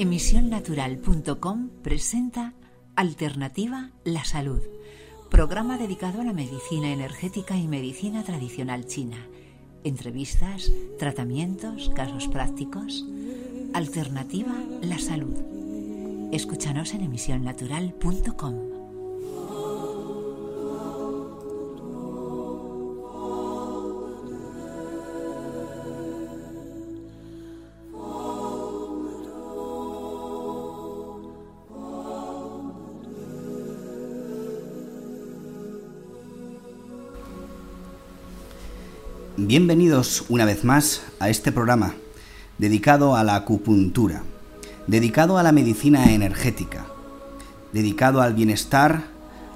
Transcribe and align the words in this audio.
Emisionnatural.com 0.00 1.68
presenta 1.82 2.54
Alternativa 2.96 3.90
La 4.02 4.24
Salud, 4.24 4.62
programa 5.30 5.76
dedicado 5.76 6.22
a 6.22 6.24
la 6.24 6.32
medicina 6.32 6.90
energética 6.90 7.58
y 7.58 7.68
medicina 7.68 8.24
tradicional 8.24 8.86
china. 8.86 9.18
Entrevistas, 9.84 10.72
tratamientos, 10.98 11.90
casos 11.90 12.28
prácticos. 12.28 13.04
Alternativa 13.74 14.54
La 14.80 14.98
Salud. 14.98 15.36
Escúchanos 16.32 16.94
en 16.94 17.02
emisionnatural.com. 17.02 18.69
Bienvenidos 39.50 40.26
una 40.28 40.44
vez 40.44 40.62
más 40.62 41.02
a 41.18 41.28
este 41.28 41.50
programa 41.50 41.96
dedicado 42.58 43.16
a 43.16 43.24
la 43.24 43.34
acupuntura, 43.34 44.22
dedicado 44.86 45.38
a 45.38 45.42
la 45.42 45.50
medicina 45.50 46.12
energética, 46.12 46.86
dedicado 47.72 48.22
al 48.22 48.34
bienestar 48.34 49.06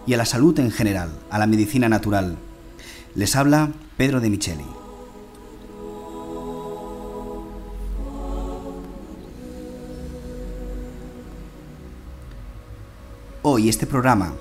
y 0.05 0.15
a 0.15 0.17
la 0.17 0.25
salud 0.25 0.59
en 0.59 0.73
general, 0.73 1.13
a 1.31 1.39
la 1.39 1.47
medicina 1.47 1.89
natural. 1.89 2.37
Les 3.15 3.37
habla 3.37 3.71
Pedro 3.97 4.21
de 4.21 4.31
Micheli. 4.31 4.65
Hoy 13.43 13.69
este 13.69 13.87
programa 13.87 14.33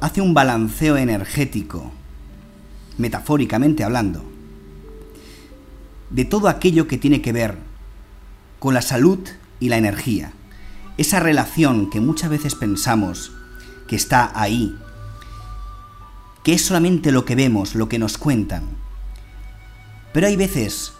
hace 0.00 0.22
un 0.22 0.32
balanceo 0.32 0.96
energético 0.96 1.92
metafóricamente 2.98 3.84
hablando, 3.84 4.24
de 6.10 6.24
todo 6.24 6.48
aquello 6.48 6.88
que 6.88 6.98
tiene 6.98 7.22
que 7.22 7.32
ver 7.32 7.56
con 8.58 8.74
la 8.74 8.82
salud 8.82 9.20
y 9.60 9.68
la 9.68 9.76
energía. 9.76 10.32
Esa 10.96 11.20
relación 11.20 11.90
que 11.90 12.00
muchas 12.00 12.30
veces 12.30 12.54
pensamos 12.54 13.32
que 13.86 13.96
está 13.96 14.32
ahí, 14.34 14.76
que 16.42 16.54
es 16.54 16.64
solamente 16.64 17.12
lo 17.12 17.24
que 17.24 17.36
vemos, 17.36 17.74
lo 17.74 17.88
que 17.88 17.98
nos 17.98 18.18
cuentan. 18.18 18.64
Pero 20.12 20.26
hay 20.26 20.36
veces 20.36 20.92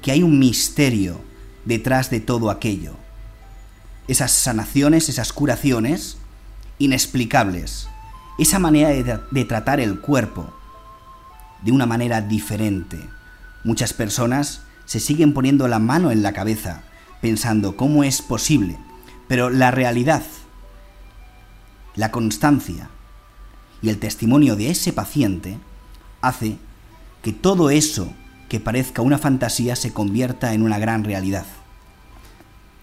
que 0.00 0.12
hay 0.12 0.22
un 0.22 0.38
misterio 0.38 1.20
detrás 1.64 2.10
de 2.10 2.20
todo 2.20 2.50
aquello. 2.50 2.92
Esas 4.06 4.32
sanaciones, 4.32 5.08
esas 5.08 5.32
curaciones 5.32 6.18
inexplicables. 6.78 7.88
Esa 8.38 8.58
manera 8.58 8.90
de, 8.90 9.20
de 9.30 9.44
tratar 9.44 9.80
el 9.80 10.00
cuerpo, 10.00 10.52
de 11.64 11.72
una 11.72 11.86
manera 11.86 12.20
diferente. 12.20 13.08
Muchas 13.64 13.92
personas 13.92 14.62
se 14.84 15.00
siguen 15.00 15.32
poniendo 15.32 15.66
la 15.66 15.78
mano 15.78 16.10
en 16.10 16.22
la 16.22 16.32
cabeza, 16.32 16.82
pensando 17.20 17.76
cómo 17.76 18.04
es 18.04 18.20
posible, 18.20 18.78
pero 19.28 19.48
la 19.48 19.70
realidad, 19.70 20.22
la 21.96 22.10
constancia 22.10 22.90
y 23.80 23.88
el 23.88 23.98
testimonio 23.98 24.56
de 24.56 24.70
ese 24.70 24.92
paciente 24.92 25.58
hace 26.20 26.58
que 27.22 27.32
todo 27.32 27.70
eso 27.70 28.12
que 28.48 28.60
parezca 28.60 29.02
una 29.02 29.18
fantasía 29.18 29.74
se 29.74 29.92
convierta 29.92 30.52
en 30.52 30.62
una 30.62 30.78
gran 30.78 31.04
realidad. 31.04 31.46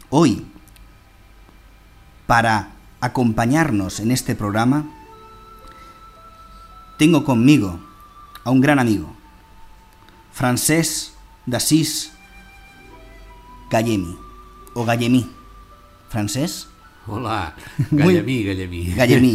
Hoy, 0.09 0.45
para 2.25 2.71
acompañarnos 2.99 3.99
en 3.99 4.11
este 4.11 4.35
programa, 4.35 4.89
tengo 6.97 7.23
conmigo 7.23 7.79
a 8.43 8.51
un 8.51 8.61
gran 8.61 8.79
amigo, 8.79 9.15
Francés 10.31 11.13
d'Assís 11.45 12.11
Gallemi, 13.69 14.17
o 14.73 14.85
Gallemi. 14.85 15.29
¿Francés? 16.09 16.67
Hola, 17.07 17.55
Gallemí, 17.91 18.43
Gallemí. 18.43 18.93
Gallemí. 18.93 19.33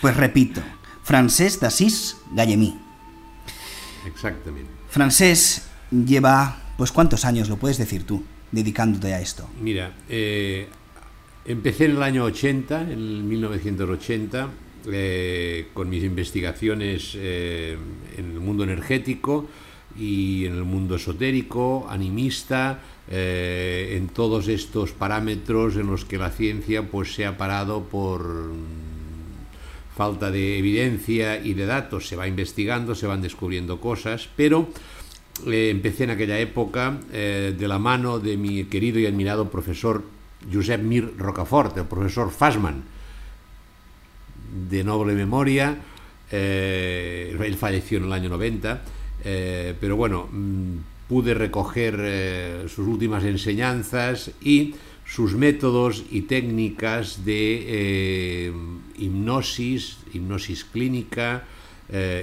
Pues 0.00 0.16
repito, 0.16 0.60
Francés 1.02 1.58
d'Assís 1.60 2.16
Gallemi. 2.32 2.78
Exactamente. 4.06 4.70
Francés 4.88 5.62
lleva, 5.90 6.56
pues 6.76 6.92
¿cuántos 6.92 7.24
años 7.24 7.48
lo 7.48 7.56
puedes 7.56 7.78
decir 7.78 8.04
tú, 8.04 8.22
dedicándote 8.52 9.14
a 9.14 9.20
esto? 9.20 9.48
Mira, 9.60 9.94
eh, 10.08 10.68
empecé 11.44 11.86
en 11.86 11.92
el 11.92 12.02
año 12.02 12.24
80, 12.24 12.90
en 12.90 13.28
1980, 13.28 14.48
eh, 14.86 15.68
con 15.74 15.90
mis 15.90 16.02
investigaciones 16.02 17.12
eh, 17.14 17.76
en 18.16 18.30
el 18.32 18.40
mundo 18.40 18.64
energético 18.64 19.46
y 19.98 20.46
en 20.46 20.56
el 20.56 20.64
mundo 20.64 20.96
esotérico, 20.96 21.86
animista, 21.88 22.80
eh, 23.10 23.96
en 23.96 24.08
todos 24.08 24.48
estos 24.48 24.92
parámetros 24.92 25.76
en 25.76 25.86
los 25.88 26.04
que 26.04 26.16
la 26.16 26.30
ciencia 26.30 26.82
pues, 26.82 27.14
se 27.14 27.26
ha 27.26 27.36
parado 27.36 27.82
por 27.82 28.52
falta 29.94 30.30
de 30.30 30.58
evidencia 30.58 31.44
y 31.44 31.52
de 31.54 31.66
datos. 31.66 32.08
Se 32.08 32.16
va 32.16 32.26
investigando, 32.26 32.94
se 32.94 33.06
van 33.06 33.20
descubriendo 33.20 33.80
cosas, 33.80 34.28
pero 34.34 34.68
empecé 35.44 36.04
en 36.04 36.10
aquella 36.10 36.38
época 36.38 36.98
de 37.10 37.68
la 37.68 37.78
mano 37.78 38.18
de 38.18 38.36
mi 38.36 38.64
querido 38.64 38.98
y 38.98 39.06
admirado 39.06 39.50
profesor 39.50 40.04
Josep 40.50 40.80
Mir 40.82 41.14
Rocafort, 41.18 41.76
el 41.76 41.84
profesor 41.84 42.30
Fassman, 42.30 42.84
de 44.68 44.84
noble 44.84 45.14
memoria, 45.14 45.76
eh, 46.30 47.36
él 47.40 47.56
falleció 47.56 47.98
en 47.98 48.04
el 48.04 48.12
año 48.12 48.28
90, 48.28 48.82
eh, 49.24 49.74
pero 49.80 49.96
bueno, 49.96 50.28
mm, 50.30 50.76
pude 51.08 51.34
recoger 51.34 51.96
eh, 51.98 52.64
sus 52.68 52.86
últimas 52.86 53.24
enseñanzas 53.24 54.30
y 54.40 54.74
sus 55.04 55.34
métodos 55.34 56.04
y 56.10 56.22
técnicas 56.22 57.24
de 57.24 58.52
hipnosis, 58.96 59.98
hipnosis 60.12 60.64
clínica, 60.64 61.44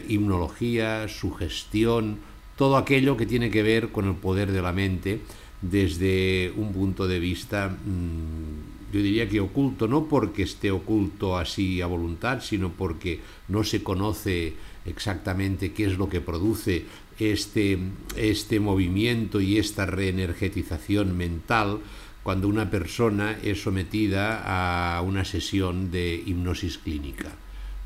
hipnología, 0.08 1.10
sugestión, 1.10 2.20
todo 2.56 2.78
aquello 2.78 3.18
que 3.18 3.26
tiene 3.26 3.52
que 3.52 3.62
ver 3.62 3.90
con 3.90 4.08
el 4.08 4.16
poder 4.16 4.54
de 4.54 4.62
la 4.62 4.72
mente 4.72 5.20
desde 5.62 6.54
un 6.56 6.72
punto 6.72 7.08
de 7.10 7.20
vista 7.20 7.68
mmm, 7.68 8.77
yo 8.98 9.04
diría 9.04 9.30
que 9.30 9.40
oculto, 9.40 9.88
no 9.88 10.06
porque 10.06 10.42
esté 10.42 10.72
oculto 10.72 11.38
así 11.38 11.82
a 11.82 11.86
voluntad, 11.86 12.42
sino 12.42 12.72
porque 12.72 13.20
no 13.48 13.64
se 13.64 13.84
conoce 13.84 14.56
exactamente 14.86 15.72
qué 15.72 15.86
es 15.86 16.00
lo 16.00 16.10
que 16.10 16.20
produce 16.20 16.86
este, 17.20 17.78
este 18.16 18.60
movimiento 18.60 19.40
y 19.40 19.60
esta 19.60 19.86
reenergetización 19.86 21.16
mental 21.16 21.80
cuando 22.24 22.48
una 22.48 22.72
persona 22.72 23.38
es 23.44 23.62
sometida 23.62 24.98
a 24.98 25.02
una 25.04 25.26
sesión 25.26 25.92
de 25.92 26.16
hipnosis 26.26 26.80
clínica. 26.80 27.30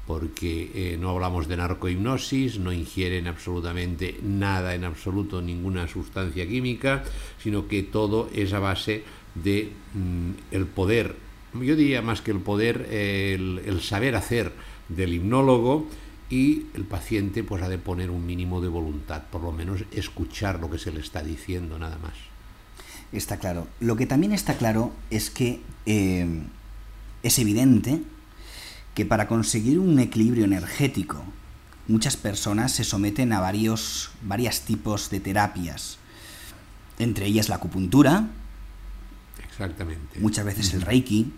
Porque 0.08 0.72
eh, 0.74 0.98
no 0.98 1.10
hablamos 1.10 1.50
de 1.50 1.58
narcohipnosis, 1.58 2.58
no 2.58 2.72
ingieren 2.72 3.28
absolutamente 3.28 4.18
nada, 4.24 4.76
en 4.76 4.86
absoluto 4.86 5.42
ninguna 5.42 5.90
sustancia 5.90 6.48
química, 6.48 7.04
sino 7.38 7.68
que 7.68 7.84
todo 7.84 8.30
es 8.34 8.54
a 8.54 8.60
base 8.60 9.04
de 9.36 9.72
mm, 9.94 10.32
el 10.52 10.66
poder, 10.66 11.16
yo 11.54 11.76
diría 11.76 12.02
más 12.02 12.22
que 12.22 12.32
el 12.32 12.40
poder, 12.40 12.88
el, 12.92 13.82
saber 13.82 14.16
hacer 14.16 14.54
del 14.90 15.14
hipnólogo 15.14 15.88
y 16.30 16.68
el 16.74 16.86
paciente 16.86 17.44
pues 17.44 17.62
ha 17.62 17.70
de 17.70 17.78
poner 17.78 18.10
un 18.10 18.26
mínimo 18.26 18.62
de 18.62 18.70
voluntad, 18.70 19.24
por 19.32 19.42
lo 19.42 19.52
menos 19.52 19.84
escuchar 19.92 20.60
lo 20.60 20.70
que 20.70 20.78
se 20.78 20.92
le 20.92 21.02
está 21.02 21.24
diciendo 21.24 21.78
nada 21.78 21.98
más. 21.98 22.14
Está 23.12 23.38
claro. 23.38 23.68
Lo 23.82 23.98
que 23.98 24.06
también 24.06 24.32
está 24.32 24.56
claro 24.56 24.94
es 25.10 25.30
que 25.30 25.60
eh, 25.86 26.26
es 27.24 27.40
evidente 27.40 28.02
que 28.96 29.06
para 29.06 29.28
conseguir 29.28 29.80
un 29.80 30.00
equilibrio 30.00 30.46
energético, 30.46 31.24
muchas 31.88 32.16
personas 32.16 32.72
se 32.72 32.86
someten 32.86 33.34
a 33.34 33.42
varios, 33.42 34.12
varios 34.22 34.62
tipos 34.62 35.10
de 35.10 35.20
terapias, 35.20 35.98
entre 37.00 37.26
ellas 37.26 37.50
la 37.50 37.56
acupuntura, 37.56 38.30
Exactamente. 39.52 40.20
Muchas 40.20 40.46
veces 40.46 40.74
el 40.74 40.82
reiki, 40.82 41.32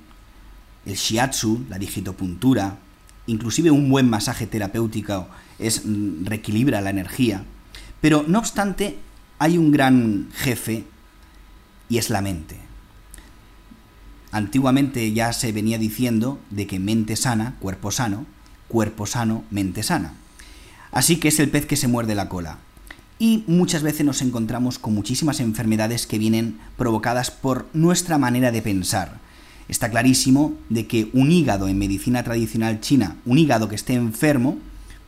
el 0.86 0.95
shiatsu, 0.95 1.65
la 1.69 1.77
digitopuntura, 1.77 2.77
inclusive 3.27 3.71
un 3.71 3.89
buen 3.89 4.10
masaje 4.10 4.48
terapéutico 4.48 5.27
es 5.60 5.86
mm, 5.86 6.25
reequilibra 6.25 6.81
la 6.81 6.92
energía. 6.92 7.44
Pero 8.01 8.24
no 8.27 8.39
obstante, 8.39 8.98
hay 9.39 9.57
un 9.57 9.71
gran 9.71 10.30
jefe 10.33 10.86
y 11.89 11.98
es 11.98 12.10
la 12.10 12.21
mente. 12.21 12.57
Antiguamente 14.31 15.12
ya 15.13 15.31
se 15.31 15.51
venía 15.51 15.77
diciendo 15.77 16.39
de 16.50 16.65
que 16.68 16.80
mente 16.80 17.15
sana, 17.15 17.56
cuerpo 17.60 17.92
sano, 17.92 18.25
cuerpo 18.68 19.06
sano, 19.06 19.44
mente 19.51 19.83
sana. 19.83 20.15
Así 20.92 21.18
que 21.18 21.27
es 21.27 21.39
el 21.39 21.50
pez 21.50 21.65
que 21.65 21.75
se 21.75 21.88
muerde 21.88 22.15
la 22.15 22.30
cola. 22.30 22.57
Y 23.19 23.44
muchas 23.48 23.83
veces 23.83 24.06
nos 24.06 24.21
encontramos 24.21 24.80
con 24.80 24.94
muchísimas 24.94 25.39
enfermedades 25.39 26.07
que 26.07 26.18
vienen 26.18 26.57
provocadas 26.77 27.31
por 27.31 27.68
nuestra 27.74 28.18
manera 28.18 28.51
de 28.51 28.62
pensar. 28.62 29.19
Está 29.69 29.89
clarísimo 29.89 30.54
de 30.69 30.88
que 30.88 31.10
un 31.13 31.31
hígado 31.31 31.68
en 31.68 31.77
medicina 31.77 32.24
tradicional 32.24 32.81
china, 32.81 33.18
un 33.25 33.38
hígado 33.38 33.69
que 33.69 33.75
esté 33.75 33.94
enfermo, 33.94 34.57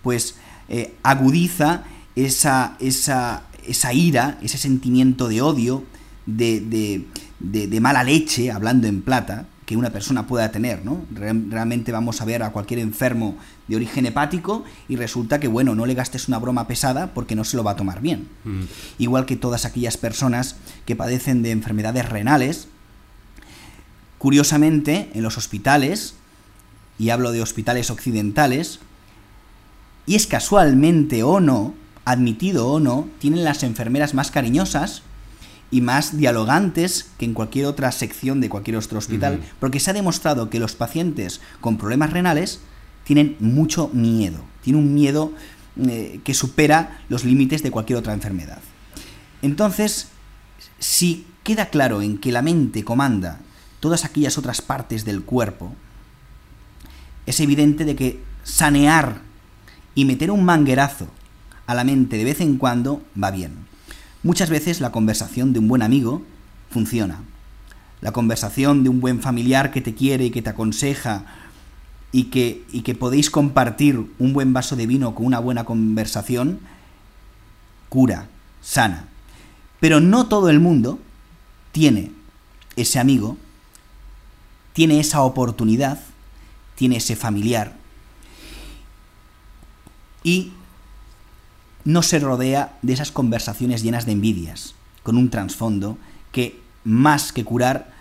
pues 0.01 0.35
eh, 0.69 0.93
agudiza 1.03 1.83
esa, 2.15 2.77
esa, 2.79 3.43
esa, 3.67 3.93
ira, 3.93 4.37
ese 4.41 4.57
sentimiento 4.57 5.27
de 5.27 5.41
odio, 5.41 5.83
de, 6.25 7.05
de 7.39 7.79
mala 7.81 8.03
leche, 8.03 8.51
hablando 8.51 8.87
en 8.87 9.01
plata, 9.01 9.47
que 9.65 9.75
una 9.75 9.89
persona 9.89 10.27
pueda 10.27 10.51
tener, 10.51 10.85
¿no? 10.85 11.03
Realmente 11.11 11.91
vamos 11.91 12.21
a 12.21 12.25
ver 12.25 12.43
a 12.43 12.51
cualquier 12.51 12.79
enfermo 12.79 13.35
de 13.67 13.75
origen 13.75 14.05
hepático 14.05 14.63
y 14.87 14.95
resulta 14.95 15.39
que, 15.39 15.47
bueno, 15.47 15.73
no 15.73 15.85
le 15.87 15.95
gastes 15.95 16.27
una 16.27 16.37
broma 16.37 16.67
pesada 16.67 17.13
porque 17.13 17.35
no 17.35 17.43
se 17.43 17.57
lo 17.57 17.63
va 17.63 17.71
a 17.71 17.75
tomar 17.75 18.01
bien. 18.01 18.27
Mm. 18.43 18.63
Igual 18.99 19.25
que 19.25 19.35
todas 19.35 19.65
aquellas 19.65 19.97
personas 19.97 20.57
que 20.85 20.95
padecen 20.95 21.41
de 21.41 21.51
enfermedades 21.51 22.07
renales, 22.07 22.67
curiosamente, 24.19 25.09
en 25.13 25.23
los 25.23 25.37
hospitales, 25.37 26.13
y 26.99 27.09
hablo 27.09 27.31
de 27.31 27.41
hospitales 27.41 27.89
occidentales, 27.89 28.79
y 30.05 30.15
es 30.15 30.27
casualmente 30.27 31.23
o 31.23 31.39
no, 31.39 31.73
admitido 32.05 32.67
o 32.67 32.79
no, 32.79 33.07
tienen 33.17 33.43
las 33.43 33.63
enfermeras 33.63 34.13
más 34.13 34.29
cariñosas, 34.29 35.01
y 35.75 35.81
más 35.81 36.15
dialogantes 36.15 37.07
que 37.17 37.25
en 37.25 37.33
cualquier 37.33 37.65
otra 37.65 37.91
sección 37.91 38.39
de 38.39 38.47
cualquier 38.47 38.77
otro 38.77 38.97
hospital, 38.97 39.41
porque 39.59 39.81
se 39.81 39.91
ha 39.91 39.93
demostrado 39.93 40.49
que 40.49 40.57
los 40.57 40.73
pacientes 40.73 41.41
con 41.59 41.77
problemas 41.77 42.13
renales 42.13 42.61
tienen 43.03 43.35
mucho 43.41 43.89
miedo, 43.91 44.39
tienen 44.61 44.81
un 44.81 44.93
miedo 44.93 45.33
eh, 45.85 46.21
que 46.23 46.33
supera 46.33 47.01
los 47.09 47.25
límites 47.25 47.61
de 47.61 47.71
cualquier 47.71 47.99
otra 47.99 48.13
enfermedad. 48.13 48.59
Entonces, 49.41 50.07
si 50.79 51.27
queda 51.43 51.65
claro 51.65 52.01
en 52.01 52.19
que 52.19 52.31
la 52.31 52.41
mente 52.41 52.85
comanda 52.85 53.39
todas 53.81 54.05
aquellas 54.05 54.37
otras 54.37 54.61
partes 54.61 55.03
del 55.03 55.23
cuerpo, 55.23 55.75
es 57.25 57.41
evidente 57.41 57.83
de 57.83 57.97
que 57.97 58.23
sanear 58.45 59.19
y 59.93 60.05
meter 60.05 60.31
un 60.31 60.45
manguerazo 60.45 61.09
a 61.67 61.75
la 61.75 61.83
mente 61.83 62.15
de 62.15 62.23
vez 62.23 62.39
en 62.39 62.57
cuando 62.57 63.03
va 63.21 63.29
bien. 63.29 63.74
Muchas 64.25 64.49
veces 64.49 64.81
la 64.81 64.91
conversación 64.91 65.53
de 65.53 65.59
un 65.59 65.67
buen 65.67 65.83
amigo 65.83 66.23
funciona. 66.71 67.19
La 68.01 68.11
conversación 68.11 68.81
de 68.81 68.89
un 68.89 68.99
buen 68.99 69.21
familiar 69.21 69.71
que 69.71 69.81
te 69.81 69.93
quiere 69.93 70.25
y 70.25 70.31
que 70.31 70.41
te 70.41 70.49
aconseja 70.49 71.25
y 72.11 72.23
que, 72.23 72.65
y 72.71 72.81
que 72.81 72.95
podéis 72.95 73.29
compartir 73.29 74.03
un 74.17 74.33
buen 74.33 74.51
vaso 74.51 74.75
de 74.75 74.87
vino 74.87 75.13
con 75.13 75.27
una 75.27 75.37
buena 75.37 75.63
conversación, 75.63 76.59
cura, 77.87 78.27
sana. 78.63 79.09
Pero 79.79 79.99
no 79.99 80.25
todo 80.25 80.49
el 80.49 80.59
mundo 80.59 80.97
tiene 81.71 82.11
ese 82.75 82.97
amigo, 82.97 83.37
tiene 84.73 84.99
esa 84.99 85.21
oportunidad, 85.21 85.99
tiene 86.73 86.95
ese 86.97 87.15
familiar. 87.15 87.75
Y 90.23 90.51
no 91.85 92.01
se 92.01 92.19
rodea 92.19 92.77
de 92.81 92.93
esas 92.93 93.11
conversaciones 93.11 93.83
llenas 93.83 94.05
de 94.05 94.11
envidias, 94.11 94.75
con 95.03 95.15
un 95.17 95.29
trasfondo 95.29 95.97
que 96.31 96.59
más 96.83 97.31
que 97.31 97.45
curar 97.45 97.93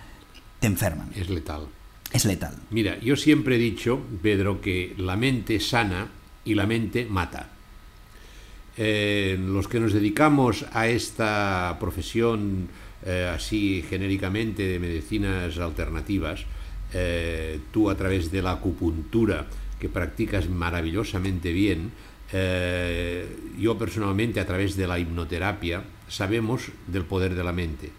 te 0.59 0.67
enferman. 0.67 1.11
Es 1.15 1.31
letal. 1.31 1.67
Es 2.13 2.25
letal. 2.25 2.57
Mira, 2.71 2.99
yo 3.01 3.17
siempre 3.17 3.57
he 3.57 3.59
dicho, 3.59 4.01
Pedro, 4.23 4.61
que 4.61 4.95
la 4.99 5.17
mente 5.17 5.61
sana 5.61 6.09
y 6.45 6.55
la 6.55 6.67
mente 6.67 7.07
mata. 7.07 7.51
Eh, 8.77 9.39
los 9.39 9.69
que 9.69 9.79
nos 9.81 9.93
dedicamos 9.93 10.65
a 10.73 10.89
esta 10.89 11.77
profesión 11.79 12.69
eh, 13.05 13.31
así 13.33 13.85
genéricamente 13.89 14.67
de 14.67 14.79
medicinas 14.79 15.59
alternativas, 15.59 16.45
eh, 16.93 17.61
tú 17.71 17.91
a 17.91 17.97
través 17.97 18.31
de 18.31 18.41
la 18.41 18.53
acupuntura 18.53 19.47
que 19.79 19.89
practicas 19.89 20.49
maravillosamente 20.49 21.53
bien, 21.53 21.93
eh, 22.37 23.29
yo 23.57 23.79
personalmente 23.79 24.41
a 24.41 24.47
través 24.47 24.77
de 24.77 24.89
la 24.89 24.99
hipnoterapia 24.99 25.85
sabemos 26.09 26.73
del 26.89 27.05
poder 27.05 27.37
de 27.37 27.45
la 27.45 27.53
mente. 27.53 27.93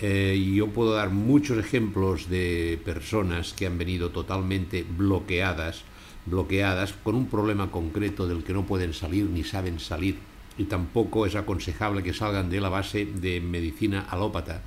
Eh, 0.00 0.52
yo 0.56 0.66
puedo 0.68 0.94
dar 0.94 1.10
muchos 1.10 1.56
ejemplos 1.56 2.28
de 2.28 2.80
personas 2.84 3.52
que 3.52 3.68
han 3.68 3.78
venido 3.78 4.10
totalmente 4.10 4.82
bloqueadas, 4.82 5.84
bloqueadas 6.26 6.94
con 6.94 7.14
un 7.14 7.28
problema 7.28 7.70
concreto 7.70 8.26
del 8.26 8.42
que 8.42 8.54
no 8.54 8.66
pueden 8.66 8.92
salir 8.92 9.26
ni 9.26 9.44
saben 9.44 9.78
salir. 9.78 10.16
Y 10.58 10.64
tampoco 10.64 11.24
es 11.24 11.36
aconsejable 11.36 12.02
que 12.02 12.12
salgan 12.12 12.50
de 12.50 12.60
la 12.60 12.70
base 12.70 13.06
de 13.06 13.40
medicina 13.40 14.04
alópata, 14.10 14.62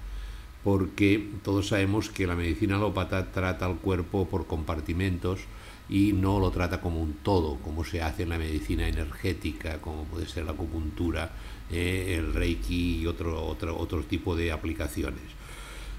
porque 0.64 1.30
todos 1.44 1.68
sabemos 1.68 2.10
que 2.10 2.26
la 2.26 2.36
medicina 2.36 2.78
alópata 2.78 3.34
trata 3.34 3.66
al 3.66 3.80
cuerpo 3.80 4.30
por 4.30 4.48
compartimentos, 4.48 5.42
y 5.90 6.14
no 6.14 6.40
lo 6.40 6.50
trata 6.52 6.80
como 6.80 7.02
un 7.02 7.14
todo, 7.24 7.58
como 7.58 7.84
se 7.84 8.02
hace 8.02 8.24
en 8.24 8.30
la 8.30 8.38
medicina 8.38 8.88
energética, 8.88 9.82
como 9.82 10.06
puede 10.06 10.28
ser 10.28 10.46
la 10.46 10.52
acupuntura, 10.52 11.32
eh, 11.72 12.16
el 12.18 12.34
reiki 12.34 13.02
y 13.02 13.08
otro, 13.08 13.46
otro, 13.46 13.78
otro 13.78 14.04
tipo 14.04 14.36
de 14.36 14.52
aplicaciones. 14.52 15.22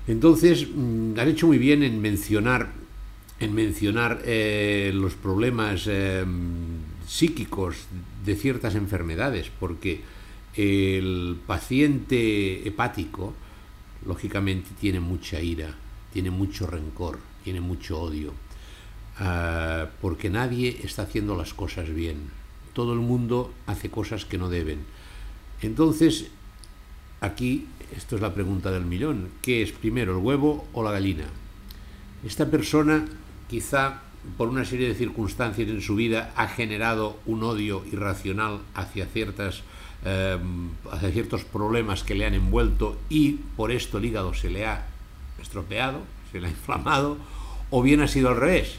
Entonces, 0.07 0.67
mm, 0.75 1.19
han 1.19 1.29
hecho 1.29 1.47
muy 1.47 1.59
bien 1.59 1.83
en 1.83 2.01
mencionar, 2.01 2.73
en 3.41 3.55
mencionar 3.55 4.23
eh, 4.25 4.91
los 4.95 5.15
problemas 5.15 5.85
eh, 5.87 6.25
psíquicos 7.07 7.87
de 8.25 8.37
ciertas 8.37 8.75
enfermedades, 8.75 9.51
porque 9.61 10.01
el 10.57 11.37
paciente 11.47 12.67
hepático, 12.67 13.35
lógicamente, 14.07 14.71
tiene 14.81 15.01
mucha 15.01 15.41
ira, 15.41 15.75
tiene 16.13 16.31
mucho 16.31 16.67
rencor, 16.67 17.19
tiene 17.43 17.61
mucho 17.61 18.01
odio 18.01 18.33
Ah, 19.19 19.87
porque 20.01 20.29
nadie 20.29 20.81
está 20.83 21.03
haciendo 21.03 21.37
las 21.37 21.55
cosas 21.55 21.93
bien. 21.93 22.31
Todo 22.73 22.93
el 22.93 22.99
mundo 22.99 23.53
hace 23.67 23.91
cosas 23.91 24.25
que 24.25 24.39
no 24.39 24.49
deben. 24.49 24.81
Entonces, 25.63 26.27
aquí, 27.21 27.67
esto 27.97 28.17
es 28.17 28.23
la 28.23 28.35
pregunta 28.35 28.73
del 28.73 28.85
millón, 28.85 29.29
¿qué 29.41 29.63
es 29.63 29.71
primero, 29.71 30.13
el 30.19 30.25
huevo 30.25 30.67
o 30.73 30.83
la 30.83 30.91
gallina? 30.91 31.25
Esta 32.27 32.51
persona, 32.51 33.05
quizá 33.49 34.03
por 34.37 34.49
una 34.49 34.65
serie 34.65 34.89
de 34.89 34.95
circunstancias 34.95 35.69
en 35.69 35.81
su 35.81 35.95
vida, 35.95 36.33
ha 36.35 36.49
generado 36.49 37.19
un 37.27 37.45
odio 37.45 37.85
irracional 37.93 38.61
hacia, 38.75 39.07
ciertas, 39.07 39.63
em, 40.05 40.71
hacia 40.91 41.13
ciertos 41.13 41.45
problemas 41.45 42.03
que 42.03 42.15
le 42.15 42.27
han 42.27 42.35
envuelto 42.35 42.99
y 43.09 43.33
por 43.57 43.71
esto 43.71 43.99
el 43.99 44.07
hígado 44.07 44.35
se 44.35 44.51
le 44.51 44.67
ha 44.67 44.87
estropeado, 45.41 46.01
se 46.33 46.41
le 46.41 46.49
ha 46.49 46.51
inflamado, 46.51 47.19
o 47.71 47.83
bien 47.83 48.01
ha 48.01 48.09
sido 48.09 48.31
al 48.31 48.37
revés 48.37 48.79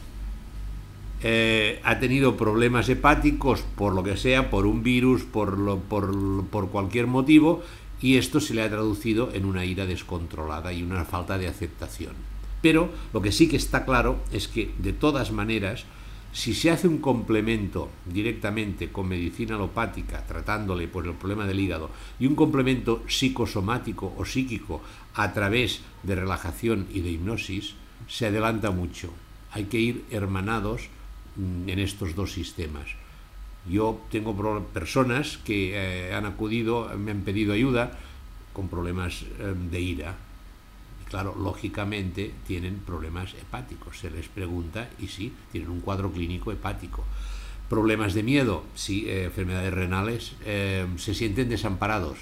eh, 1.24 1.80
ha 1.84 2.00
tenido 2.00 2.38
problemas 2.38 2.90
hepáticos 2.90 3.62
por 3.76 3.94
lo 3.94 4.04
que 4.04 4.18
sea, 4.18 4.50
por 4.50 4.66
un 4.66 4.84
virus, 4.84 5.24
por, 5.24 5.80
por, 5.80 6.70
cualquier 6.70 7.08
motivo, 7.08 7.64
y 8.02 8.18
esto 8.18 8.40
se 8.40 8.54
le 8.54 8.62
ha 8.62 8.70
traducido 8.70 9.30
en 9.34 9.46
una 9.46 9.66
ira 9.66 9.86
descontrolada 9.86 10.74
y 10.74 10.84
una 10.84 11.06
falta 11.06 11.38
de 11.38 11.48
aceptación. 11.48 12.14
Pero 12.62 12.90
lo 13.14 13.22
que 13.22 13.32
sí 13.32 13.48
que 13.48 13.58
está 13.58 13.86
claro 13.86 14.20
es 14.32 14.48
que, 14.48 14.72
de 14.78 14.94
todas 14.94 15.32
maneras, 15.32 15.86
si 16.34 16.54
se 16.54 16.70
hace 16.70 16.90
un 16.90 16.98
complemento 16.98 17.90
directamente 18.06 18.92
con 18.92 19.08
medicina 19.08 19.56
alopática, 19.56 20.26
tratándole 20.28 20.90
por 20.90 21.08
el 21.08 21.14
problema 21.14 21.48
del 21.48 21.62
hígado, 21.62 21.90
y 22.20 22.28
un 22.28 22.36
complemento 22.36 23.04
psicosomático 23.08 24.14
o 24.18 24.26
psíquico 24.26 24.82
a 25.14 25.32
través 25.32 25.80
de 26.04 26.16
relajación 26.16 26.88
y 26.94 27.00
de 27.00 27.12
hipnosis, 27.12 27.76
se 28.08 28.28
adelanta 28.28 28.72
mucho. 28.72 29.12
Hay 29.52 29.66
que 29.66 29.80
ir 29.80 30.04
hermanados 30.12 30.90
en 31.38 31.80
estos 31.80 32.16
dos 32.16 32.34
sistemas. 32.34 32.88
Yo 33.68 34.00
tengo 34.12 34.36
personas 34.74 35.38
que 35.38 35.74
eh, 35.74 36.14
han 36.14 36.26
acudido, 36.26 36.92
me 36.98 37.12
han 37.12 37.22
pedido 37.22 37.54
ayuda 37.54 37.98
con 38.54 38.70
problemas 38.70 39.26
em, 39.40 39.70
de 39.70 39.82
ira. 39.82 40.16
Claro, 41.10 41.36
lógicamente 41.38 42.32
tienen 42.48 42.78
problemas 42.80 43.34
hepáticos. 43.34 44.00
Se 44.00 44.12
les 44.12 44.28
pregunta 44.28 44.90
y 45.00 45.08
sí, 45.08 45.34
tienen 45.52 45.70
un 45.70 45.82
cuadro 45.82 46.12
clínico 46.12 46.52
hepático. 46.52 47.04
Problemas 47.70 48.14
de 48.14 48.24
miedo, 48.24 48.64
sí, 48.76 49.06
eh, 49.08 49.26
enfermedades 49.26 49.74
renales, 49.74 50.34
em, 50.46 50.98
se 50.98 51.16
sienten 51.16 51.50
desamparados. 51.50 52.18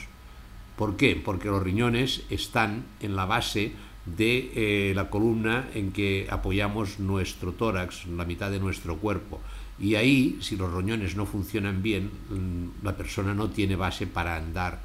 ¿Por 0.77 0.95
qué? 0.95 1.15
Porque 1.15 1.49
los 1.49 1.61
riñones 1.61 2.23
están 2.29 2.85
en 3.01 3.15
la 3.15 3.25
base 3.25 3.73
de 4.05 4.51
eh, 4.55 4.93
la 4.93 5.09
columna 5.09 5.69
en 5.73 5.91
que 5.91 6.27
apoyamos 6.29 6.99
nuestro 6.99 7.53
tórax, 7.53 8.05
la 8.07 8.25
mitad 8.25 8.51
de 8.51 8.59
nuestro 8.59 8.97
cuerpo. 8.97 9.39
Y 9.79 9.95
ahí, 9.95 10.37
si 10.41 10.55
los 10.55 10.71
roñones 10.71 11.15
no 11.15 11.25
funcionan 11.25 11.81
bien, 11.81 12.11
mm, 12.29 12.85
la 12.85 12.95
persona 12.95 13.33
no 13.33 13.49
tiene 13.49 13.75
base 13.75 14.05
para 14.07 14.35
andar. 14.35 14.81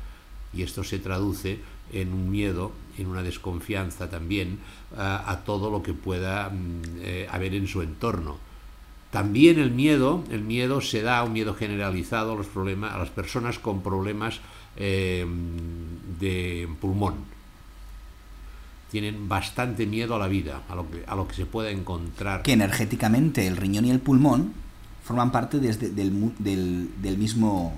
Y 0.54 0.62
esto 0.62 0.84
se 0.84 0.98
traduce 0.98 1.58
en 1.92 2.12
un 2.12 2.30
miedo, 2.30 2.72
en 2.96 3.06
una 3.06 3.22
desconfianza 3.22 4.08
también 4.10 4.58
a, 4.96 5.40
todo 5.44 5.70
lo 5.70 5.82
que 5.82 5.94
pueda 5.94 6.48
mm, 6.48 6.82
eh, 7.00 7.26
haber 7.30 7.54
en 7.54 7.66
su 7.66 7.82
entorno. 7.82 8.38
También 9.10 9.58
el 9.58 9.70
miedo, 9.70 10.22
el 10.30 10.42
miedo 10.42 10.80
se 10.80 11.02
da, 11.02 11.22
un 11.24 11.32
miedo 11.32 11.54
generalizado 11.54 12.32
a 12.32 12.36
los 12.36 12.46
problemas, 12.46 12.94
a 12.94 12.98
las 12.98 13.08
personas 13.08 13.58
con 13.58 13.82
problemas 13.82 14.40
eh, 14.76 15.26
de 16.20 16.68
pulmón. 16.80 17.37
Tienen 18.90 19.28
bastante 19.28 19.86
miedo 19.86 20.14
a 20.16 20.18
la 20.18 20.28
vida, 20.28 20.62
a 20.68 20.74
lo 20.74 20.90
que, 20.90 21.04
a 21.06 21.14
lo 21.14 21.28
que 21.28 21.34
se 21.34 21.46
pueda 21.46 21.70
encontrar. 21.70 22.42
Que 22.42 22.52
energéticamente 22.52 23.46
el 23.46 23.56
riñón 23.56 23.84
y 23.84 23.90
el 23.90 24.00
pulmón 24.00 24.52
forman 25.04 25.30
parte 25.30 25.58
desde, 25.58 25.90
del, 25.90 26.32
del, 26.38 26.90
del 27.02 27.18
mismo 27.18 27.74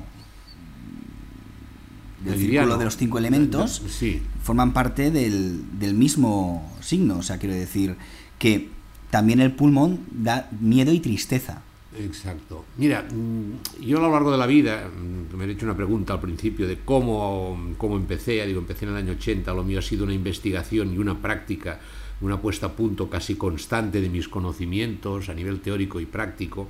del 2.25 2.39
círculo 2.39 2.77
de 2.77 2.85
los 2.85 2.97
cinco 2.97 3.19
elementos, 3.19 3.83
sí. 3.89 4.21
forman 4.43 4.73
parte 4.73 5.11
del, 5.11 5.79
del 5.79 5.95
mismo 5.95 6.71
signo. 6.81 7.19
O 7.19 7.23
sea, 7.23 7.39
quiero 7.39 7.55
decir 7.55 7.97
que 8.39 8.69
también 9.11 9.41
el 9.41 9.53
pulmón 9.53 10.01
da 10.11 10.49
miedo 10.61 10.93
y 10.93 11.01
tristeza. 11.01 11.63
Exacto. 11.99 12.65
Mira, 12.77 13.03
mm, 13.03 13.83
yo 13.83 13.99
a 13.99 14.01
lo 14.01 14.13
largo 14.13 14.31
de 14.31 14.39
la 14.39 14.47
vida, 14.47 14.89
mm, 14.89 15.37
me 15.37 15.45
he 15.45 15.51
hecho 15.51 15.67
una 15.67 15.77
pregunta 15.77 16.15
al 16.15 16.21
principio 16.21 16.69
de 16.69 16.79
cómo, 16.85 17.75
cómo 17.79 17.97
empecé, 17.97 18.47
digo, 18.47 18.61
empecé 18.61 18.85
en 18.85 18.93
el 18.93 18.97
año 18.99 19.13
80, 19.13 19.53
lo 19.53 19.65
mío 19.65 19.81
ha 19.81 19.83
sido 19.83 20.05
una 20.05 20.15
investigación 20.15 20.95
y 20.95 20.99
una 20.99 21.21
práctica, 21.21 21.81
una 22.21 22.41
puesta 22.41 22.67
a 22.67 22.73
punto 22.73 23.11
casi 23.11 23.35
constante 23.35 24.01
de 24.01 24.09
mis 24.09 24.29
conocimientos 24.29 25.29
a 25.29 25.35
nivel 25.35 25.61
teórico 25.61 25.99
y 26.01 26.07
práctico, 26.07 26.69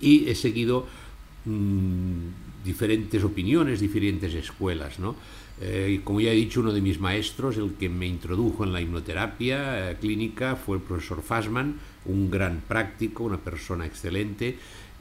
y 0.00 0.28
he 0.28 0.34
seguido 0.34 0.86
mmm, 1.46 2.28
diferentes 2.64 3.24
opiniones, 3.24 3.80
diferentes 3.80 4.34
escuelas, 4.34 4.98
¿no? 4.98 5.16
Eh, 5.60 6.00
como 6.02 6.20
ya 6.20 6.32
he 6.32 6.34
dicho, 6.34 6.60
uno 6.60 6.72
de 6.72 6.80
mis 6.80 6.98
maestros, 6.98 7.56
el 7.56 7.74
que 7.74 7.88
me 7.88 8.06
introdujo 8.06 8.64
en 8.64 8.72
la 8.72 8.80
hipnoterapia 8.80 9.90
eh, 9.90 9.96
clínica, 10.00 10.56
fue 10.56 10.78
el 10.78 10.82
profesor 10.82 11.22
Fassman, 11.22 11.76
un 12.06 12.30
gran 12.30 12.62
práctico, 12.66 13.24
una 13.24 13.38
persona 13.38 13.86
excelente, 13.86 14.58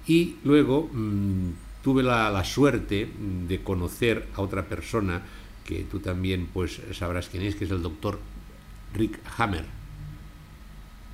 y 0.07 0.35
luego 0.43 0.89
mmm, 0.91 1.51
tuve 1.83 2.03
la, 2.03 2.29
la, 2.29 2.43
suerte 2.43 3.09
de 3.47 3.61
conocer 3.61 4.27
a 4.35 4.41
otra 4.41 4.65
persona 4.65 5.21
que 5.65 5.83
tú 5.83 5.99
también 5.99 6.47
pues 6.53 6.81
sabrás 6.93 7.29
quién 7.29 7.43
es, 7.43 7.55
que 7.55 7.65
es 7.65 7.71
el 7.71 7.81
doctor 7.81 8.19
Rick 8.93 9.19
Hammer. 9.37 9.65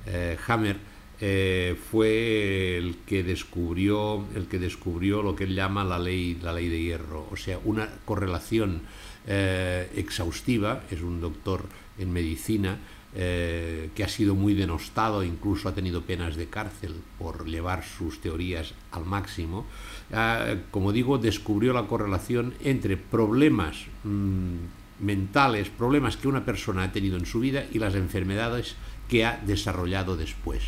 Eh, 0.06 0.36
Hammer 0.46 0.76
eh, 1.20 1.76
fue 1.90 2.78
el 2.78 2.96
que 3.06 3.22
descubrió 3.22 4.24
el 4.34 4.46
que 4.46 4.58
descubrió 4.58 5.22
lo 5.22 5.36
que 5.36 5.44
él 5.44 5.54
llama 5.54 5.84
la 5.84 5.98
ley 5.98 6.38
la 6.42 6.52
ley 6.52 6.68
de 6.68 6.80
hierro, 6.80 7.28
o 7.30 7.36
sea, 7.36 7.58
una 7.64 7.88
correlación 8.04 8.82
eh, 9.26 9.90
exhaustiva, 9.96 10.82
es 10.90 11.02
un 11.02 11.20
doctor 11.20 11.66
en 11.98 12.12
medicina 12.12 12.78
eh, 13.12 13.90
que 13.94 14.04
ha 14.04 14.08
sido 14.08 14.36
muy 14.36 14.54
denostado, 14.54 15.24
incluso 15.24 15.68
ha 15.68 15.74
tenido 15.74 16.02
penas 16.02 16.36
de 16.36 16.46
cárcel 16.46 16.94
por 17.18 17.44
llevar 17.46 17.84
sus 17.84 18.20
teorías 18.20 18.74
al 18.92 19.04
máximo. 19.04 19.66
Eh, 20.12 20.62
como 20.70 20.92
digo, 20.92 21.18
descubrió 21.18 21.72
la 21.72 21.88
correlación 21.88 22.54
entre 22.62 22.96
problemas 22.96 23.86
mmm, 24.04 24.56
mentales, 25.00 25.70
problemas 25.70 26.16
que 26.16 26.28
una 26.28 26.44
persona 26.44 26.84
ha 26.84 26.92
tenido 26.92 27.16
en 27.16 27.26
su 27.26 27.40
vida 27.40 27.64
y 27.72 27.78
las 27.78 27.96
enfermedades 27.96 28.76
que 29.08 29.24
ha 29.24 29.40
desarrollado 29.44 30.16
después. 30.16 30.62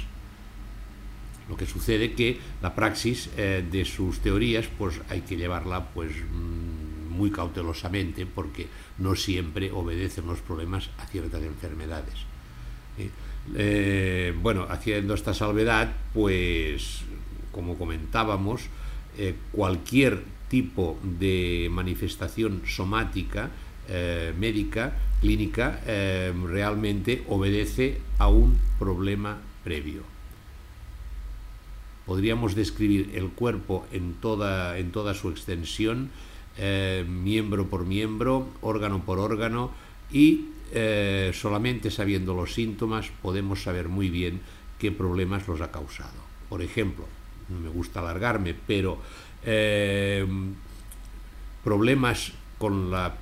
Lo 1.48 1.56
que 1.56 1.66
sucede 1.66 2.14
que 2.14 2.40
la 2.60 2.74
praxis 2.74 3.30
eh, 3.36 3.64
de 3.70 3.84
sus 3.84 4.18
teorías, 4.18 4.66
pues 4.78 5.00
hay 5.08 5.20
que 5.20 5.36
llevarla, 5.36 5.90
pues 5.94 6.10
mmm, 6.10 7.08
muy 7.12 7.30
cautelosamente 7.30 8.26
porque 8.26 8.66
no 8.98 9.14
siempre 9.14 9.70
obedecen 9.70 10.26
los 10.26 10.40
problemas 10.40 10.90
a 10.98 11.06
ciertas 11.06 11.42
enfermedades. 11.42 12.31
¿Eh? 12.98 14.34
Bueno, 14.42 14.66
haciendo 14.68 15.14
esta 15.14 15.34
salvedad, 15.34 15.92
pues 16.14 17.02
como 17.50 17.76
comentábamos, 17.76 18.62
eh, 19.18 19.34
cualquier 19.52 20.22
tipo 20.48 20.98
de 21.02 21.68
manifestación 21.70 22.62
somática, 22.66 23.50
eh, 23.88 24.32
médica, 24.38 24.96
clínica, 25.20 25.80
realmente 25.84 27.24
obedece 27.28 28.00
a 28.18 28.28
un 28.28 28.58
problema 28.78 29.38
previo. 29.64 30.02
Podríamos 32.06 32.56
describir 32.56 33.12
el 33.14 33.28
cuerpo 33.28 33.86
en 33.92 34.14
toda, 34.14 34.78
en 34.78 34.90
toda 34.90 35.14
su 35.14 35.30
extensión 35.30 36.10
miembro 37.06 37.68
por 37.68 37.86
miembro, 37.86 38.48
órgano 38.60 39.04
por 39.04 39.20
órgano 39.20 39.70
y 40.10 40.46
eh, 40.74 41.32
solamente 41.34 41.90
sabiendo 41.90 42.34
los 42.34 42.54
síntomas 42.54 43.10
podemos 43.20 43.62
saber 43.62 43.88
muy 43.88 44.08
bien 44.08 44.40
qué 44.78 44.90
problemas 44.90 45.46
los 45.46 45.60
ha 45.60 45.70
causado. 45.70 46.20
Por 46.48 46.62
ejemplo, 46.62 47.06
no 47.48 47.60
me 47.60 47.68
gusta 47.68 48.00
alargarme, 48.00 48.54
pero 48.66 48.98
eh, 49.44 50.26
problemas 51.62 52.32
con 52.58 52.90
la, 52.90 53.14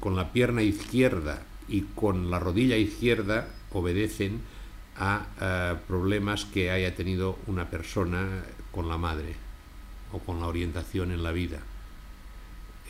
con 0.00 0.14
la 0.14 0.32
pierna 0.32 0.62
izquierda 0.62 1.42
y 1.68 1.82
con 1.94 2.30
la 2.30 2.38
rodilla 2.38 2.76
izquierda 2.76 3.48
obedecen 3.72 4.40
a, 4.96 5.26
a 5.40 5.78
problemas 5.88 6.44
que 6.44 6.70
haya 6.70 6.94
tenido 6.94 7.38
una 7.46 7.70
persona 7.70 8.44
con 8.70 8.88
la 8.88 8.98
madre 8.98 9.34
o 10.12 10.18
con 10.18 10.40
la 10.40 10.46
orientación 10.46 11.12
en 11.12 11.22
la 11.22 11.32
vida 11.32 11.60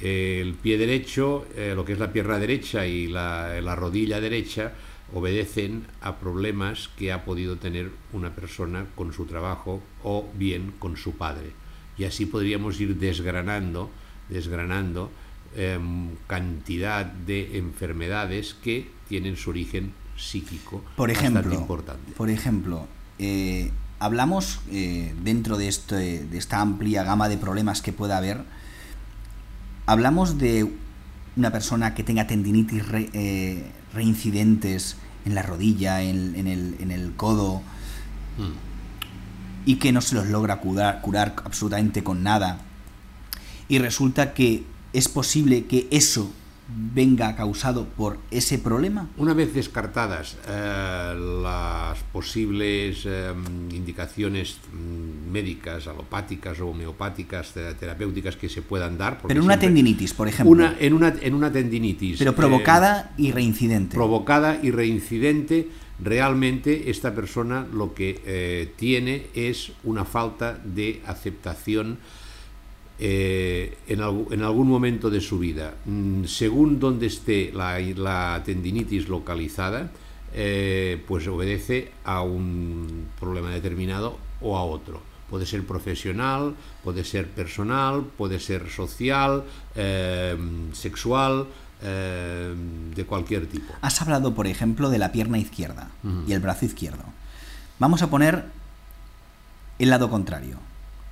el 0.00 0.54
pie 0.54 0.78
derecho, 0.78 1.46
eh, 1.56 1.72
lo 1.74 1.84
que 1.84 1.92
es 1.92 1.98
la 1.98 2.12
pierna 2.12 2.38
derecha 2.38 2.86
y 2.86 3.06
la, 3.06 3.60
la, 3.60 3.74
rodilla 3.76 4.20
derecha, 4.20 4.72
obedecen 5.12 5.86
a 6.00 6.16
problemas 6.18 6.88
que 6.96 7.12
ha 7.12 7.24
podido 7.24 7.56
tener 7.56 7.90
una 8.12 8.34
persona 8.34 8.86
con 8.94 9.12
su 9.12 9.26
trabajo 9.26 9.82
o 10.02 10.28
bien 10.34 10.72
con 10.78 10.96
su 10.96 11.12
padre. 11.12 11.52
Y 11.96 12.04
así 12.04 12.26
podríamos 12.26 12.80
ir 12.80 12.96
desgranando, 12.96 13.90
desgranando 14.28 15.10
eh, 15.56 15.78
cantidad 16.26 17.06
de 17.06 17.58
enfermedades 17.58 18.54
que 18.54 18.90
tienen 19.08 19.36
su 19.36 19.50
origen 19.50 19.92
psíquico 20.16 20.82
por 20.96 21.10
ejemplo, 21.10 21.52
importante. 21.54 22.12
Por 22.12 22.30
ejemplo, 22.30 22.88
eh, 23.18 23.70
hablamos 24.00 24.60
eh, 24.72 25.14
dentro 25.22 25.56
de, 25.56 25.68
este, 25.68 26.24
de 26.24 26.38
esta 26.38 26.60
amplia 26.60 27.04
gama 27.04 27.28
de 27.28 27.36
problemas 27.36 27.82
que 27.82 27.92
pueda 27.92 28.18
haber, 28.18 28.42
hablamos 29.86 30.38
de 30.38 30.72
una 31.36 31.50
persona 31.50 31.94
que 31.94 32.04
tenga 32.04 32.26
tendinitis 32.26 32.86
re, 32.86 33.10
eh, 33.12 33.70
reincidentes 33.92 34.96
en 35.24 35.34
la 35.34 35.42
rodilla, 35.42 36.02
en, 36.02 36.36
en, 36.36 36.46
el, 36.46 36.76
en 36.80 36.90
el, 36.90 37.12
codo, 37.14 37.62
mm. 38.38 39.66
y 39.66 39.76
que 39.76 39.92
no 39.92 40.00
se 40.00 40.14
los 40.14 40.26
logra 40.28 40.60
curar, 40.60 41.00
curar 41.00 41.34
absolutamente 41.44 42.04
con 42.04 42.22
nada. 42.22 42.58
Y 43.68 43.78
resulta 43.78 44.34
que 44.34 44.64
es 44.92 45.08
posible 45.08 45.64
que 45.64 45.88
eso 45.90 46.30
venga 46.68 47.36
causado 47.36 47.84
por 47.84 48.18
ese 48.30 48.58
problema? 48.58 49.08
Una 49.18 49.34
vez 49.34 49.52
descartadas 49.52 50.36
eh, 50.48 51.14
las 51.42 51.98
posibles 52.12 53.02
eh, 53.04 53.32
indicaciones 53.70 54.58
mm, 54.72 55.30
médicas, 55.30 55.86
alopáticas 55.86 56.60
o 56.60 56.68
homeopáticas, 56.68 57.52
terapéuticas 57.52 58.36
que 58.36 58.48
se 58.48 58.62
puedan 58.62 58.96
dar. 58.96 59.18
Pero 59.26 59.40
en 59.40 59.44
una 59.44 59.58
tendinitis, 59.58 60.14
por 60.14 60.28
ejemplo. 60.28 60.50
Una, 60.50 60.74
en, 60.78 60.94
una, 60.94 61.14
en 61.20 61.34
una 61.34 61.52
tendinitis. 61.52 62.18
Pero 62.18 62.34
provocada 62.34 63.12
eh, 63.18 63.22
y 63.22 63.32
reincidente. 63.32 63.94
Provocada 63.94 64.58
y 64.62 64.70
reincidente, 64.70 65.68
realmente 66.02 66.90
esta 66.90 67.14
persona 67.14 67.66
lo 67.72 67.94
que 67.94 68.22
eh, 68.24 68.72
tiene 68.76 69.26
es 69.34 69.72
una 69.84 70.04
falta 70.04 70.58
de 70.64 71.02
aceptación 71.06 71.98
eh, 72.98 73.76
en, 73.88 74.00
alg 74.00 74.32
en, 74.32 74.42
algún 74.42 74.68
momento 74.68 75.10
de 75.10 75.20
su 75.20 75.38
vida. 75.38 75.74
Mm, 75.84 76.24
según 76.24 76.78
donde 76.78 77.06
esté 77.06 77.52
la, 77.52 77.78
la 77.80 78.42
tendinitis 78.44 79.08
localizada, 79.08 79.90
eh, 80.36 81.02
pues 81.06 81.26
obedece 81.28 81.92
a 82.04 82.22
un 82.22 83.06
problema 83.20 83.50
determinado 83.50 84.18
o 84.40 84.56
a 84.56 84.64
otro. 84.64 85.00
Puede 85.30 85.46
ser 85.46 85.64
profesional, 85.64 86.54
puede 86.82 87.04
ser 87.04 87.28
personal, 87.28 88.04
puede 88.16 88.40
ser 88.40 88.68
social, 88.68 89.44
eh, 89.76 90.36
sexual, 90.72 91.46
eh, 91.82 92.54
de 92.94 93.04
cualquier 93.04 93.46
tipo. 93.46 93.72
Has 93.80 94.02
hablado, 94.02 94.34
por 94.34 94.46
ejemplo, 94.46 94.90
de 94.90 94.98
la 94.98 95.12
pierna 95.12 95.38
izquierda 95.38 95.90
uh 96.02 96.08
-huh. 96.08 96.28
y 96.28 96.32
el 96.32 96.40
brazo 96.40 96.64
izquierdo. 96.64 97.04
Vamos 97.78 98.02
a 98.02 98.10
poner 98.10 98.46
el 99.78 99.90
lado 99.90 100.10
contrario 100.10 100.58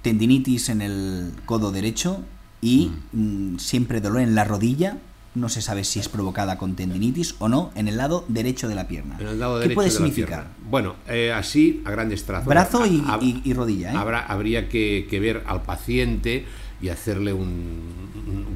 tendinitis 0.03 0.69
en 0.69 0.83
el 0.83 1.33
codo 1.47 1.73
derecho 1.73 2.21
y 2.61 2.91
mm. 3.13 3.59
siempre 3.59 4.01
dolor 4.01 4.23
en 4.23 4.35
la 4.35 4.45
rodilla. 4.45 4.99
No 5.35 5.49
se 5.49 5.63
sabe 5.63 5.85
si 5.85 5.99
es 5.99 6.11
provocada 6.11 6.59
con 6.59 6.77
tendinitis 6.77 7.37
o 7.39 7.49
no 7.49 7.71
en 7.75 7.89
el 7.89 7.97
lado 7.97 8.27
derecho 8.29 8.69
de 8.69 8.75
la 8.75 8.87
pierna. 8.87 9.17
En 9.19 9.29
el 9.29 9.41
lado 9.41 9.61
¿Qué 9.61 9.71
puede 9.71 9.89
de 9.89 9.95
significar? 9.95 10.49
Bueno, 10.69 10.97
eh, 11.09 11.33
así 11.33 11.81
a 11.87 11.91
grandes 11.91 12.25
trazos. 12.25 12.47
Brazo 12.47 12.85
y, 12.85 13.03
y, 13.23 13.41
y 13.43 13.55
rodilla. 13.55 13.93
¿eh? 13.93 13.97
Habrá, 13.97 14.27
habría 14.27 14.69
que, 14.69 15.07
que, 15.09 15.21
ver 15.21 15.43
al 15.47 15.63
paciente 15.63 16.45
y 16.83 16.91
hacerle 16.91 17.33
un, 17.33 18.02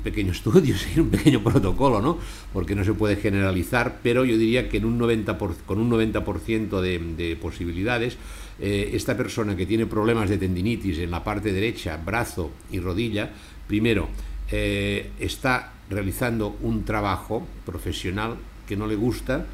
pequeño 0.07 0.33
estudio, 0.33 0.75
un 0.97 1.11
pequeño 1.11 1.43
protocolo, 1.43 2.01
¿no? 2.01 2.19
Porque 2.53 2.75
no 2.75 2.85
se 2.85 2.95
puede 2.95 3.17
generalizar, 3.17 3.99
pero 4.03 4.25
yo 4.25 4.39
diría 4.39 4.69
que 4.69 4.79
en 4.79 4.85
un 4.87 4.99
90 4.99 5.37
por, 5.37 5.57
con 5.67 5.79
un 5.79 5.91
90% 5.91 6.81
de, 6.81 6.99
de 6.99 7.37
posibilidades 7.37 8.17
eh, 8.59 8.91
esta 8.95 9.17
persona 9.17 9.55
que 9.55 9.67
tiene 9.67 9.85
problemas 9.85 10.31
de 10.31 10.39
tendinitis 10.39 10.99
en 10.99 11.11
la 11.11 11.23
parte 11.23 11.53
derecha, 11.53 11.99
brazo 11.99 12.53
y 12.71 12.81
rodilla, 12.81 13.31
primero, 13.67 14.09
eh, 14.51 15.11
está 15.21 15.75
realizando 15.91 16.57
un 16.63 16.85
trabajo 16.85 17.47
profesional 17.67 18.37
que 18.67 18.77
no 18.77 18.87
le 18.87 18.97
gusta, 18.97 19.45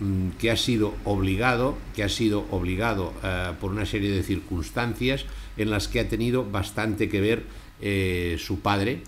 mm, 0.00 0.30
que 0.38 0.50
ha 0.50 0.56
sido 0.56 0.94
obligado, 1.04 1.76
que 1.94 2.02
ha 2.02 2.08
sido 2.08 2.46
obligado 2.50 3.12
eh, 3.22 3.52
por 3.60 3.70
una 3.70 3.84
serie 3.84 4.10
de 4.10 4.22
circunstancias 4.22 5.26
en 5.58 5.68
las 5.68 5.86
que 5.88 6.00
ha 6.00 6.08
tenido 6.08 6.44
bastante 6.44 7.08
que 7.08 7.20
ver 7.20 7.58
su 8.38 8.58
padre, 8.58 9.02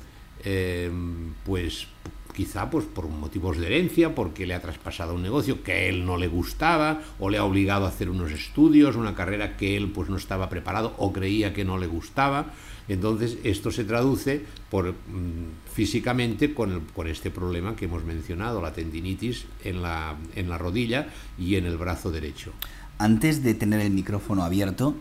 pues 1.44 1.86
quizá 2.32 2.70
pues 2.70 2.86
por 2.86 3.08
motivos 3.08 3.58
de 3.58 3.66
herencia, 3.66 4.14
porque 4.14 4.46
le 4.46 4.54
ha 4.54 4.62
traspasado 4.62 5.14
un 5.14 5.22
negocio 5.22 5.62
que 5.62 5.72
a 5.72 5.78
él 5.82 6.06
no 6.06 6.16
le 6.16 6.28
gustaba, 6.28 7.02
o 7.18 7.28
le 7.28 7.38
ha 7.38 7.44
obligado 7.44 7.84
a 7.84 7.88
hacer 7.88 8.08
unos 8.08 8.32
estudios, 8.32 8.96
una 8.96 9.14
carrera 9.14 9.56
que 9.56 9.76
él 9.76 9.90
pues 9.90 10.08
no 10.08 10.16
estaba 10.16 10.48
preparado 10.48 10.94
o 10.98 11.12
creía 11.12 11.52
que 11.52 11.64
no 11.64 11.78
le 11.78 11.86
gustaba. 11.86 12.46
Entonces 12.88 13.38
esto 13.44 13.70
se 13.70 13.84
traduce 13.84 14.44
por, 14.70 14.92
mm, 14.92 15.70
físicamente 15.72 16.54
con, 16.54 16.82
este 17.06 17.30
problema 17.30 17.76
que 17.76 17.84
hemos 17.84 18.04
mencionado, 18.04 18.60
la 18.60 18.72
tendinitis 18.72 19.46
en 19.62 19.82
la, 19.82 20.16
en 20.34 20.48
la 20.48 20.58
rodilla 20.58 21.08
y 21.38 21.56
en 21.56 21.66
el 21.66 21.76
brazo 21.76 22.10
derecho. 22.10 22.52
Antes 22.98 23.42
de 23.42 23.54
tener 23.54 23.80
el 23.80 23.90
micrófono 23.90 24.42
abierto, 24.42 24.94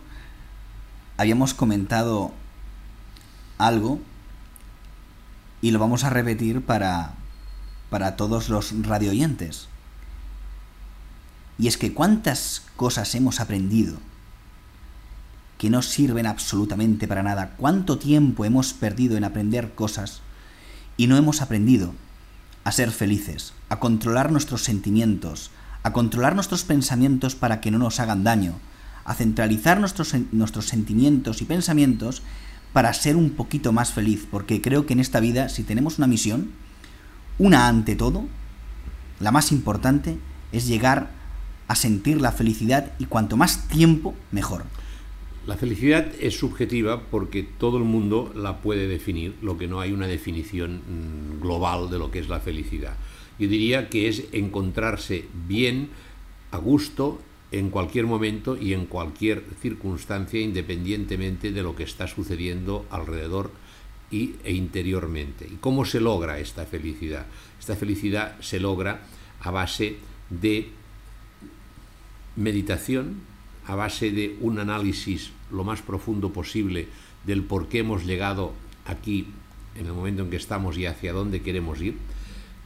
habíamos 1.18 1.54
comentado 1.54 2.32
algo 3.58 4.00
y 5.62 5.72
lo 5.72 5.80
vamos 5.80 6.04
a 6.04 6.10
repetir 6.10 6.62
para, 6.62 7.14
para 7.90 8.16
todos 8.16 8.50
los 8.50 8.74
radioyentes. 8.84 9.68
Y 11.58 11.68
es 11.68 11.78
que 11.78 11.94
cuántas 11.94 12.64
cosas 12.76 13.14
hemos 13.16 13.40
aprendido 13.40 13.98
que 15.58 15.70
no 15.70 15.82
sirven 15.82 16.26
absolutamente 16.26 17.06
para 17.08 17.22
nada, 17.22 17.56
cuánto 17.58 17.98
tiempo 18.00 18.46
hemos 18.46 18.74
perdido 18.74 19.18
en 19.18 19.26
aprender 19.26 19.74
cosas 19.76 20.22
y 20.96 21.08
no 21.08 21.18
hemos 21.18 21.42
aprendido 21.42 21.94
a 22.64 22.72
ser 22.72 22.92
felices, 22.92 23.54
a 23.68 23.80
controlar 23.80 24.32
nuestros 24.32 24.64
sentimientos, 24.64 25.52
a 25.84 25.92
controlar 25.92 26.34
nuestros 26.34 26.64
pensamientos 26.64 27.36
para 27.36 27.60
que 27.60 27.72
no 27.72 27.78
nos 27.78 28.00
hagan 28.00 28.24
daño, 28.24 28.54
a 29.04 29.16
centralizar 29.16 29.82
nuestros, 29.82 30.16
nuestros 30.32 30.68
sentimientos 30.68 31.42
y 31.42 31.46
pensamientos 31.46 32.22
para 32.74 32.94
ser 32.94 33.16
un 33.16 33.32
poquito 33.32 33.72
más 33.72 33.94
feliz, 33.94 34.28
porque 34.30 34.62
creo 34.62 34.86
que 34.86 34.94
en 34.94 35.00
esta 35.00 35.20
vida, 35.20 35.50
si 35.50 35.64
tenemos 35.64 35.98
una 35.98 36.08
misión, 36.08 36.52
una 37.38 37.68
ante 37.68 37.96
todo, 37.96 38.26
la 39.20 39.32
más 39.32 39.52
importante, 39.52 40.18
es 40.52 40.68
llegar 40.68 41.12
a 41.68 41.76
sentir 41.76 42.20
la 42.20 42.32
felicidad 42.32 42.94
y 43.00 43.06
cuanto 43.06 43.38
más 43.38 43.68
tiempo, 43.68 44.16
mejor. 44.32 44.66
La 45.48 45.56
felicidad 45.56 46.12
es 46.20 46.38
subjetiva 46.38 47.02
porque 47.10 47.44
todo 47.44 47.78
el 47.78 47.84
mundo 47.84 48.32
la 48.36 48.62
puede 48.62 48.88
definir, 48.88 49.36
lo 49.42 49.58
que 49.58 49.68
no 49.68 49.80
hay 49.80 49.92
una 49.92 50.08
definición 50.08 50.78
mm, 50.78 51.42
global 51.42 51.90
de 51.90 51.98
lo 51.98 52.12
que 52.12 52.20
es 52.20 52.30
la 52.30 52.40
felicidad. 52.40 52.96
Yo 53.40 53.48
diría 53.48 53.90
que 53.90 54.10
es 54.10 54.26
encontrarse 54.32 55.26
bien, 55.48 55.90
a 56.52 56.58
gusto, 56.58 57.20
en 57.52 57.70
cualquier 57.70 58.06
momento 58.06 58.58
y 58.58 58.74
en 58.74 58.86
cualquier 58.86 59.44
circunstancia, 59.62 60.40
independientemente 60.40 61.52
de 61.52 61.64
lo 61.64 61.76
que 61.76 61.84
está 61.84 62.08
sucediendo 62.08 62.86
alrededor 62.90 63.52
y, 64.12 64.36
e 64.44 64.54
interiormente. 64.54 65.48
¿Y 65.52 65.56
cómo 65.56 65.86
se 65.86 66.00
logra 66.00 66.40
esta 66.40 66.66
felicidad? 66.66 67.26
Esta 67.60 67.76
felicidad 67.76 68.40
se 68.42 68.60
logra 68.60 69.02
a 69.42 69.52
base 69.52 69.98
de 70.30 70.70
meditación, 72.36 73.22
a 73.66 73.76
base 73.76 74.12
de 74.12 74.38
un 74.42 74.60
análisis 74.60 75.32
lo 75.52 75.64
más 75.64 75.82
profundo 75.82 76.32
posible 76.32 76.88
del 77.26 77.44
por 77.44 77.68
qué 77.68 77.80
hemos 77.80 78.06
llegado 78.06 78.54
aquí 78.86 79.28
en 79.76 79.86
el 79.86 79.94
momento 79.94 80.24
en 80.24 80.30
que 80.30 80.38
estamos 80.38 80.78
y 80.78 80.86
hacia 80.86 81.14
dónde 81.14 81.42
queremos 81.42 81.82
ir, 81.82 81.98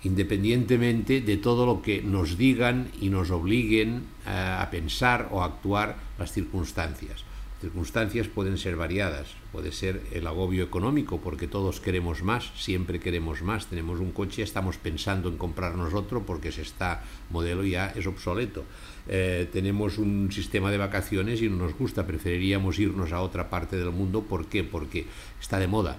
independientemente 0.03 1.21
de 1.21 1.37
todo 1.37 1.65
lo 1.65 1.81
que 1.81 2.01
nos 2.01 2.37
digan 2.37 2.89
y 2.99 3.09
nos 3.09 3.31
obliguen 3.31 4.03
eh, 4.27 4.29
a 4.29 4.69
pensar 4.69 5.29
o 5.31 5.41
a 5.41 5.45
actuar 5.45 5.95
las 6.19 6.31
circunstancias. 6.31 7.23
Circunstancias 7.61 8.27
pueden 8.27 8.57
ser 8.57 8.75
variadas, 8.75 9.27
puede 9.53 9.71
ser 9.71 10.01
el 10.11 10.27
agobio 10.27 10.65
económico, 10.65 11.21
porque 11.21 11.47
todos 11.47 11.79
queremos 11.79 12.21
más, 12.21 12.51
siempre 12.57 12.99
queremos 12.99 13.41
más, 13.41 13.67
tenemos 13.67 14.01
un 14.01 14.11
coche, 14.11 14.43
estamos 14.43 14.75
pensando 14.75 15.29
en 15.29 15.37
comprarnos 15.37 15.93
otro 15.93 16.25
porque 16.25 16.51
se 16.51 16.61
está 16.61 17.05
modelo 17.29 17.63
ya 17.63 17.93
es 17.95 18.05
obsoleto. 18.05 18.65
Eh, 19.07 19.47
tenemos 19.53 19.97
un 19.97 20.29
sistema 20.33 20.71
de 20.71 20.77
vacaciones 20.77 21.41
y 21.41 21.47
no 21.47 21.55
nos 21.55 21.73
gusta, 21.77 22.05
preferiríamos 22.05 22.79
irnos 22.79 23.13
a 23.13 23.21
otra 23.21 23.49
parte 23.49 23.77
del 23.77 23.91
mundo, 23.91 24.23
¿por 24.23 24.47
qué? 24.47 24.65
Porque 24.65 25.05
está 25.39 25.57
de 25.57 25.67
moda 25.67 25.97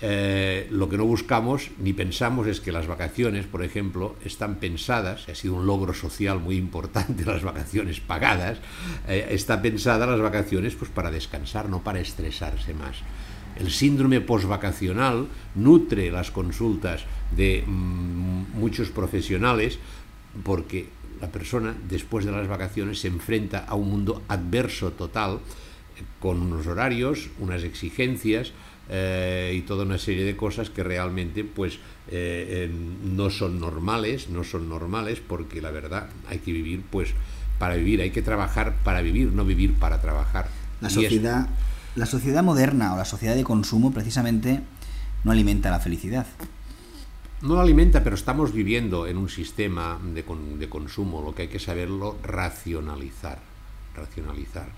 eh, 0.00 0.66
lo 0.70 0.88
que 0.88 0.96
no 0.96 1.04
buscamos 1.04 1.70
ni 1.78 1.92
pensamos 1.92 2.46
es 2.46 2.60
que 2.60 2.72
las 2.72 2.86
vacaciones, 2.86 3.46
por 3.46 3.62
ejemplo, 3.62 4.16
están 4.24 4.56
pensadas, 4.56 5.28
ha 5.28 5.34
sido 5.34 5.54
un 5.54 5.66
logro 5.66 5.94
social 5.94 6.40
muy 6.40 6.56
importante 6.56 7.24
las 7.26 7.42
vacaciones 7.42 8.00
pagadas, 8.00 8.58
eh, 9.08 9.28
está 9.30 9.62
pensada 9.62 10.06
las 10.06 10.20
vacaciones 10.20 10.74
pues 10.74 10.90
para 10.90 11.10
descansar, 11.10 11.68
no 11.68 11.82
para 11.82 12.00
estresarse 12.00 12.74
más. 12.74 12.98
El 13.56 13.70
síndrome 13.70 14.20
postvacacional 14.20 15.28
nutre 15.54 16.10
las 16.10 16.32
consultas 16.32 17.04
de 17.36 17.62
mm, 17.64 18.58
muchos 18.58 18.88
profesionales 18.90 19.78
porque 20.42 20.88
la 21.20 21.28
persona 21.28 21.74
después 21.88 22.24
de 22.24 22.32
las 22.32 22.48
vacaciones 22.48 22.98
se 22.98 23.08
enfrenta 23.08 23.60
a 23.60 23.76
un 23.76 23.90
mundo 23.90 24.22
adverso 24.26 24.90
total 24.90 25.38
con 26.18 26.42
unos 26.42 26.66
horarios, 26.66 27.30
unas 27.38 27.62
exigencias, 27.62 28.52
eh, 28.88 29.54
y 29.56 29.62
toda 29.62 29.84
una 29.84 29.98
serie 29.98 30.24
de 30.24 30.36
cosas 30.36 30.70
que 30.70 30.82
realmente 30.82 31.44
pues 31.44 31.78
eh, 32.08 32.70
no 33.02 33.30
son 33.30 33.58
normales, 33.58 34.28
no 34.28 34.44
son 34.44 34.68
normales 34.68 35.20
porque 35.26 35.62
la 35.62 35.70
verdad 35.70 36.08
hay 36.28 36.38
que 36.38 36.52
vivir 36.52 36.82
pues 36.90 37.14
para 37.58 37.76
vivir, 37.76 38.00
hay 38.00 38.10
que 38.10 38.22
trabajar 38.22 38.74
para 38.84 39.00
vivir, 39.00 39.32
no 39.32 39.44
vivir 39.44 39.74
para 39.74 40.00
trabajar. 40.00 40.48
La 40.80 40.90
sociedad, 40.90 41.48
la 41.94 42.06
sociedad 42.06 42.42
moderna 42.42 42.94
o 42.94 42.96
la 42.96 43.04
sociedad 43.04 43.34
de 43.34 43.44
consumo 43.44 43.92
precisamente 43.92 44.60
no 45.22 45.32
alimenta 45.32 45.70
la 45.70 45.80
felicidad. 45.80 46.26
No 47.40 47.56
la 47.56 47.62
alimenta, 47.62 48.02
pero 48.02 48.16
estamos 48.16 48.52
viviendo 48.52 49.06
en 49.06 49.16
un 49.16 49.28
sistema 49.28 49.98
de, 50.14 50.24
de 50.58 50.68
consumo, 50.68 51.22
lo 51.22 51.34
que 51.34 51.42
hay 51.42 51.48
que 51.48 51.58
saberlo 51.58 52.16
racionalizar, 52.22 53.38
racionalizar. 53.94 54.68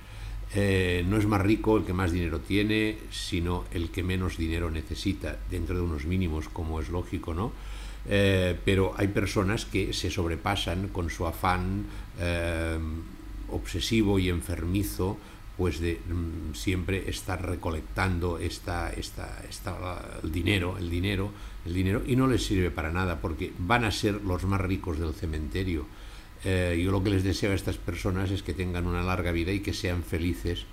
Eh, 0.54 1.04
no 1.08 1.16
es 1.16 1.26
más 1.26 1.40
rico 1.40 1.76
el 1.76 1.84
que 1.84 1.92
más 1.92 2.12
dinero 2.12 2.40
tiene, 2.40 2.98
sino 3.10 3.64
el 3.72 3.90
que 3.90 4.02
menos 4.02 4.36
dinero 4.36 4.70
necesita, 4.70 5.36
dentro 5.50 5.74
de 5.74 5.82
unos 5.82 6.04
mínimos, 6.04 6.48
como 6.48 6.80
es 6.80 6.88
lógico, 6.88 7.34
¿no? 7.34 7.52
Eh, 8.08 8.56
pero 8.64 8.94
hay 8.96 9.08
personas 9.08 9.64
que 9.64 9.92
se 9.92 10.10
sobrepasan 10.10 10.88
con 10.88 11.10
su 11.10 11.26
afán 11.26 11.86
eh, 12.20 12.78
obsesivo 13.50 14.18
y 14.18 14.28
enfermizo, 14.28 15.18
pues 15.56 15.80
de 15.80 15.98
mm, 16.06 16.54
siempre 16.54 17.10
estar 17.10 17.44
recolectando 17.44 18.38
esta, 18.38 18.92
esta, 18.92 19.42
el 20.22 20.30
dinero, 20.30 20.76
el 20.78 20.88
dinero, 20.88 21.32
el 21.64 21.74
dinero, 21.74 22.02
y 22.06 22.14
no 22.14 22.28
les 22.28 22.44
sirve 22.44 22.70
para 22.70 22.92
nada, 22.92 23.20
porque 23.20 23.52
van 23.58 23.84
a 23.84 23.90
ser 23.90 24.22
los 24.22 24.44
más 24.44 24.60
ricos 24.60 24.98
del 25.00 25.12
cementerio 25.12 25.86
eh, 26.48 26.80
yo 26.80 26.92
lo 26.92 27.02
que 27.02 27.10
les 27.10 27.24
deseo 27.24 27.50
a 27.50 27.56
estas 27.56 27.76
personas 27.76 28.30
es 28.30 28.44
que 28.44 28.54
tengan 28.54 28.86
una 28.86 29.02
larga 29.02 29.32
vida 29.32 29.50
y 29.50 29.58
que 29.58 29.74
sean 29.74 30.04
felices 30.04 30.64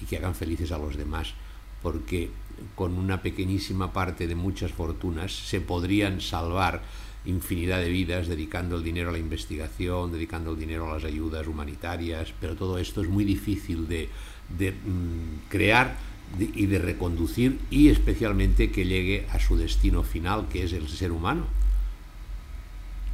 y 0.00 0.04
que 0.04 0.18
hagan 0.18 0.36
felices 0.36 0.70
a 0.70 0.78
los 0.78 0.96
demás, 0.96 1.34
porque 1.82 2.30
con 2.76 2.94
una 2.94 3.22
pequeñísima 3.22 3.92
parte 3.92 4.28
de 4.28 4.36
muchas 4.36 4.70
fortunas 4.70 5.32
se 5.32 5.60
podrían 5.60 6.20
salvar 6.20 6.82
infinidad 7.24 7.80
de 7.80 7.88
vidas 7.88 8.28
dedicando 8.28 8.76
el 8.76 8.84
dinero 8.84 9.08
a 9.08 9.12
la 9.12 9.18
investigación, 9.18 10.12
dedicando 10.12 10.52
el 10.52 10.60
dinero 10.60 10.88
a 10.88 10.94
las 10.94 11.02
ayudas 11.02 11.48
humanitarias, 11.48 12.32
pero 12.40 12.54
todo 12.54 12.78
esto 12.78 13.02
es 13.02 13.08
muy 13.08 13.24
difícil 13.24 13.88
de, 13.88 14.08
mm, 14.70 15.48
crear 15.48 15.96
y 16.38 16.66
de 16.66 16.78
reconducir 16.78 17.58
y 17.68 17.88
especialmente 17.88 18.70
que 18.70 18.86
llegue 18.86 19.26
a 19.32 19.40
su 19.40 19.56
destino 19.56 20.04
final, 20.04 20.46
que 20.48 20.62
es 20.62 20.72
el 20.72 20.86
ser 20.86 21.10
humano, 21.10 21.46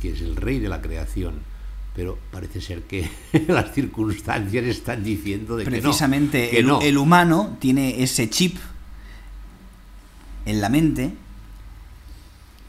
que 0.02 0.10
es 0.10 0.20
el 0.20 0.36
rey 0.36 0.58
de 0.58 0.68
la 0.68 0.82
creación 0.82 1.51
pero 1.94 2.18
parece 2.30 2.60
ser 2.60 2.82
que 2.82 3.08
las 3.48 3.72
circunstancias 3.72 4.64
están 4.64 5.04
diciendo 5.04 5.56
de 5.56 5.64
Precisamente 5.64 6.50
que 6.50 6.62
no. 6.62 6.80
el, 6.80 6.96
humano 6.98 7.56
tiene 7.60 8.02
ese 8.02 8.28
chip 8.30 8.56
en 10.46 10.60
la 10.60 10.68
mente 10.68 11.12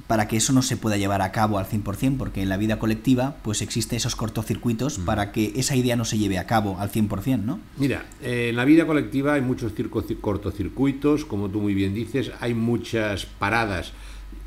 para 0.07 0.27
que 0.27 0.37
eso 0.37 0.51
no 0.51 0.61
se 0.61 0.75
pueda 0.75 0.97
llevar 0.97 1.21
a 1.21 1.31
cabo 1.31 1.57
al 1.57 1.65
100%, 1.65 2.17
porque 2.17 2.41
en 2.41 2.49
la 2.49 2.57
vida 2.57 2.77
colectiva 2.77 3.37
pues 3.41 3.61
existen 3.61 3.97
esos 3.97 4.15
cortocircuitos 4.15 4.99
para 4.99 5.31
que 5.31 5.53
esa 5.55 5.75
idea 5.75 5.95
no 5.95 6.03
se 6.03 6.17
lleve 6.17 6.37
a 6.37 6.45
cabo 6.45 6.77
al 6.79 6.91
100%, 6.91 7.39
¿no? 7.39 7.59
Mira, 7.77 8.05
eh, 8.21 8.49
en 8.49 8.57
la 8.57 8.65
vida 8.65 8.85
colectiva 8.85 9.33
hay 9.33 9.41
muchos 9.41 9.71
cortocircuitos, 10.19 11.25
como 11.25 11.49
tú 11.49 11.61
muy 11.61 11.73
bien 11.73 11.93
dices, 11.93 12.31
hay 12.41 12.53
muchas 12.53 13.25
paradas, 13.25 13.93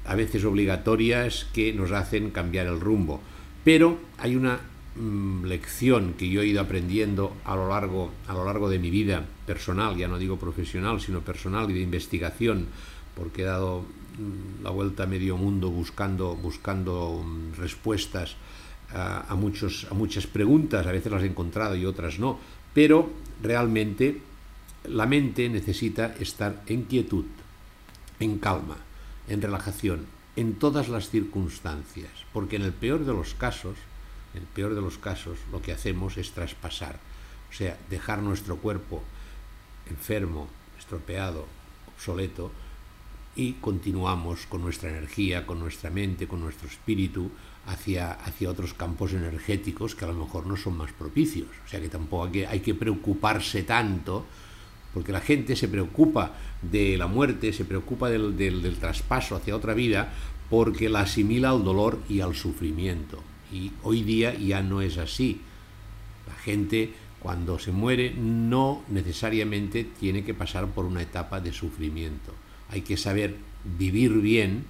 a 0.05 0.15
veces 0.15 0.45
obligatorias, 0.45 1.47
que 1.53 1.73
nos 1.73 1.91
hacen 1.91 2.31
cambiar 2.31 2.67
el 2.67 2.79
rumbo 2.79 3.21
pero 3.67 3.99
hay 4.19 4.37
una 4.37 4.61
mm, 4.95 5.45
lección 5.47 6.15
que 6.15 6.29
yo 6.29 6.41
he 6.41 6.47
ido 6.47 6.61
aprendiendo 6.61 7.37
a 7.45 7.57
lo, 7.57 7.69
largo, 7.69 8.13
a 8.29 8.33
lo 8.33 8.45
largo 8.45 8.71
de 8.71 8.79
mi 8.79 8.91
vida 8.91 9.27
personal, 9.45 9.97
ya 9.97 10.07
no 10.07 10.19
digo 10.19 10.37
profesional, 10.39 11.01
sino 11.01 11.23
personal 11.23 11.69
y 11.69 11.75
de 11.75 11.81
investigación, 11.81 12.67
porque 13.17 13.43
he 13.43 13.45
dado 13.45 13.81
mm, 13.81 14.63
la 14.63 14.71
vuelta 14.71 15.03
a 15.03 15.07
medio 15.07 15.37
mundo 15.37 15.69
buscando, 15.69 16.37
buscando 16.37 17.25
mm, 17.27 17.59
respuestas 17.59 18.37
a, 18.95 19.35
muchos, 19.35 19.89
a 19.91 19.95
muchas 19.95 20.29
preguntas, 20.29 20.87
a 20.87 20.93
veces 20.93 21.11
las 21.11 21.25
he 21.25 21.27
encontrado 21.27 21.75
y 21.75 21.87
otras 21.87 22.21
no, 22.21 22.39
pero 22.73 23.11
realmente 23.43 24.21
la 24.85 25.07
mente 25.07 25.49
necesita 25.49 26.15
estar 26.21 26.63
en 26.69 26.85
quietud, 26.85 27.25
en 28.21 28.39
calma, 28.39 28.77
en 29.27 29.43
relajación, 29.43 30.07
en 30.37 30.55
todas 30.55 30.89
las 30.89 31.11
circunstancias, 31.11 32.11
porque 32.33 32.57
en 32.57 32.63
el 32.63 32.73
peor 32.73 33.05
de 33.05 33.13
los 33.13 33.35
casos, 33.35 33.77
el 34.35 34.43
peor 34.43 34.75
de 34.75 34.83
los 34.83 34.99
casos, 34.99 35.39
lo 35.51 35.63
que 35.63 35.73
hacemos 35.73 36.17
es 36.19 36.33
traspasar, 36.33 37.01
o 37.51 37.53
sea, 37.55 37.79
dejar 37.91 38.23
nuestro 38.23 38.57
cuerpo 38.57 39.03
enfermo, 39.89 40.49
estropeado, 40.79 41.47
obsoleto, 41.95 42.51
y 43.35 43.55
continuamos 43.55 44.47
con 44.47 44.63
nuestra 44.63 44.91
energía, 44.91 45.47
con 45.47 45.59
nuestra 45.59 45.91
mente, 45.91 46.27
con 46.27 46.41
nuestro 46.41 46.69
espíritu 46.69 47.31
hacia, 47.67 48.13
hacia 48.13 48.51
otros 48.51 48.73
campos 48.73 49.13
energéticos 49.13 49.95
que 49.95 50.05
a 50.05 50.09
lo 50.09 50.15
mejor 50.15 50.47
no 50.47 50.57
son 50.57 50.77
más 50.77 50.93
propicios. 50.93 51.49
O 51.65 51.69
sea 51.69 51.81
que 51.81 51.91
tampoco 51.91 52.31
hay 52.49 52.61
que 52.61 52.75
preocuparse 52.75 53.63
tanto, 53.63 54.25
porque 54.97 55.13
la 55.13 55.21
gente 55.21 55.57
se 55.57 55.69
preocupa 55.69 56.33
de 56.63 56.97
la 56.97 57.07
muerte, 57.07 57.53
se 57.53 57.67
preocupa 57.67 58.09
del, 58.09 58.35
del, 58.35 58.77
traspaso 58.77 59.37
hacia 59.37 59.55
otra 59.55 59.75
vida, 59.75 60.11
porque 60.49 60.89
la 60.89 61.01
asimila 61.01 61.51
al 61.51 61.63
dolor 61.63 62.01
y 62.09 62.21
al 62.21 62.35
sufrimiento. 62.35 63.23
Y 63.53 63.73
hoy 63.83 64.03
día 64.03 64.35
ya 64.35 64.63
no 64.63 64.81
es 64.81 64.97
así. 64.97 65.43
La 66.27 66.35
gente 66.37 66.95
cuando 67.21 67.59
se 67.59 67.73
muere 67.73 68.15
no 68.17 68.85
necesariamente 68.89 69.85
tiene 69.85 70.25
que 70.25 70.33
pasar 70.33 70.67
por 70.69 70.87
una 70.87 71.03
etapa 71.03 71.43
de 71.43 71.53
sufrimiento. 71.53 72.33
Hay 72.71 72.81
que 72.81 72.97
saber 72.97 73.37
vivir 73.79 74.13
bien 74.23 74.65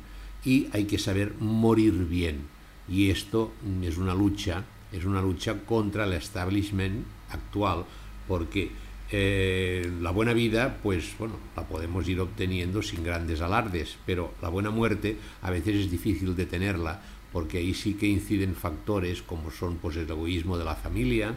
y 0.44 0.66
hay 0.72 0.86
que 0.86 0.98
saber 0.98 1.34
morir 1.38 2.04
bien. 2.08 2.40
Y 2.88 3.10
esto 3.10 3.52
es 3.80 3.96
una 3.96 4.12
lucha, 4.12 4.64
es 4.90 5.04
una 5.04 5.22
lucha 5.22 5.64
contra 5.64 6.02
el 6.02 6.14
establishment 6.14 7.06
actual, 7.30 7.84
porque 8.26 8.72
eh, 9.10 9.88
la 10.00 10.10
buena 10.10 10.32
vida, 10.32 10.78
pues 10.82 11.14
bueno, 11.18 11.36
la 11.56 11.62
podemos 11.62 12.08
ir 12.08 12.20
obteniendo 12.20 12.82
sin 12.82 13.04
grandes 13.04 13.40
alardes, 13.40 13.96
pero 14.04 14.34
la 14.42 14.48
buena 14.48 14.70
muerte 14.70 15.16
a 15.42 15.50
veces 15.50 15.76
es 15.76 15.90
difícil 15.90 16.34
de 16.34 16.46
tenerla, 16.46 17.00
porque 17.32 17.58
ahí 17.58 17.72
sí 17.72 17.94
que 17.94 18.06
inciden 18.06 18.56
factores 18.56 19.22
como 19.22 19.50
son 19.50 19.76
pues, 19.76 19.96
el 19.96 20.10
egoísmo 20.10 20.58
de 20.58 20.64
la 20.64 20.74
familia, 20.74 21.34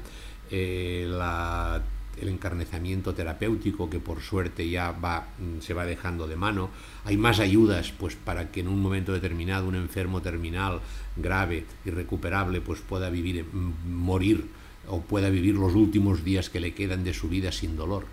eh, 0.50 1.08
el 2.20 2.28
encarnezamiento 2.28 3.14
terapéutico 3.14 3.90
que 3.90 4.00
por 4.00 4.22
suerte 4.22 4.68
ya 4.68 4.92
va, 4.92 5.28
mm, 5.38 5.62
se 5.62 5.76
va 5.76 5.86
dejando 5.86 6.28
de 6.28 6.36
mano. 6.36 6.72
Hay 7.06 7.18
más 7.18 7.40
ayudas 7.40 7.92
pues, 7.92 8.16
para 8.16 8.52
que 8.52 8.62
en 8.62 8.68
un 8.68 8.82
momento 8.82 9.14
determinado 9.14 9.68
un 9.68 9.76
enfermo 9.76 10.22
terminal 10.22 10.82
grave, 11.16 11.66
irrecuperable, 11.86 12.62
pues 12.62 12.82
pueda 12.82 13.12
vivir, 13.12 13.46
mm, 13.46 13.94
morir 13.94 14.48
o 14.90 15.02
pueda 15.02 15.30
vivir 15.30 15.56
los 15.56 15.76
últimos 15.76 16.24
días 16.24 16.50
que 16.50 16.60
le 16.60 16.74
quedan 16.74 17.04
de 17.04 17.14
su 17.14 17.30
vida 17.30 17.52
sin 17.52 17.78
dolor. 17.78 18.06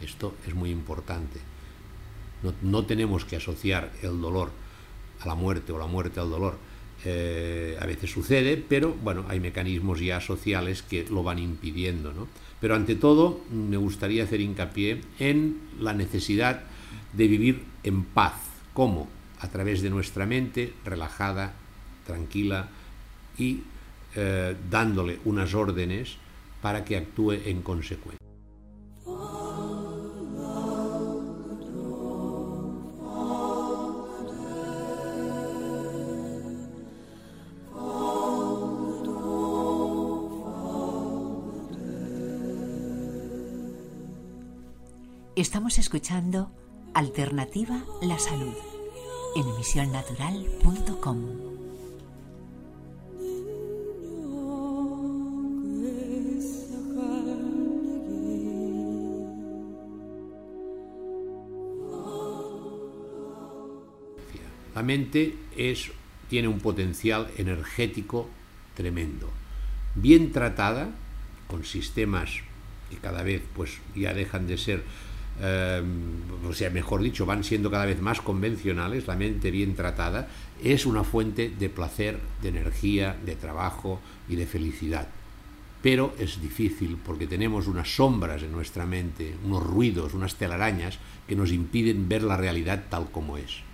Esto 0.00 0.34
es 0.46 0.54
muy 0.54 0.70
importante. 0.70 1.40
no 2.62 2.84
tenemos 2.84 3.24
que 3.24 3.36
asociar 3.36 3.92
el 4.02 4.20
dolor 4.20 4.50
a 5.20 5.26
la 5.26 5.34
muerte 5.34 5.72
o 5.72 5.78
la 5.78 5.86
muerte 5.86 6.20
al 6.20 6.30
dolor 6.30 6.58
eh, 7.04 7.76
a 7.80 7.86
veces 7.86 8.10
sucede, 8.10 8.56
pero 8.56 8.92
bueno, 8.92 9.26
hay 9.28 9.38
mecanismos 9.38 10.00
ya 10.00 10.20
sociales 10.20 10.82
que 10.82 11.06
lo 11.08 11.22
van 11.22 11.38
impidiendo. 11.38 12.12
¿no? 12.12 12.26
Pero 12.60 12.74
ante 12.74 12.96
todo, 12.96 13.42
me 13.52 13.76
gustaría 13.76 14.24
hacer 14.24 14.40
hincapié 14.40 15.02
en 15.18 15.58
la 15.78 15.92
necesidad 15.92 16.62
de 17.12 17.28
vivir 17.28 17.62
en 17.84 18.02
paz. 18.02 18.34
¿Cómo? 18.72 19.08
A 19.40 19.48
través 19.48 19.82
de 19.82 19.90
nuestra 19.90 20.26
mente 20.26 20.72
relajada, 20.84 21.54
tranquila 22.06 22.68
y 23.38 23.60
eh, 24.16 24.56
dándole 24.70 25.18
unas 25.24 25.54
órdenes 25.54 26.16
para 26.62 26.84
que 26.84 26.96
actúe 26.96 27.32
en 27.32 27.62
consecuencia. 27.62 28.24
Estamos 45.36 45.78
escuchando 45.78 46.50
Alternativa 46.94 47.84
La 48.00 48.18
Salud 48.18 48.54
en 49.36 49.46
emisionnatural.com. 49.46 51.65
La 64.76 64.84
mente 64.84 65.34
es, 65.56 65.90
tiene 66.30 66.46
un 66.46 66.60
potencial 66.60 67.28
energético 67.36 68.30
tremendo. 68.76 69.30
Bien 69.96 70.30
tratada, 70.30 70.90
con 71.48 71.64
sistemas 71.64 72.30
que 72.90 72.98
cada 72.98 73.24
vez 73.24 73.42
pues, 73.54 73.78
ya 73.96 74.14
dejan 74.14 74.46
de 74.46 74.58
ser 74.58 74.84
Em, 75.40 76.46
o 76.48 76.52
sea, 76.54 76.70
mejor 76.70 77.02
dicho, 77.02 77.26
van 77.26 77.44
siendo 77.44 77.70
cada 77.70 77.84
vez 77.84 78.00
más 78.00 78.20
convencionales, 78.20 79.06
la 79.06 79.16
mente 79.16 79.50
bien 79.50 79.74
tratada, 79.74 80.28
es 80.62 80.86
una 80.86 81.04
fuente 81.04 81.50
de 81.50 81.68
placer, 81.68 82.18
de 82.42 82.48
energía, 82.48 83.16
de 83.24 83.36
trabajo 83.36 84.00
y 84.28 84.36
de 84.36 84.46
felicidad. 84.46 85.08
Pero 85.82 86.14
es 86.18 86.40
difícil 86.40 86.96
porque 87.04 87.26
tenemos 87.26 87.66
unas 87.66 87.94
sombras 87.94 88.42
en 88.42 88.52
nuestra 88.52 88.86
mente, 88.86 89.34
unos 89.44 89.62
ruidos, 89.62 90.14
unas 90.14 90.36
telarañas 90.36 90.98
que 91.28 91.36
nos 91.36 91.52
impiden 91.52 92.08
ver 92.08 92.22
la 92.22 92.36
realidad 92.36 92.84
tal 92.88 93.10
como 93.10 93.36
es. 93.36 93.65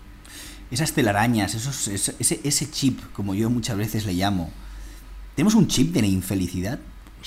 Esas 0.72 0.92
telarañas, 0.92 1.54
esos, 1.54 1.86
ese, 1.86 2.40
ese 2.42 2.70
chip, 2.70 2.98
como 3.12 3.34
yo 3.34 3.50
muchas 3.50 3.76
veces 3.76 4.06
le 4.06 4.14
llamo, 4.14 4.50
¿tenemos 5.36 5.54
un 5.54 5.68
chip 5.68 5.92
de 5.92 6.00
la 6.00 6.08
infelicidad? 6.08 6.80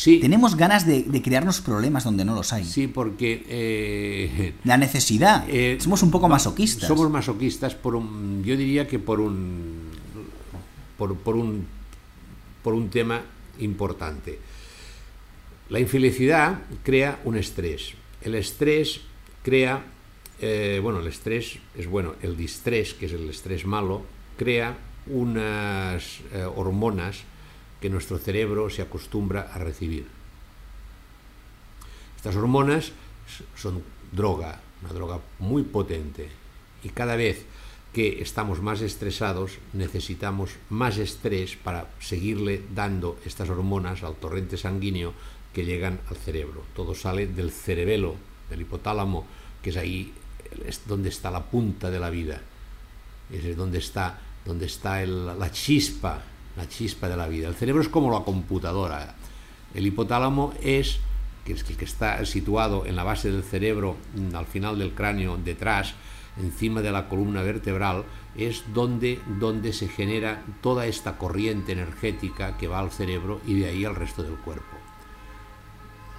Tenemos 0.03 0.58
ganas 0.58 0.86
de, 0.86 1.05
crearnos 1.23 1.62
problemas 1.62 2.03
donde 2.03 2.25
no 2.25 2.36
los 2.36 2.51
hay. 2.51 2.65
Sí, 2.65 2.88
porque... 2.88 3.45
Eh, 3.47 4.53
la 4.65 4.77
necesidad. 4.77 5.45
Eh, 5.47 5.77
somos 5.79 6.03
un 6.03 6.12
poco 6.12 6.27
masoquistas. 6.27 6.88
Somos 6.88 7.10
masoquistas 7.10 7.75
por 7.75 7.95
un... 7.95 8.43
Yo 8.43 8.58
diría 8.58 8.88
que 8.88 8.99
por 8.99 9.19
un... 9.19 9.89
Por, 10.97 11.15
por 11.15 11.36
un, 11.36 11.65
por 12.62 12.73
un 12.73 12.89
tema 12.89 13.21
importante. 13.60 14.39
La 15.69 15.79
infelicidad 15.79 16.60
crea 16.84 17.21
un 17.23 17.38
estrés. 17.38 17.93
El 18.21 18.36
estrés 18.36 19.01
crea... 19.43 19.84
Eh, 20.41 20.80
bueno, 20.82 21.00
el 21.00 21.08
estrés 21.08 21.60
es 21.76 21.88
bueno. 21.88 22.15
El 22.21 22.36
distrés, 22.36 22.93
que 22.93 23.06
es 23.06 23.13
el 23.13 23.30
estrés 23.30 23.65
malo, 23.65 24.04
crea 24.38 24.78
unas 25.08 26.21
hormonas 26.56 27.24
que 27.80 27.89
nuestro 27.89 28.17
cerebro 28.17 28.69
se 28.69 28.82
acostumbra 28.82 29.52
a 29.54 29.60
recibir. 29.60 30.08
Estas 32.17 32.36
hormonas 32.36 32.91
son 33.56 33.84
droga, 34.12 34.60
una 34.82 34.93
droga 34.93 35.19
muy 35.38 35.62
potente, 35.62 36.28
y 36.84 36.89
cada 36.89 37.15
vez 37.15 37.45
que 37.93 38.21
estamos 38.21 38.62
más 38.62 38.82
estresados 38.82 39.60
necesitamos 39.74 40.52
más 40.69 40.98
estrés 40.98 41.56
para 41.56 41.88
seguirle 42.00 42.62
dando 42.74 43.17
estas 43.26 43.50
hormonas 43.50 44.04
al 44.04 44.15
torrente 44.15 44.58
sanguíneo 44.58 45.13
que 45.54 45.63
llegan 45.63 46.00
al 46.10 46.17
cerebro. 46.17 46.63
Todo 46.76 46.93
sale 46.93 47.28
del 47.28 47.52
cerebelo, 47.52 48.15
del 48.50 48.62
hipotálamo, 48.62 49.26
que 49.62 49.69
es 49.69 49.78
ahí 49.78 50.12
es 50.65 50.82
donde 50.88 51.10
está 51.10 51.32
la 51.32 51.44
punta 51.44 51.89
de 51.89 52.00
la 52.00 52.10
vida, 52.10 52.41
es 53.32 53.58
donde 53.58 53.80
está, 53.80 54.20
donde 54.46 54.65
está 54.65 55.06
la 55.06 55.52
chispa 55.52 56.22
la 56.56 56.68
chispa 56.68 57.10
de 57.10 57.18
la 57.18 57.28
vida. 57.28 57.48
El 57.48 57.56
cerebro 57.56 57.82
es 57.82 57.89
como 57.89 58.12
la 58.12 58.24
computadora. 58.24 59.15
El 59.74 59.86
hipotálamo 59.88 60.54
es, 60.62 61.00
que 61.44 61.54
es 61.54 61.70
el 61.70 61.78
que 61.78 61.86
está 61.86 62.24
situado 62.26 62.86
en 62.86 62.96
la 62.96 63.04
base 63.04 63.32
del 63.32 63.44
cerebro, 63.44 63.98
mm, 64.15 64.36
al 64.36 64.46
final 64.46 64.80
del 64.80 64.94
cráneo, 64.94 65.38
detrás, 65.38 65.94
encima 66.38 66.82
de 66.82 66.91
la 66.91 67.08
columna 67.08 67.41
vertebral, 67.41 68.04
es 68.36 68.63
donde, 68.74 69.20
donde 69.39 69.74
se 69.74 69.88
genera 69.88 70.44
toda 70.62 70.86
esta 70.86 71.18
corriente 71.18 71.72
energética 71.72 72.58
que 72.58 72.68
va 72.68 72.80
al 72.80 72.91
cerebro 72.91 73.41
y 73.46 73.60
de 73.60 73.68
ahí 73.68 73.86
al 73.86 73.96
resto 73.96 74.24
del 74.24 74.36
cuerpo. 74.36 74.85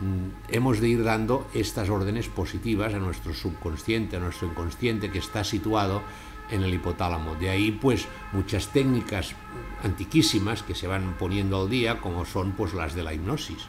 Mm, 0.01 0.53
hemos 0.53 0.81
de 0.81 0.89
ir 0.89 1.03
dando 1.03 1.49
estas 1.55 1.89
órdenes 1.89 2.29
positivas 2.29 2.93
a 2.93 2.99
nuestro 2.99 3.33
subconsciente, 3.33 4.17
a 4.17 4.21
nuestro 4.21 4.49
inconsciente 4.49 5.11
que 5.11 5.19
está 5.19 5.43
situado 5.43 6.03
en 6.51 6.63
el 6.63 6.75
hipotálamo. 6.75 7.35
De 7.37 7.51
ahí 7.51 7.73
pues 7.73 8.07
muchas 8.33 8.69
técnicas 8.73 9.35
antiquísimas 9.83 10.63
que 10.63 10.75
se 10.75 10.87
van 10.87 11.17
poniendo 11.19 11.63
al 11.63 11.71
día 11.71 12.01
como 12.01 12.25
son 12.25 12.53
pues 12.53 12.75
las 12.75 12.95
de 12.95 13.03
la 13.03 13.15
hipnosis. 13.15 13.69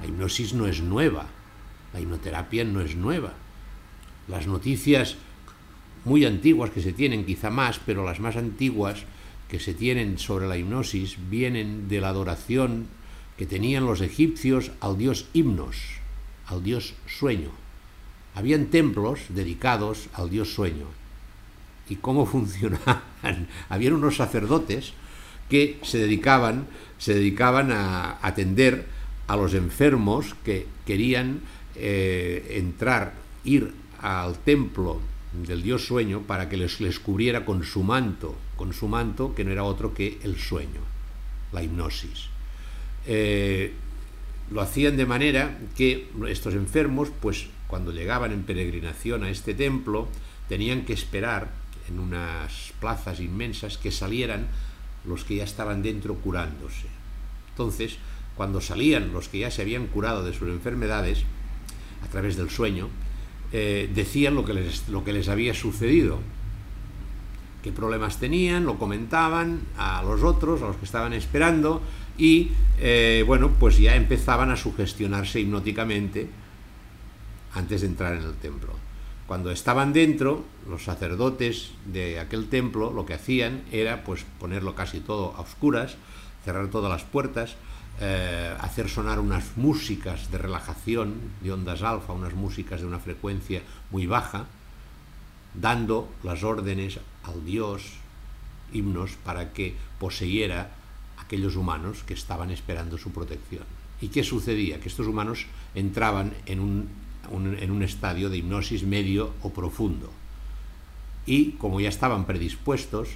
La 0.00 0.06
hipnosis 0.06 0.52
no 0.52 0.66
es 0.66 0.82
nueva, 0.82 1.26
la 1.94 2.00
hipnoterapia 2.00 2.64
no 2.64 2.80
es 2.80 2.94
nueva. 2.94 3.32
Las 4.28 4.46
noticias 4.46 5.16
muy 6.04 6.26
antiguas 6.26 6.70
que 6.70 6.82
se 6.82 6.92
tienen, 6.92 7.24
quizá 7.24 7.50
más, 7.50 7.80
pero 7.84 8.04
las 8.04 8.20
más 8.20 8.36
antiguas 8.36 9.04
que 9.48 9.58
se 9.58 9.72
tienen 9.72 10.18
sobre 10.18 10.46
la 10.46 10.58
hipnosis 10.58 11.16
vienen 11.30 11.88
de 11.88 12.00
la 12.02 12.10
adoración 12.10 12.86
que 13.38 13.46
tenían 13.46 13.86
los 13.86 14.00
egipcios 14.00 14.72
al 14.80 14.98
dios 14.98 15.28
himnos, 15.32 15.76
al 16.46 16.62
dios 16.62 16.94
sueño. 17.06 17.50
Habían 18.34 18.66
templos 18.66 19.20
dedicados 19.28 20.08
al 20.12 20.28
dios 20.28 20.52
sueño. 20.52 20.86
¿Y 21.88 21.96
cómo 21.96 22.26
funcionaban? 22.34 23.48
Habían 23.68 23.94
unos 23.94 24.16
sacerdotes 24.16 24.92
que 25.48 25.78
se 25.82 25.98
dedicaban, 25.98 26.66
se 26.98 27.14
dedicaban 27.14 27.70
a 27.72 28.18
atender 28.26 28.86
a 29.28 29.36
los 29.36 29.54
enfermos 29.54 30.34
que 30.44 30.66
querían 30.84 31.40
eh, 31.76 32.56
entrar, 32.58 33.14
ir 33.44 33.72
al 34.00 34.36
templo 34.38 35.00
del 35.46 35.62
dios 35.62 35.86
sueño 35.86 36.22
para 36.22 36.48
que 36.48 36.56
les, 36.56 36.80
les 36.80 36.98
cubriera 36.98 37.44
con 37.44 37.62
su 37.62 37.84
manto, 37.84 38.34
con 38.56 38.72
su 38.72 38.88
manto 38.88 39.34
que 39.34 39.44
no 39.44 39.52
era 39.52 39.62
otro 39.62 39.94
que 39.94 40.18
el 40.24 40.38
sueño, 40.38 40.80
la 41.52 41.62
hipnosis. 41.62 42.30
Eh, 43.08 43.72
lo 44.50 44.60
hacían 44.60 44.96
de 44.96 45.06
manera 45.06 45.58
que 45.76 46.08
estos 46.28 46.54
enfermos, 46.54 47.08
pues 47.20 47.46
cuando 47.66 47.90
llegaban 47.90 48.32
en 48.32 48.44
peregrinación 48.44 49.24
a 49.24 49.30
este 49.30 49.54
templo, 49.54 50.08
tenían 50.48 50.84
que 50.84 50.92
esperar 50.92 51.50
en 51.88 51.98
unas 51.98 52.72
plazas 52.80 53.20
inmensas 53.20 53.78
que 53.78 53.90
salieran 53.90 54.48
los 55.04 55.24
que 55.24 55.36
ya 55.36 55.44
estaban 55.44 55.82
dentro 55.82 56.16
curándose. 56.16 56.86
Entonces, 57.50 57.96
cuando 58.36 58.60
salían 58.60 59.12
los 59.12 59.28
que 59.28 59.40
ya 59.40 59.50
se 59.50 59.62
habían 59.62 59.86
curado 59.86 60.22
de 60.22 60.32
sus 60.32 60.48
enfermedades, 60.48 61.24
a 62.04 62.08
través 62.08 62.36
del 62.36 62.50
sueño, 62.50 62.88
eh, 63.52 63.90
decían 63.94 64.34
lo 64.34 64.44
que, 64.44 64.54
les, 64.54 64.88
lo 64.88 65.02
que 65.04 65.12
les 65.12 65.28
había 65.28 65.54
sucedido, 65.54 66.18
qué 67.62 67.72
problemas 67.72 68.20
tenían, 68.20 68.64
lo 68.64 68.78
comentaban 68.78 69.60
a 69.76 70.02
los 70.02 70.22
otros, 70.22 70.62
a 70.62 70.66
los 70.66 70.76
que 70.76 70.84
estaban 70.84 71.12
esperando, 71.12 71.82
y 72.18 72.50
eh, 72.78 73.24
bueno, 73.26 73.52
pues 73.58 73.78
ya 73.78 73.94
empezaban 73.94 74.50
a 74.50 74.56
sugestionarse 74.56 75.40
hipnóticamente 75.40 76.28
antes 77.54 77.80
de 77.80 77.86
entrar 77.86 78.14
en 78.14 78.24
el 78.24 78.34
templo. 78.34 78.74
Cuando 79.26 79.50
estaban 79.50 79.92
dentro, 79.92 80.44
los 80.68 80.84
sacerdotes 80.84 81.72
de 81.86 82.18
aquel 82.18 82.48
templo 82.48 82.92
lo 82.92 83.06
que 83.06 83.14
hacían 83.14 83.62
era 83.70 84.02
pues 84.04 84.24
ponerlo 84.38 84.74
casi 84.74 85.00
todo 85.00 85.34
a 85.36 85.40
oscuras, 85.40 85.96
cerrar 86.44 86.68
todas 86.68 86.90
las 86.90 87.04
puertas, 87.04 87.56
eh, 88.00 88.54
hacer 88.60 88.88
sonar 88.88 89.18
unas 89.18 89.56
músicas 89.56 90.30
de 90.30 90.38
relajación 90.38 91.14
de 91.42 91.52
ondas 91.52 91.82
alfa, 91.82 92.12
unas 92.12 92.34
músicas 92.34 92.80
de 92.80 92.86
una 92.86 93.00
frecuencia 93.00 93.62
muy 93.90 94.06
baja, 94.06 94.46
dando 95.54 96.08
las 96.22 96.42
órdenes 96.42 96.98
al 97.24 97.44
dios 97.44 97.98
himnos 98.72 99.12
para 99.24 99.52
que 99.52 99.74
poseyera 99.98 100.77
aquellos 101.28 101.56
humanos 101.56 102.04
que 102.06 102.14
estaban 102.14 102.50
esperando 102.50 102.96
su 102.96 103.12
protección. 103.12 103.64
¿Y 104.00 104.08
qué 104.08 104.24
sucedía? 104.24 104.80
Que 104.80 104.88
estos 104.88 105.06
humanos 105.06 105.44
entraban 105.74 106.32
en 106.46 106.60
un, 106.60 106.88
en 107.30 107.70
un 107.70 107.82
estadio 107.82 108.30
de 108.30 108.38
hipnosis 108.38 108.82
medio 108.82 109.34
o 109.42 109.52
profundo. 109.52 110.10
Y 111.26 111.52
como 111.60 111.80
ya 111.80 111.90
estaban 111.90 112.24
predispuestos, 112.24 113.10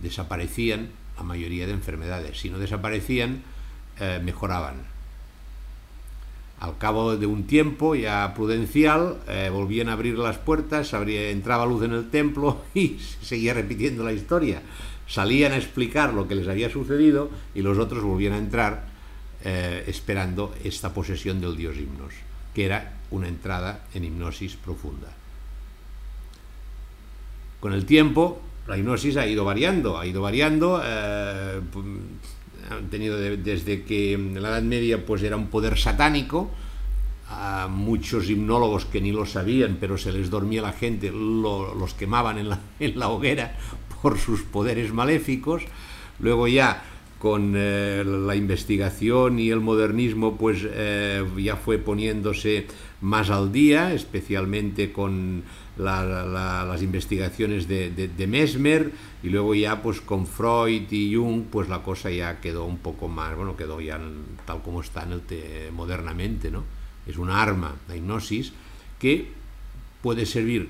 desaparecían 0.00 0.90
la 1.16 1.24
mayoría 1.24 1.66
de 1.66 1.72
enfermedades. 1.72 2.38
Si 2.38 2.48
no 2.48 2.60
desaparecían, 2.60 3.42
eh, 3.98 4.20
mejoraban. 4.22 4.76
Al 6.60 6.78
cabo 6.78 7.16
de 7.16 7.26
un 7.26 7.44
tiempo 7.44 7.96
ya 7.96 8.34
prudencial, 8.36 9.18
eh, 9.26 9.50
volvían 9.52 9.88
a 9.88 9.94
abrir 9.94 10.16
las 10.16 10.38
puertas, 10.38 10.92
entraba 10.92 11.66
luz 11.66 11.82
en 11.82 11.92
el 11.92 12.08
templo 12.10 12.62
y 12.74 12.98
seguía 13.20 13.52
repitiendo 13.54 14.04
la 14.04 14.12
historia. 14.12 14.62
Salían 15.08 15.52
a 15.52 15.56
explicar 15.56 16.14
lo 16.14 16.28
que 16.28 16.34
les 16.34 16.48
había 16.48 16.70
sucedido 16.70 17.30
y 17.54 17.62
los 17.62 17.78
otros 17.78 18.04
volvían 18.04 18.34
a 18.34 18.38
entrar 18.38 18.86
eh, 19.44 19.84
esperando 19.86 20.54
esta 20.62 20.92
posesión 20.92 21.40
del 21.40 21.56
dios 21.56 21.76
himnos, 21.76 22.12
que 22.54 22.66
era 22.66 22.98
una 23.10 23.28
entrada 23.28 23.86
en 23.94 24.04
hipnosis 24.04 24.56
profunda. 24.56 25.08
Con 27.58 27.72
el 27.72 27.86
tiempo, 27.86 28.40
la 28.68 28.76
hipnosis 28.76 29.16
ha 29.16 29.26
ido 29.26 29.44
variando, 29.44 29.98
ha 29.98 30.06
ido 30.06 30.22
variando 30.22 30.80
han 32.70 32.88
tenido 32.90 33.18
desde 33.18 33.82
que 33.82 34.12
en 34.12 34.40
la 34.42 34.50
Edad 34.50 34.62
Media 34.62 35.04
pues 35.04 35.22
era 35.22 35.36
un 35.36 35.48
poder 35.48 35.78
satánico, 35.78 36.50
a 37.30 37.68
muchos 37.68 38.30
hipnólogos 38.30 38.86
que 38.86 39.02
ni 39.02 39.12
lo 39.12 39.26
sabían, 39.26 39.76
pero 39.78 39.98
se 39.98 40.12
les 40.12 40.30
dormía 40.30 40.62
la 40.62 40.72
gente, 40.72 41.10
los 41.12 41.94
quemaban 41.94 42.38
en 42.38 42.48
la, 42.48 42.60
en 42.80 42.98
la, 42.98 43.08
hoguera 43.08 43.54
por 44.02 44.18
sus 44.18 44.42
poderes 44.42 44.92
maléficos. 44.92 45.64
Luego 46.20 46.48
ya 46.48 46.82
con 47.18 47.54
eh, 47.56 48.04
la 48.04 48.36
investigación 48.36 49.38
y 49.38 49.50
el 49.50 49.60
modernismo, 49.60 50.36
pues 50.36 50.60
eh, 50.64 51.24
ya 51.36 51.56
fue 51.56 51.78
poniéndose 51.78 52.66
más 53.00 53.30
al 53.30 53.52
día, 53.52 53.92
especialmente 53.92 54.92
con 54.92 55.42
las 55.76 56.82
investigaciones 56.82 57.68
de, 57.68 58.26
Mesmer 58.28 58.90
y 59.22 59.28
luego 59.28 59.54
ya 59.54 59.80
pues 59.80 60.00
con 60.00 60.26
Freud 60.26 60.90
y 60.90 61.14
Jung 61.14 61.44
pues 61.50 61.68
la 61.68 61.82
cosa 61.82 62.10
ya 62.10 62.40
quedó 62.40 62.64
un 62.64 62.78
poco 62.78 63.06
más, 63.06 63.36
bueno, 63.36 63.56
quedó 63.56 63.80
ya 63.80 64.00
tal 64.44 64.60
como 64.62 64.80
está 64.80 65.04
en 65.04 65.12
el 65.12 65.72
modernamente, 65.72 66.50
¿no? 66.50 66.64
Es 67.06 67.16
una 67.16 67.40
arma, 67.40 67.76
la 67.88 67.96
hipnosis, 67.96 68.52
que 68.98 69.28
puede 70.02 70.26
servir 70.26 70.68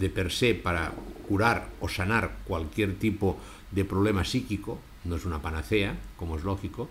de 0.00 0.08
per 0.08 0.32
se 0.32 0.54
para 0.54 0.92
curar 1.28 1.68
o 1.80 1.88
sanar 1.88 2.40
cualquier 2.48 2.98
tipo 2.98 3.36
de 3.70 3.84
problema 3.84 4.24
psíquico, 4.24 4.80
no 5.04 5.16
es 5.16 5.24
una 5.24 5.40
panacea, 5.40 5.94
como 6.16 6.36
es 6.36 6.42
lógico, 6.42 6.88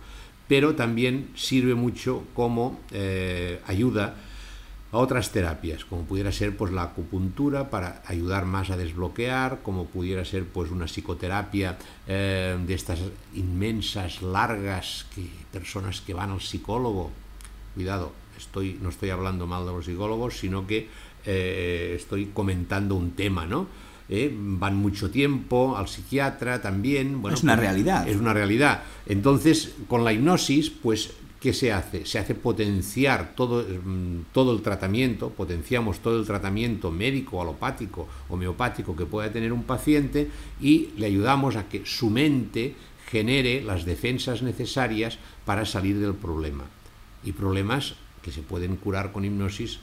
pero 0.48 0.76
también 0.76 1.30
sirve 1.36 1.76
mucho 1.76 2.24
como 2.34 2.80
eh, 2.92 3.60
ayuda 3.68 4.16
a 4.92 4.98
otras 4.98 5.32
terapias, 5.32 5.86
como 5.86 6.04
pudiera 6.04 6.32
ser 6.32 6.58
pues 6.58 6.72
la 6.72 6.84
acupuntura 6.84 7.70
para 7.70 8.02
ayudar 8.08 8.46
más 8.46 8.72
a 8.72 8.78
desbloquear, 8.78 9.60
como 9.62 9.86
pudiera 9.86 10.26
ser 10.26 10.46
pues 10.46 10.72
una 10.72 10.86
psicoterapia 10.86 11.78
eh, 12.08 12.58
de 12.66 12.74
estas 12.74 13.00
inmensas, 13.36 14.22
largas 14.22 15.06
que 15.14 15.30
personas 15.52 16.02
que 16.02 16.14
van 16.14 16.32
al 16.32 16.42
psicólogo. 16.42 17.12
Cuidado, 17.76 18.12
estoy, 18.36 18.80
no 18.82 18.90
estoy 18.90 19.12
hablando 19.12 19.46
mal 19.46 19.66
de 19.66 19.72
los 19.72 19.86
psicólogos, 19.86 20.40
sino 20.40 20.66
que 20.66 20.90
eh, 21.26 21.94
estoy 21.96 22.28
comentando 22.34 22.96
un 22.96 23.12
tema, 23.12 23.46
¿no? 23.46 23.68
Eh, 24.12 24.34
van 24.36 24.76
mucho 24.76 25.12
tiempo 25.12 25.78
al 25.78 25.88
psiquiatra 25.88 26.62
también. 26.62 27.22
Bueno, 27.22 27.38
es 27.38 27.44
una 27.44 27.56
pues, 27.56 27.68
realidad. 27.68 28.08
Es 28.08 28.18
una 28.18 28.34
realidad. 28.34 28.84
Entonces, 29.06 29.76
con 29.88 30.04
la 30.04 30.12
hipnosis, 30.12 30.72
pues 30.72 31.12
¿qué 31.40 31.54
se 31.54 31.72
hace? 31.72 32.06
Se 32.06 32.18
hace 32.18 32.34
potenciar 32.34 33.34
todo, 33.36 33.64
mm, 33.64 34.32
todo 34.34 34.54
el 34.54 34.62
tratamiento, 34.62 35.30
potenciamos 35.30 36.00
todo 36.00 36.20
el 36.20 36.26
tratamiento 36.26 36.92
médico, 36.92 37.42
alopático, 37.42 38.08
homeopático 38.30 38.96
que 38.96 39.06
pueda 39.06 39.32
tener 39.32 39.54
un 39.54 39.64
paciente 39.64 40.30
y 40.60 40.90
le 40.98 41.06
ayudamos 41.06 41.56
a 41.56 41.70
que 41.70 41.86
su 41.86 42.10
mente 42.10 42.76
genere 43.08 43.62
las 43.62 43.86
defensas 43.86 44.42
necesarias 44.42 45.20
para 45.46 45.66
salir 45.66 46.00
del 46.00 46.16
problema. 46.16 46.66
Y 47.24 47.32
problemas 47.32 47.96
que 48.22 48.32
se 48.32 48.42
pueden 48.42 48.76
curar 48.76 49.12
con 49.12 49.24
hipnosis 49.24 49.80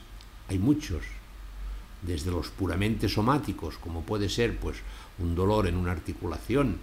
hay 0.49 0.59
muchos, 0.59 1.03
desde 2.01 2.31
los 2.31 2.49
puramente 2.49 3.09
somáticos, 3.09 3.77
como 3.77 4.03
puede 4.03 4.29
ser 4.29 4.57
pues, 4.57 4.77
un 5.19 5.35
dolor 5.35 5.67
en 5.67 5.75
una 5.75 5.91
articulación, 5.91 6.77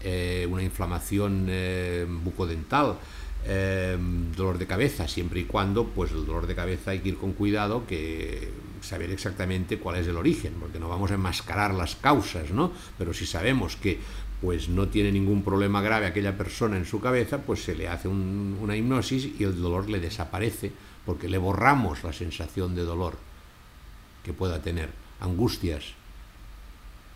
eh, 0.00 0.46
una 0.50 0.62
inflamación 0.62 1.46
eh, 1.48 2.06
bucodental, 2.08 2.98
Em, 3.46 4.32
dolor 4.32 4.58
de 4.58 4.66
cabeza, 4.66 5.06
siempre 5.06 5.40
y 5.40 5.44
cuando 5.44 5.86
pues 5.86 6.10
el 6.10 6.26
dolor 6.26 6.46
de 6.46 6.54
cabeza 6.54 6.90
hay 6.90 6.98
que 6.98 7.10
ir 7.10 7.16
con 7.16 7.32
cuidado, 7.32 7.86
que 7.86 8.50
saber 8.82 9.10
exactamente 9.10 9.78
cuál 9.78 9.96
es 9.96 10.06
el 10.06 10.16
origen, 10.16 10.54
porque 10.60 10.78
no 10.78 10.88
vamos 10.88 11.10
a 11.12 11.14
enmascarar 11.14 11.72
las 11.72 11.96
causas, 11.96 12.50
¿no? 12.50 12.72
Pero 12.98 13.14
si 13.14 13.26
sabemos 13.26 13.76
que 13.76 14.00
pues 14.40 14.68
no 14.68 14.88
tiene 14.88 15.12
ningún 15.12 15.42
problema 15.42 15.80
grave 15.80 16.06
aquella 16.06 16.36
persona 16.36 16.76
en 16.76 16.84
su 16.84 17.00
cabeza, 17.00 17.38
pues 17.38 17.62
se 17.62 17.74
le 17.74 17.88
hace 17.88 18.08
una 18.08 18.76
hipnosis 18.76 19.30
y 19.38 19.44
el 19.44 19.60
dolor 19.60 19.88
le 19.88 19.98
desaparece, 20.00 20.72
porque 21.06 21.28
le 21.28 21.38
borramos 21.38 22.04
la 22.04 22.12
sensación 22.12 22.74
de 22.74 22.82
dolor 22.82 23.27
que 24.28 24.34
pueda 24.34 24.60
tener, 24.60 24.90
angustias. 25.20 25.96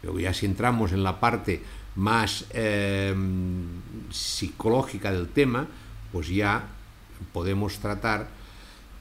Luego 0.02 0.18
ya 0.18 0.32
si 0.32 0.46
entramos 0.46 0.92
en 0.92 1.04
la 1.04 1.20
parte 1.20 1.62
más 1.94 2.46
em, 2.50 3.68
psicológica 4.10 5.12
del 5.12 5.28
tema, 5.28 5.68
pues 6.10 6.28
ya 6.28 6.64
podemos 7.32 7.78
tratar 7.78 8.28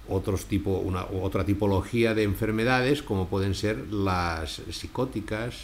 otros 0.09 0.45
tipo, 0.45 0.71
una, 0.71 1.05
otra 1.05 1.45
tipología 1.45 2.13
de 2.13 2.23
enfermedades 2.23 3.01
como 3.01 3.27
pueden 3.27 3.55
ser 3.55 3.87
las 3.93 4.61
psicóticas, 4.69 5.55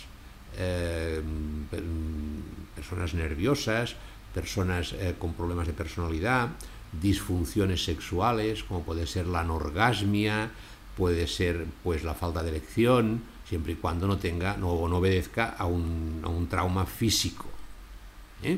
eh, 0.58 1.22
personas 2.76 3.14
nerviosas, 3.14 3.96
personas 4.34 4.94
eh, 4.94 5.16
con 5.20 5.34
problemas 5.34 5.68
de 5.68 5.74
personalidad, 5.74 6.50
disfunciones 7.02 7.84
sexuales 7.84 8.64
como 8.64 8.84
puede 8.84 9.06
ser 9.06 9.28
la 9.28 9.42
anorgasmia, 9.42 10.52
puede 10.98 11.28
ser 11.28 11.66
pues 11.84 12.04
la 12.04 12.16
falta 12.16 12.42
de 12.44 12.50
erección, 12.50 13.22
siempre 13.48 13.74
y 13.74 13.76
cuando 13.76 14.08
no 14.08 14.18
tenga 14.18 14.58
no, 14.58 14.88
no 14.88 14.98
obedezca 14.98 15.56
a 15.58 15.66
un, 15.66 16.22
a 16.24 16.28
un 16.28 16.48
trauma 16.48 16.86
físico. 16.86 17.46
¿eh? 18.44 18.58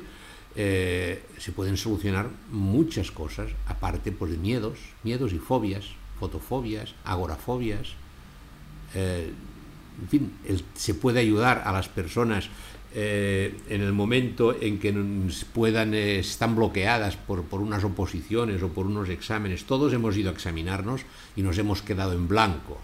Eh, 0.55 1.23
se 1.37 1.51
pueden 1.51 1.77
solucionar 1.77 2.29
muchas 2.51 3.11
cosas, 3.11 3.51
aparte 3.67 4.11
pues, 4.11 4.31
de 4.31 4.37
miedos, 4.37 4.79
miedos 5.03 5.33
y 5.33 5.37
fobias, 5.37 5.85
fotofobias, 6.19 6.95
agorafobias. 7.03 7.89
Eh, 8.95 9.31
en 10.01 10.07
fin, 10.07 10.33
se 10.75 10.93
puede 10.93 11.19
ayudar 11.19 11.63
a 11.65 11.73
las 11.73 11.89
personas 11.89 12.49
en 12.93 13.81
el 13.81 13.93
momento 13.93 14.55
en 14.59 14.79
que 14.79 14.93
puedan, 15.53 15.93
están 15.93 16.55
bloqueadas 16.55 17.17
por, 17.17 17.43
por, 17.43 17.61
unas 17.61 17.83
oposiciones 17.83 18.63
o 18.63 18.69
por 18.69 18.87
unos 18.87 19.09
exámenes. 19.09 19.65
Todos 19.65 19.93
hemos 19.93 20.17
ido 20.17 20.29
a 20.29 20.33
examinarnos 20.33 21.01
y 21.35 21.43
nos 21.43 21.57
hemos 21.57 21.81
quedado 21.81 22.13
en 22.13 22.27
blanco. 22.27 22.79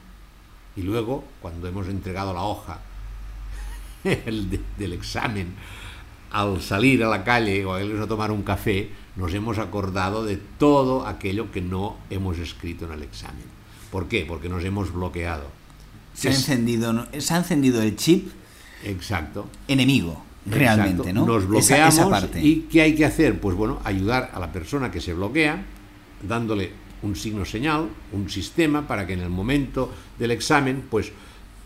Y 0.76 0.82
luego, 0.82 1.24
cuando 1.42 1.68
hemos 1.68 1.88
entregado 1.88 2.34
la 2.34 2.44
hoja 2.44 2.82
del 4.04 4.94
examen, 4.94 5.56
al 6.32 6.62
salir 6.62 7.04
a 7.04 7.10
la 7.10 7.24
calle 7.24 7.66
o 7.66 7.74
a 7.74 7.82
irnos 7.82 8.04
a 8.04 8.08
tomar 8.08 8.32
un 8.32 8.44
café, 8.44 8.90
nos 9.16 9.34
hemos 9.34 9.58
acordado 9.58 10.26
de 10.26 10.38
todo 10.38 11.08
aquello 11.08 11.52
que 11.52 11.62
no 11.62 11.98
hemos 12.10 12.38
escrito 12.38 12.86
en 12.86 12.92
el 12.92 13.04
examen. 13.04 13.46
¿Por 13.90 14.08
qué? 14.08 14.26
Porque 14.28 14.50
nos 14.50 14.64
hemos 14.64 14.94
bloqueado. 14.94 15.46
Se, 16.14 16.28
ha, 16.28 16.32
encendido, 16.32 17.08
se 17.18 17.34
ha 17.34 17.38
encendido 17.38 17.82
el 17.82 17.96
chip 17.96 18.30
Exacto. 18.86 19.48
enemigo, 19.68 20.24
realmente, 20.46 21.12
¿no? 21.12 21.26
Nos 21.26 21.48
bloqueamos 21.48 22.30
y 22.42 22.62
¿qué 22.62 22.82
hay 22.82 22.96
que 22.96 23.06
hacer? 23.06 23.40
Pues 23.40 23.56
bueno, 23.56 23.80
ayudar 23.84 24.32
a 24.34 24.40
la 24.40 24.52
persona 24.52 24.92
que 24.92 25.02
se 25.02 25.14
bloquea, 25.14 25.64
dándole 26.28 26.72
un 27.02 27.16
signo 27.16 27.46
señal, 27.46 27.90
un 28.12 28.30
sistema 28.30 28.88
para 28.88 29.06
que 29.06 29.14
en 29.14 29.22
el 29.22 29.30
momento 29.30 29.92
del 30.18 30.32
examen, 30.32 30.84
pues, 30.90 31.12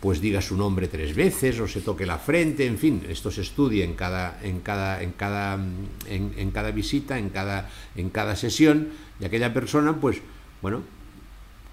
pues 0.00 0.20
diga 0.20 0.40
su 0.40 0.56
nombre 0.56 0.88
tres 0.88 1.14
veces 1.14 1.60
o 1.60 1.68
se 1.68 1.80
toque 1.80 2.06
la 2.06 2.18
frente, 2.18 2.66
en 2.66 2.78
fin, 2.78 3.02
esto 3.08 3.30
se 3.30 3.42
estudia 3.42 3.84
en 3.84 3.94
cada, 3.94 4.38
en 4.42 4.60
cada, 4.60 5.02
en 5.02 5.12
cada, 5.12 5.58
en, 6.06 6.50
cada 6.50 6.70
visita, 6.70 7.18
en 7.18 7.30
cada, 7.30 7.68
en 7.96 8.10
cada 8.10 8.36
sesión, 8.36 8.88
y 9.20 9.24
aquella 9.24 9.52
persona, 9.52 9.96
pues, 9.96 10.18
bueno, 10.62 10.82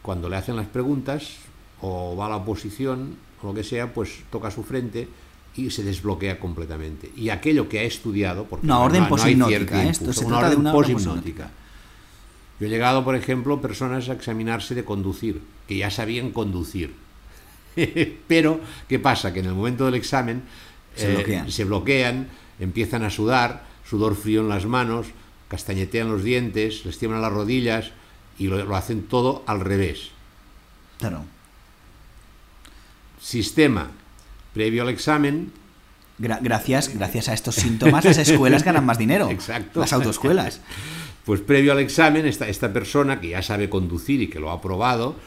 cuando 0.02 0.30
le 0.30 0.36
hacen 0.38 0.56
las 0.56 0.68
preguntas 0.68 1.38
o 1.82 2.16
va 2.16 2.28
a 2.28 2.30
la 2.30 2.38
oposición 2.38 3.16
o 3.42 3.48
lo 3.48 3.54
que 3.54 3.64
sea, 3.64 3.94
pues 3.94 4.24
toca 4.32 4.52
su 4.52 4.64
frente 4.64 5.08
y 5.58 5.72
se 5.72 5.84
desbloquea 5.84 6.40
completamente. 6.40 7.12
Y 7.16 7.30
aquello 7.30 7.68
que 7.68 7.80
ha 7.80 7.84
estudiado, 7.84 8.46
porque 8.46 8.66
una 8.66 8.80
orden 8.80 9.08
no, 9.10 9.50
esto 9.50 10.14
se 10.14 10.26
una 10.26 10.38
orden 10.38 10.64
de 10.64 10.70
una 10.70 10.72
yo 12.60 12.66
he 12.66 12.70
llegado, 12.70 13.04
por 13.04 13.16
ejemplo, 13.16 13.62
personas 13.62 14.10
a 14.10 14.14
examinarse 14.14 14.74
de 14.74 14.84
conducir, 14.84 15.42
que 15.68 15.78
ya 15.78 15.92
sabían 15.92 16.32
conducir. 16.32 16.94
Pero, 18.28 18.60
¿qué 18.90 18.98
pasa? 18.98 19.32
Que 19.32 19.42
en 19.42 19.46
el 19.46 19.54
momento 19.54 19.86
del 19.86 19.94
examen 19.94 20.44
eh, 20.96 21.44
se, 21.48 21.64
bloquean. 21.66 22.28
empiezan 22.60 23.04
a 23.04 23.12
sudar, 23.12 23.66
sudor 23.88 24.16
frío 24.16 24.42
en 24.42 24.50
las 24.50 24.66
manos, 24.66 25.08
castañetean 25.50 26.10
los 26.10 26.24
dientes, 26.24 26.84
les 26.86 26.98
tiemblan 26.98 27.22
las 27.22 27.32
rodillas 27.32 27.92
y 28.40 28.48
lo, 28.48 28.76
hacen 28.76 29.04
todo 29.04 29.44
al 29.46 29.60
revés. 29.60 30.10
Claro. 30.98 31.26
Sistema. 33.22 33.92
Previo 34.58 34.82
al 34.82 34.90
examen, 34.90 35.52
gracias, 36.18 36.92
gracias 36.92 37.30
a 37.30 37.34
estos 37.34 37.54
síntomas, 37.54 38.04
las 38.04 38.18
escuelas 38.18 38.64
ganan 38.64 38.88
más 38.88 38.98
dinero. 38.98 39.30
Exacto. 39.32 39.80
Las 39.80 39.94
autoescuelas. 39.94 40.62
Pues 41.26 41.42
previo 41.42 41.74
al 41.74 41.80
examen, 41.80 42.26
esta, 42.26 42.48
esta 42.48 42.72
persona 42.72 43.20
que 43.20 43.28
ya 43.28 43.42
sabe 43.42 43.70
conducir 43.70 44.22
y 44.22 44.30
que 44.30 44.40
lo 44.40 44.50
ha 44.50 44.62
probado, 44.62 45.18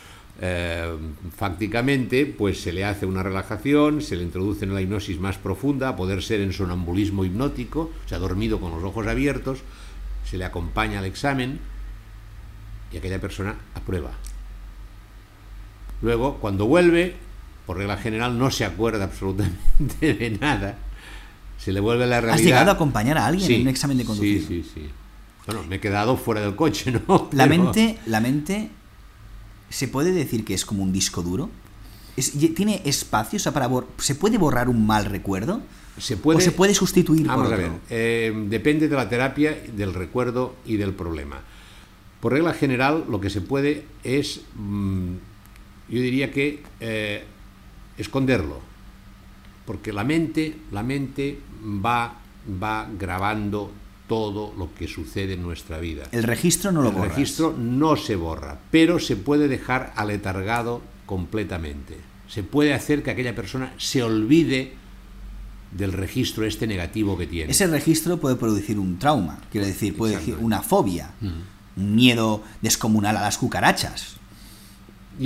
eh, 0.40 0.96
fácticamente, 1.36 2.24
pues 2.24 2.62
se 2.62 2.72
le 2.72 2.86
hace 2.86 3.04
una 3.04 3.22
relajación, 3.22 4.00
se 4.00 4.16
le 4.16 4.22
introduce 4.22 4.64
en 4.64 4.74
la 4.74 4.80
hipnosis 4.80 5.20
más 5.20 5.36
profunda, 5.36 5.90
a 5.90 5.96
poder 5.96 6.22
ser 6.22 6.40
en 6.40 6.54
sonambulismo 6.54 7.26
hipnótico, 7.26 7.90
o 8.04 8.08
sea, 8.08 8.18
dormido 8.18 8.58
con 8.60 8.72
los 8.72 8.82
ojos 8.82 9.06
abiertos, 9.06 9.58
se 10.24 10.38
le 10.38 10.46
acompaña 10.46 11.00
al 11.00 11.04
examen 11.04 11.60
y 12.90 12.96
aquella 12.96 13.20
persona 13.20 13.56
aprueba. 13.74 14.12
Luego, 16.00 16.38
cuando 16.38 16.64
vuelve, 16.64 17.14
por 17.66 17.78
regla 17.78 17.96
general 17.96 18.38
no 18.38 18.50
se 18.50 18.64
acuerda 18.64 19.04
absolutamente 19.04 20.14
de 20.14 20.30
nada, 20.30 20.78
se 21.58 21.72
le 21.72 21.80
vuelve 21.80 22.06
la 22.06 22.20
realidad. 22.20 22.40
¿Has 22.40 22.44
llegado 22.44 22.70
a 22.70 22.74
acompañar 22.74 23.18
a 23.18 23.26
alguien 23.26 23.50
en 23.50 23.62
un 23.62 23.68
examen 23.68 23.98
de 23.98 24.04
conducción? 24.04 24.40
Sí, 24.40 24.62
sí, 24.64 24.70
sí. 24.74 24.90
Bueno, 25.46 25.62
me 25.68 25.76
he 25.76 25.80
quedado 25.80 26.16
fuera 26.16 26.40
del 26.40 26.54
coche, 26.54 26.92
¿no? 26.92 27.28
La 27.32 27.46
mente, 27.46 27.98
la 28.06 28.20
mente, 28.20 28.70
¿se 29.68 29.88
puede 29.88 30.12
decir 30.12 30.44
que 30.44 30.54
es 30.54 30.64
como 30.64 30.82
un 30.82 30.92
disco 30.92 31.22
duro? 31.22 31.50
¿Tiene 32.54 32.82
espacio? 32.84 33.38
para 33.52 33.68
¿Se 33.98 34.14
puede 34.14 34.38
borrar 34.38 34.68
un 34.68 34.86
mal 34.86 35.06
recuerdo? 35.06 35.62
Se 35.98 36.16
puede, 36.16 36.38
¿O 36.38 36.40
se 36.40 36.52
puede 36.52 36.74
sustituir 36.74 37.26
por 37.26 37.46
otro? 37.46 37.54
A 37.54 37.56
ver, 37.56 37.70
eh, 37.90 38.32
depende 38.48 38.88
de 38.88 38.96
la 38.96 39.08
terapia, 39.08 39.56
del 39.76 39.94
recuerdo 39.94 40.54
y 40.64 40.76
del 40.76 40.94
problema. 40.94 41.40
Por 42.20 42.32
regla 42.32 42.52
general, 42.52 43.04
lo 43.08 43.20
que 43.20 43.30
se 43.30 43.40
puede 43.40 43.84
es, 44.04 44.42
mm, 44.54 45.14
yo 45.88 46.00
diría 46.00 46.30
que, 46.30 46.62
eh, 46.80 47.24
esconderlo. 48.00 48.60
Porque 49.66 49.92
la 49.92 50.04
mente, 50.04 50.56
la 50.72 50.82
mente 50.82 51.38
va, 51.84 52.16
va 52.60 52.88
grabando 52.98 53.70
todo 54.08 54.52
lo 54.58 54.74
que 54.74 54.88
sucede 54.88 55.34
en 55.34 55.42
nuestra 55.42 55.78
vida. 55.78 56.04
El 56.10 56.24
registro 56.24 56.72
no 56.72 56.82
lo 56.82 56.90
El 56.90 57.10
registro 57.10 57.54
no 57.56 57.94
se 57.96 58.16
borra, 58.16 58.58
pero 58.70 58.98
se 58.98 59.14
puede 59.14 59.46
dejar 59.46 59.92
aletargado 59.94 60.82
completamente. 61.06 61.96
Se 62.26 62.42
puede 62.42 62.74
hacer 62.74 63.02
que 63.04 63.12
aquella 63.12 63.36
persona 63.36 63.72
se 63.78 64.02
olvide 64.02 64.74
del 65.70 65.92
registro 65.92 66.44
este 66.44 66.66
negativo 66.66 67.16
que 67.16 67.26
tiene. 67.26 67.52
Ese 67.52 67.66
registro 67.68 68.18
puede 68.18 68.36
producir 68.36 68.78
un 68.78 68.98
trauma, 68.98 69.38
quiero 69.52 69.66
decir, 69.66 69.96
puede 69.96 70.16
decir 70.16 70.36
una 70.40 70.62
fobia, 70.62 71.12
un 71.76 71.94
miedo 71.94 72.42
descomunal 72.62 73.16
a 73.16 73.22
las 73.22 73.38
cucarachas. 73.38 74.16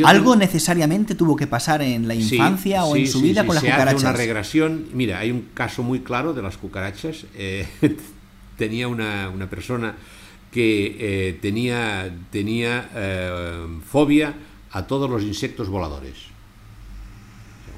Algo 0.02 0.34
necesariamente 0.34 1.14
tuvo 1.14 1.36
que 1.36 1.46
pasar 1.46 1.82
en 1.82 2.08
la 2.08 2.14
infancia 2.14 2.84
o 2.84 2.96
en 2.96 3.06
su 3.06 3.20
vida 3.20 3.46
con 3.46 3.54
las 3.54 3.62
se 3.62 3.70
cucarachas. 3.70 3.96
Hace 3.96 4.06
una 4.06 4.16
regresión. 4.16 4.86
Mira, 4.92 5.20
hay 5.20 5.30
un 5.30 5.48
caso 5.54 5.82
muy 5.82 6.00
claro 6.00 6.32
de 6.34 6.42
las 6.42 6.56
cucarachas. 6.56 7.26
Eh, 7.36 7.66
tenía 8.58 8.88
una, 8.88 9.30
persona 9.48 9.94
que 10.50 10.96
eh, 10.98 11.38
tenía, 11.40 12.12
tenía 12.30 12.90
eh, 12.94 13.66
fobia 13.86 14.34
a 14.72 14.86
todos 14.86 15.08
los 15.08 15.22
insectos 15.22 15.68
voladores. 15.68 16.14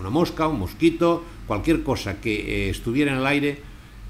Una 0.00 0.11
mosca, 0.11 0.48
un 0.48 0.59
mosquito, 0.59 1.22
cualquier 1.46 1.83
cosa 1.83 2.20
que 2.20 2.70
estuviera 2.70 3.12
en 3.12 3.18
el 3.18 3.26
aire 3.26 3.61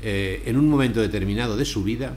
en 0.02 0.56
un 0.56 0.68
momento 0.68 1.00
determinado 1.00 1.56
de 1.56 1.64
su 1.64 1.82
vida, 1.82 2.14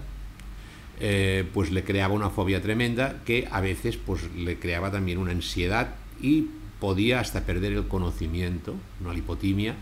pues 1.54 1.72
le 1.72 1.84
creaba 1.84 2.14
una 2.14 2.30
fobia 2.30 2.62
tremenda 2.62 3.22
que 3.26 3.48
a 3.52 3.62
veces 3.62 3.98
pues, 3.98 4.22
le 4.36 4.60
creaba 4.60 4.92
también 4.92 5.18
una 5.18 5.32
ansiedad 5.32 5.96
y 6.22 6.48
podía 6.80 7.20
hasta 7.20 7.46
perder 7.46 7.74
el 7.74 7.88
conocimiento, 7.88 8.76
una 9.02 9.14
lipotimia, 9.14 9.76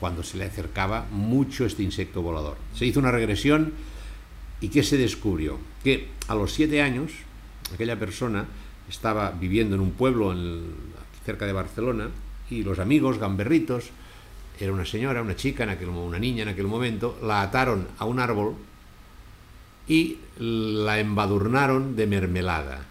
cuando 0.00 0.22
se 0.22 0.38
le 0.38 0.44
acercaba 0.44 1.06
mucho 1.10 1.66
este 1.66 1.82
insecto 1.82 2.22
volador. 2.22 2.56
Se 2.74 2.86
hizo 2.86 3.00
una 3.00 3.10
regresión 3.10 3.72
¿Y 4.64 4.68
qué 4.68 4.82
se 4.82 4.96
descubrió? 4.96 5.58
Que 5.82 6.08
a 6.26 6.34
los 6.34 6.52
siete 6.52 6.80
años, 6.80 7.12
aquella 7.74 7.98
persona 7.98 8.46
estaba 8.88 9.30
viviendo 9.30 9.74
en 9.74 9.82
un 9.82 9.90
pueblo 9.90 10.34
cerca 11.26 11.44
de 11.44 11.52
Barcelona 11.52 12.08
y 12.48 12.62
los 12.62 12.78
amigos, 12.78 13.18
gamberritos, 13.18 13.90
era 14.58 14.72
una 14.72 14.86
señora, 14.86 15.20
una 15.20 15.36
chica, 15.36 15.64
en 15.64 15.68
aquel, 15.68 15.90
una 15.90 16.18
niña 16.18 16.44
en 16.44 16.48
aquel 16.48 16.66
momento, 16.66 17.18
la 17.22 17.42
ataron 17.42 17.88
a 17.98 18.06
un 18.06 18.20
árbol 18.20 18.54
y 19.86 20.18
la 20.38 20.98
embadurnaron 20.98 21.96
de 21.96 22.06
mermelada. 22.06 22.84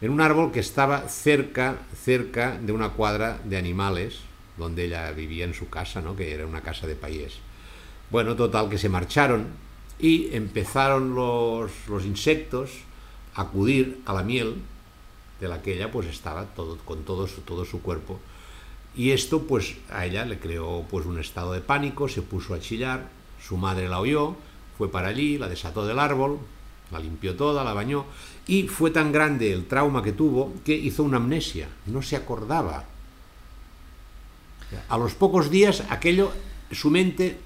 En 0.00 0.10
un 0.10 0.20
árbol 0.20 0.52
que 0.52 0.60
estaba 0.60 1.08
cerca, 1.08 1.78
cerca 1.94 2.58
de 2.60 2.72
una 2.72 2.90
cuadra 2.90 3.40
de 3.44 3.56
animales, 3.56 4.18
donde 4.58 4.84
ella 4.84 5.10
vivía 5.12 5.44
en 5.44 5.54
su 5.54 5.68
casa, 5.68 6.02
¿no? 6.02 6.14
que 6.14 6.32
era 6.32 6.46
una 6.46 6.60
casa 6.60 6.86
de 6.86 6.96
país. 6.96 7.38
Bueno, 8.10 8.36
total, 8.36 8.68
que 8.68 8.78
se 8.78 8.88
marcharon 8.88 9.46
y 9.98 10.34
empezaron 10.34 11.14
los, 11.14 11.70
insectos 12.04 12.70
a 13.34 13.42
acudir 13.42 14.00
a 14.04 14.12
la 14.12 14.22
miel 14.22 14.56
de 15.40 15.48
la 15.48 15.62
que 15.62 15.74
ella 15.74 15.90
pues 15.90 16.06
estaba 16.06 16.44
todo, 16.44 16.78
con 16.78 17.04
todo 17.04 17.26
su, 17.26 17.40
todo 17.40 17.64
su 17.64 17.80
cuerpo. 17.80 18.20
Y 18.94 19.10
esto 19.10 19.42
pues 19.42 19.76
a 19.90 20.06
ella 20.06 20.24
le 20.24 20.38
creó 20.38 20.84
pues 20.90 21.06
un 21.06 21.18
estado 21.18 21.52
de 21.52 21.60
pánico, 21.60 22.08
se 22.08 22.22
puso 22.22 22.54
a 22.54 22.60
chillar, 22.60 23.08
su 23.42 23.56
madre 23.56 23.88
la 23.88 24.00
oyó, 24.00 24.36
fue 24.76 24.90
para 24.90 25.08
allí, 25.08 25.38
la 25.38 25.48
desató 25.48 25.86
del 25.86 25.98
árbol, 25.98 26.38
la 26.92 26.98
limpió 27.00 27.34
toda, 27.34 27.64
la 27.64 27.72
bañó, 27.72 28.04
y 28.46 28.64
fue 28.68 28.90
tan 28.90 29.10
grande 29.12 29.52
el 29.52 29.66
trauma 29.66 30.02
que 30.02 30.12
tuvo 30.12 30.52
que 30.64 30.74
hizo 30.74 31.02
una 31.02 31.16
amnesia, 31.16 31.68
no 31.86 32.02
se 32.02 32.16
acordaba. 32.16 32.84
A 34.88 34.98
los 34.98 35.14
pocos 35.14 35.50
días 35.50 35.82
aquello, 35.90 36.32
su 36.72 36.90
mente 36.90 37.38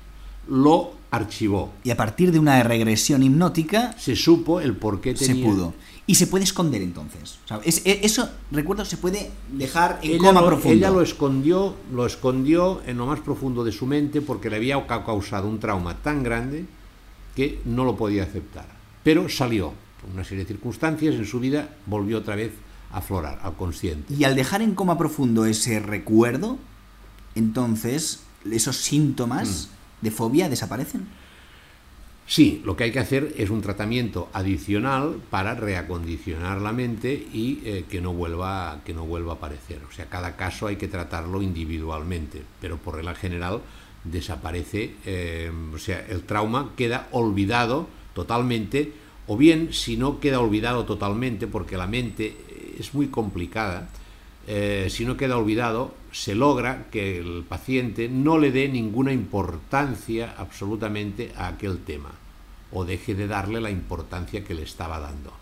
lo 0.48 0.92
archivó. 1.10 1.72
Y 1.84 1.90
a 1.90 1.96
partir 1.96 2.32
de 2.32 2.38
una 2.38 2.62
regresión 2.62 3.22
hipnótica 3.22 3.94
se 3.98 4.16
supo 4.16 4.60
el 4.60 4.74
por 4.76 5.00
qué 5.00 5.14
tenía. 5.14 5.34
Se 5.34 5.42
pudo. 5.42 5.74
Y 6.06 6.14
se 6.16 6.26
puede 6.26 6.44
esconder 6.44 6.82
entonces. 6.82 7.38
O 7.44 7.48
sea, 7.48 7.60
es- 7.62 7.82
e- 7.84 8.00
eso, 8.02 8.28
recuerdo, 8.50 8.84
se 8.84 8.96
puede 8.96 9.30
dejar 9.52 10.00
en 10.02 10.12
ella 10.12 10.18
coma 10.28 10.40
lo, 10.40 10.46
profundo. 10.48 10.76
ella 10.76 10.90
lo 10.90 11.02
escondió, 11.02 11.74
lo 11.92 12.06
escondió 12.06 12.80
en 12.86 12.96
lo 12.96 13.06
más 13.06 13.20
profundo 13.20 13.62
de 13.64 13.70
su 13.72 13.86
mente 13.86 14.20
porque 14.20 14.50
le 14.50 14.56
había 14.56 14.84
ca- 14.86 15.04
causado 15.04 15.46
un 15.46 15.60
trauma 15.60 15.96
tan 16.02 16.22
grande 16.22 16.64
que 17.40 17.58
no 17.64 17.84
lo 17.86 17.96
podía 17.96 18.24
aceptar. 18.24 18.66
Pero 19.02 19.30
salió, 19.30 19.72
por 20.02 20.10
una 20.10 20.24
serie 20.24 20.44
de 20.44 20.48
circunstancias 20.48 21.14
en 21.14 21.24
su 21.24 21.40
vida, 21.40 21.70
volvió 21.86 22.18
otra 22.18 22.36
vez 22.36 22.52
a 22.92 22.98
aflorar 22.98 23.38
al 23.42 23.54
consciente. 23.56 24.12
Y 24.12 24.24
al 24.24 24.36
dejar 24.36 24.60
en 24.60 24.74
coma 24.74 24.98
profundo 24.98 25.46
ese 25.46 25.80
recuerdo, 25.80 26.58
entonces 27.34 28.20
esos 28.50 28.76
síntomas 28.76 29.68
Mm. 29.70 30.04
de 30.04 30.10
fobia 30.10 30.48
desaparecen. 30.50 31.06
Sí, 32.26 32.62
lo 32.64 32.76
que 32.76 32.84
hay 32.84 32.92
que 32.92 33.00
hacer 33.00 33.34
es 33.38 33.50
un 33.50 33.60
tratamiento 33.60 34.28
adicional 34.32 35.16
para 35.30 35.54
reacondicionar 35.54 36.60
la 36.60 36.72
mente 36.72 37.12
y 37.32 37.60
eh, 37.64 37.86
que, 37.90 38.00
no 38.00 38.12
vuelva, 38.12 38.82
que 38.84 38.94
no 38.94 39.04
vuelva 39.04 39.32
a 39.32 39.36
aparecer. 39.36 39.80
O 39.88 39.92
sea, 39.92 40.06
cada 40.06 40.36
caso 40.36 40.68
hay 40.68 40.76
que 40.76 40.86
tratarlo 40.88 41.42
individualmente, 41.42 42.42
pero 42.60 42.76
por 42.76 42.96
regla 42.96 43.14
general 43.16 43.62
desaparece, 44.04 44.94
eh, 45.04 45.50
o 45.74 45.78
sea, 45.78 46.04
el 46.08 46.22
trauma 46.22 46.72
queda 46.76 47.08
olvidado 47.12 47.88
totalmente, 48.14 48.92
o 49.26 49.36
bien 49.36 49.72
si 49.72 49.96
no 49.96 50.20
queda 50.20 50.40
olvidado 50.40 50.84
totalmente, 50.84 51.46
porque 51.46 51.76
la 51.76 51.86
mente 51.86 52.36
es 52.78 52.94
muy 52.94 53.08
complicada, 53.08 53.90
eh, 54.46 54.88
si 54.90 55.04
no 55.04 55.16
queda 55.16 55.36
olvidado, 55.36 55.94
se 56.12 56.34
logra 56.34 56.86
que 56.90 57.18
el 57.18 57.44
paciente 57.48 58.08
no 58.08 58.38
le 58.38 58.50
dé 58.50 58.68
ninguna 58.68 59.12
importancia 59.12 60.34
absolutamente 60.36 61.32
a 61.36 61.48
aquel 61.48 61.78
tema 61.78 62.10
o 62.72 62.84
deje 62.84 63.14
de 63.14 63.26
darle 63.26 63.60
la 63.60 63.70
importancia 63.70 64.44
que 64.44 64.54
le 64.54 64.62
estaba 64.62 64.98
dando. 64.98 65.32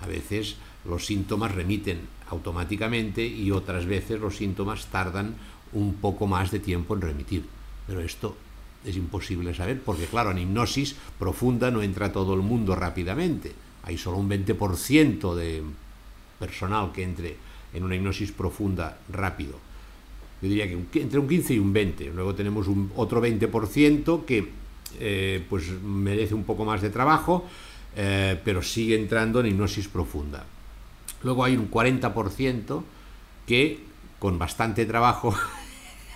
A 0.00 0.06
veces 0.06 0.56
los 0.84 1.06
síntomas 1.06 1.54
remiten 1.54 2.00
automáticamente 2.30 3.26
y 3.26 3.50
otras 3.50 3.86
veces 3.86 4.20
los 4.20 4.36
síntomas 4.36 4.86
tardan 4.86 5.34
un 5.72 5.94
poco 5.94 6.26
más 6.26 6.50
de 6.50 6.60
tiempo 6.60 6.94
en 6.94 7.00
remitir. 7.00 7.44
Pero 7.86 8.00
esto 8.00 8.36
es 8.84 8.96
imposible 8.96 9.54
saber 9.54 9.80
porque, 9.80 10.06
claro, 10.06 10.30
en 10.30 10.38
hipnosis 10.38 10.96
profunda 11.18 11.70
no 11.70 11.82
entra 11.82 12.12
todo 12.12 12.34
el 12.34 12.40
mundo 12.40 12.74
rápidamente. 12.74 13.52
Hay 13.84 13.98
solo 13.98 14.18
un 14.18 14.28
20% 14.28 15.34
de 15.34 15.62
personal 16.38 16.92
que 16.92 17.02
entre 17.02 17.36
en 17.72 17.82
una 17.82 17.96
hipnosis 17.96 18.32
profunda 18.32 18.98
rápido. 19.08 19.58
Yo 20.42 20.48
diría 20.48 20.68
que 20.68 21.00
entre 21.00 21.18
un 21.18 21.28
15 21.28 21.54
y 21.54 21.58
un 21.58 21.72
20. 21.72 22.12
Luego 22.14 22.34
tenemos 22.34 22.68
un 22.68 22.92
otro 22.96 23.22
20% 23.22 24.24
que 24.24 24.48
eh, 25.00 25.44
pues 25.48 25.70
merece 25.82 26.34
un 26.34 26.44
poco 26.44 26.64
más 26.64 26.82
de 26.82 26.90
trabajo, 26.90 27.46
eh, 27.96 28.38
pero 28.44 28.62
sigue 28.62 28.94
entrando 28.94 29.40
en 29.40 29.46
hipnosis 29.46 29.88
profunda. 29.88 30.44
Luego 31.22 31.44
hay 31.44 31.56
un 31.56 31.70
40% 31.70 32.82
que 33.46 33.80
con 34.18 34.38
bastante 34.38 34.86
trabajo, 34.86 35.34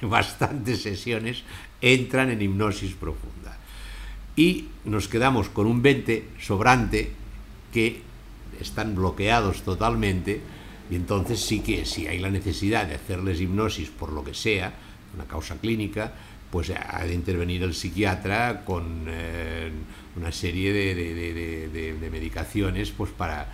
bastantes 0.03 0.83
sesiones, 0.83 1.43
entran 1.81 2.31
en 2.31 2.43
hipnosis 2.43 2.95
profunda. 2.95 3.57
Y 4.37 4.69
nos 4.85 5.09
quedamos 5.09 5.49
con 5.49 5.67
un 5.67 5.83
20 5.83 6.29
sobrante 6.41 7.11
que 7.73 8.03
están 8.61 8.95
bloqueados 8.95 9.63
totalmente 9.63 10.41
y 10.91 10.97
entonces 10.97 11.41
sí 11.41 11.61
que 11.61 11.85
si 11.85 12.07
hay 12.07 12.19
la 12.19 12.31
necesidad 12.31 12.87
de 12.87 12.95
hacerles 12.95 13.41
hipnosis 13.41 13.91
por 13.91 14.13
lo 14.13 14.25
que 14.25 14.35
sea, 14.35 14.73
una 15.15 15.25
causa 15.25 15.57
clínica, 15.57 16.13
pues 16.51 16.71
ha 16.71 17.05
de 17.05 17.13
intervenir 17.13 17.63
el 17.63 17.75
psiquiatra 17.75 18.65
con 18.65 19.05
eh, 19.07 19.71
una 20.17 20.33
serie 20.33 20.73
de, 20.73 22.09
medicaciones 22.11 22.91
pues 22.91 23.11
para, 23.11 23.53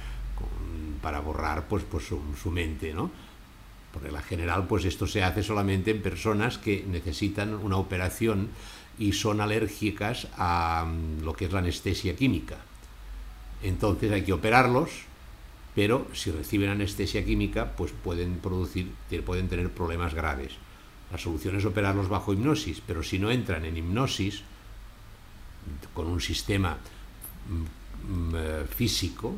para 1.03 1.21
borrar 1.21 1.67
pues, 1.67 1.83
pues 1.91 2.05
su, 2.05 2.21
su 2.41 2.51
mente, 2.51 2.95
¿no? 2.95 3.11
Por 3.95 4.03
regla 4.03 4.23
general, 4.23 4.67
pues 4.67 4.85
esto 4.85 5.07
se 5.07 5.23
hace 5.23 5.45
solamente 5.45 5.93
en 5.93 6.03
personas 6.03 6.59
que 6.59 6.85
necesitan 6.89 7.55
una 7.55 7.77
operación 7.77 8.49
y 8.99 9.13
son 9.13 9.41
alérgicas 9.41 10.27
a 10.37 10.85
mm, 10.85 11.23
lo 11.23 11.35
que 11.35 11.45
es 11.45 11.53
la 11.53 11.61
anestesia 11.61 12.17
química. 12.17 12.57
Entonces 13.63 14.11
hay 14.11 14.23
que 14.23 14.33
operarlos, 14.33 14.91
pero 15.77 16.09
si 16.13 16.33
reciben 16.33 16.71
anestesia 16.71 17.25
química, 17.25 17.77
pues 17.77 17.93
pueden 17.93 18.41
producir, 18.41 18.91
pueden 19.25 19.49
tener 19.49 19.71
problemas 19.71 20.13
graves. 20.13 20.55
La 21.13 21.19
solución 21.19 21.57
es 21.57 21.65
operarlos 21.65 22.09
bajo 22.09 22.33
hipnosis, 22.33 22.83
pero 22.85 23.05
si 23.05 23.21
no 23.21 23.31
entran 23.31 23.65
en 23.65 23.77
hipnosis, 23.77 24.43
con 25.95 26.09
un 26.09 26.21
sistema 26.21 26.79
mm, 27.49 28.13
mm, 28.13 28.35
eh, 28.35 28.65
físico 28.69 29.37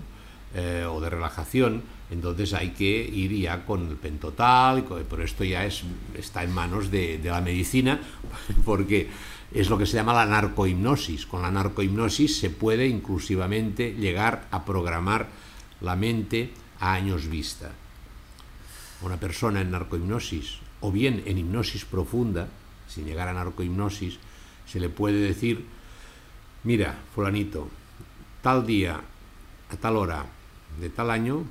eh, 0.55 0.87
o 0.89 1.01
de 1.01 1.11
relajación, 1.11 1.83
entonces 2.11 2.55
hay 2.55 2.71
que 2.71 2.87
ir 2.87 3.33
ya 3.33 3.65
con 3.65 3.89
el 3.89 3.97
pentotal, 3.97 4.85
pero 5.11 5.25
esto 5.25 5.43
ya 5.45 5.65
es, 5.65 5.83
está 6.15 6.45
en 6.45 6.53
manos 6.53 6.91
de, 6.91 7.19
de 7.19 7.31
la 7.31 7.41
medicina, 7.41 8.01
porque 8.65 9.11
es 9.53 9.71
lo 9.71 9.79
que 9.79 9.87
se 9.87 9.97
llama 9.97 10.13
la 10.13 10.27
narcohipnosis. 10.27 11.27
Con 11.27 11.43
la 11.43 11.51
narcohipnosis 11.51 12.39
se 12.39 12.51
puede 12.51 12.87
inclusivamente 12.87 13.95
llegar 13.95 14.47
a 14.51 14.65
programar 14.65 15.29
la 15.81 15.97
mente 15.97 16.53
a 16.81 16.93
años 16.93 17.29
vista. 17.29 17.73
Una 19.03 19.19
persona 19.19 19.61
en 19.61 19.71
narcohipnosis 19.71 20.59
o 20.81 20.93
bien 20.93 21.23
en 21.27 21.39
hipnosis 21.39 21.85
profunda, 21.85 22.49
sin 22.89 23.05
llegar 23.05 23.29
a 23.29 23.33
narcohipnosis, 23.33 24.19
se 24.67 24.81
le 24.81 24.89
puede 24.89 25.19
decir, 25.19 25.67
mira, 26.65 26.99
fulanito, 27.15 27.69
tal 28.43 28.67
día, 28.67 29.01
a 29.71 29.77
tal 29.77 29.97
hora, 29.97 30.27
de 30.81 30.91
tal 30.91 31.11
año, 31.11 31.45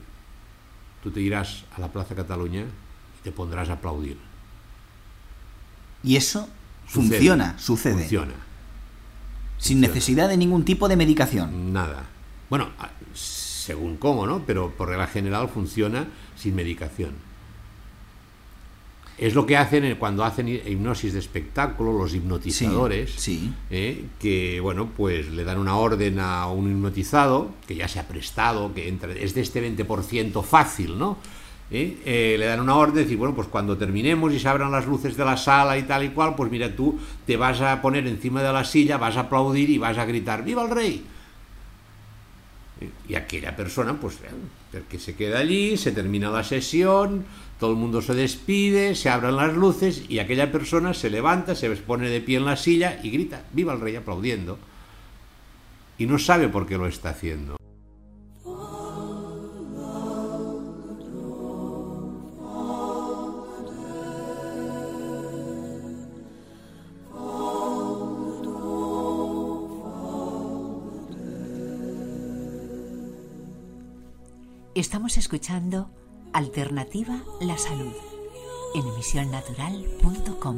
tú 1.03 1.11
te 1.11 1.21
irás 1.21 1.65
a 1.75 1.79
la 1.81 1.91
Plaza 1.91 2.15
Cataluña 2.15 2.61
y 2.61 3.23
te 3.23 3.31
pondrás 3.31 3.69
a 3.69 3.73
aplaudir. 3.73 4.17
Y 6.03 6.15
eso 6.15 6.47
Sucede. 6.87 7.09
funciona, 7.17 7.59
sucede. 7.59 7.93
Funciona. 7.95 8.33
Sin 9.57 9.81
necesidad 9.81 10.29
de 10.29 10.37
ningún 10.37 10.65
tipo 10.65 10.87
de 10.87 10.95
medicación. 10.97 11.73
Nada. 11.73 12.05
Bueno, 12.49 12.69
según 13.13 13.97
cómo, 13.97 14.27
¿no? 14.27 14.43
Pero 14.45 14.71
por 14.71 14.89
regla 14.89 15.07
general 15.07 15.49
funciona 15.49 16.07
sin 16.35 16.55
medicación. 16.55 17.13
Es 19.17 19.33
lo 19.33 19.45
que 19.45 19.55
hacen 19.55 19.85
eh, 19.85 19.95
cuando 19.97 20.25
hacen 20.25 20.49
hi- 20.49 20.61
hipnosis 20.65 21.13
de 21.13 21.19
espectáculo 21.19 21.93
los 21.97 22.13
hipnotizadores, 22.13 23.11
sí. 23.15 23.53
¿eh? 23.69 24.05
que 24.19 24.59
bueno, 24.59 24.89
pues 24.95 25.29
le 25.31 25.45
dan 25.45 25.57
una 25.57 25.77
orden 25.77 26.19
a 26.19 26.47
un 26.47 26.69
hipnotizado 26.69 27.51
que 27.65 27.75
ya 27.75 27.87
se 27.87 27.99
ha 27.99 28.07
prestado, 28.09 28.73
que 28.73 28.89
entra, 28.89 29.13
es 29.13 29.33
de 29.33 29.39
este 29.41 29.61
20% 29.63 30.43
fácil, 30.43 30.97
¿no? 30.99 31.17
¿Eh? 31.71 31.97
Eh, 32.05 32.35
le 32.37 32.45
dan 32.45 32.59
una 32.59 32.75
orden, 32.75 32.95
decir, 33.03 33.17
bueno, 33.17 33.33
pues 33.33 33.47
cuando 33.47 33.77
terminemos 33.77 34.33
y 34.33 34.39
se 34.39 34.47
abran 34.49 34.69
las 34.71 34.85
luces 34.85 35.15
de 35.17 35.23
la 35.25 35.37
sala 35.37 35.77
y 35.77 35.83
tal 35.83 36.03
y 36.03 36.09
cual, 36.09 36.35
pues 36.35 36.51
mira, 36.51 36.75
tú 36.75 36.99
te 37.25 37.37
vas 37.37 37.61
a 37.61 37.81
poner 37.81 38.05
encima 38.07 38.43
de 38.43 38.51
la 38.51 38.63
silla, 38.65 38.97
vas 38.97 39.15
a 39.17 39.21
aplaudir 39.21 39.69
y 39.69 39.77
vas 39.77 39.97
a 39.97 40.05
gritar, 40.05 40.43
¡Viva 40.43 40.63
el 40.63 40.69
rey! 40.71 41.05
Y 43.07 43.15
aquella 43.15 43.55
persona, 43.55 43.93
pues, 43.99 44.15
eh, 44.73 44.81
que 44.89 44.99
se 44.99 45.15
queda 45.15 45.39
allí, 45.39 45.77
se 45.77 45.91
termina 45.93 46.29
la 46.29 46.43
sesión, 46.43 47.25
todo 47.59 47.71
el 47.71 47.77
mundo 47.77 48.01
se 48.01 48.13
despide, 48.13 48.95
se 48.95 49.09
abran 49.09 49.37
las 49.37 49.53
luces 49.53 50.03
y 50.09 50.19
aquella 50.19 50.51
persona 50.51 50.93
se 50.93 51.09
levanta, 51.09 51.55
se 51.55 51.69
pone 51.77 52.09
de 52.09 52.21
pie 52.21 52.37
en 52.37 52.45
la 52.45 52.57
silla 52.57 52.99
y 53.01 53.11
grita, 53.11 53.43
viva 53.53 53.73
el 53.73 53.79
rey 53.79 53.95
aplaudiendo. 53.95 54.59
Y 55.97 56.05
no 56.05 56.19
sabe 56.19 56.49
por 56.49 56.67
qué 56.67 56.77
lo 56.77 56.87
está 56.87 57.09
haciendo. 57.09 57.55
Estamos 74.75 75.17
escuchando 75.17 75.89
Alternativa 76.35 77.23
La 77.39 77.57
Salud 77.57 77.93
en 78.75 78.85
emisionnatural.com. 78.85 80.57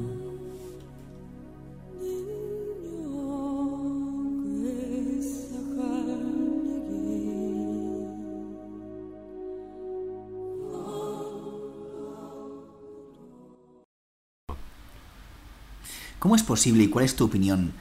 ¿Cómo 16.20 16.36
es 16.36 16.44
posible 16.44 16.84
y 16.84 16.88
cuál 16.90 17.06
es 17.06 17.16
tu 17.16 17.26
opinión 17.26 17.74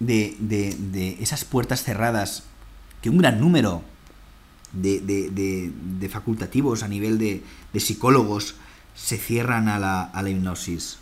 de, 0.00 0.36
de- 0.38 0.76
de 0.78 1.22
esas 1.22 1.44
puertas 1.44 1.82
cerradas 1.82 2.44
que 3.00 3.10
un 3.10 3.18
gran 3.18 3.40
número 3.40 3.82
de, 4.74 5.00
de- 5.00 5.30
de- 5.30 5.70
de 6.00 6.08
facultativos 6.08 6.82
a 6.82 6.88
nivel 6.88 7.18
de, 7.18 7.42
de 7.72 7.80
psicólogos 7.80 8.56
se 8.94 9.16
cierran 9.18 9.68
a 9.68 9.78
la, 9.78 10.02
a 10.04 10.22
la 10.22 10.30
hipnosis? 10.30 10.98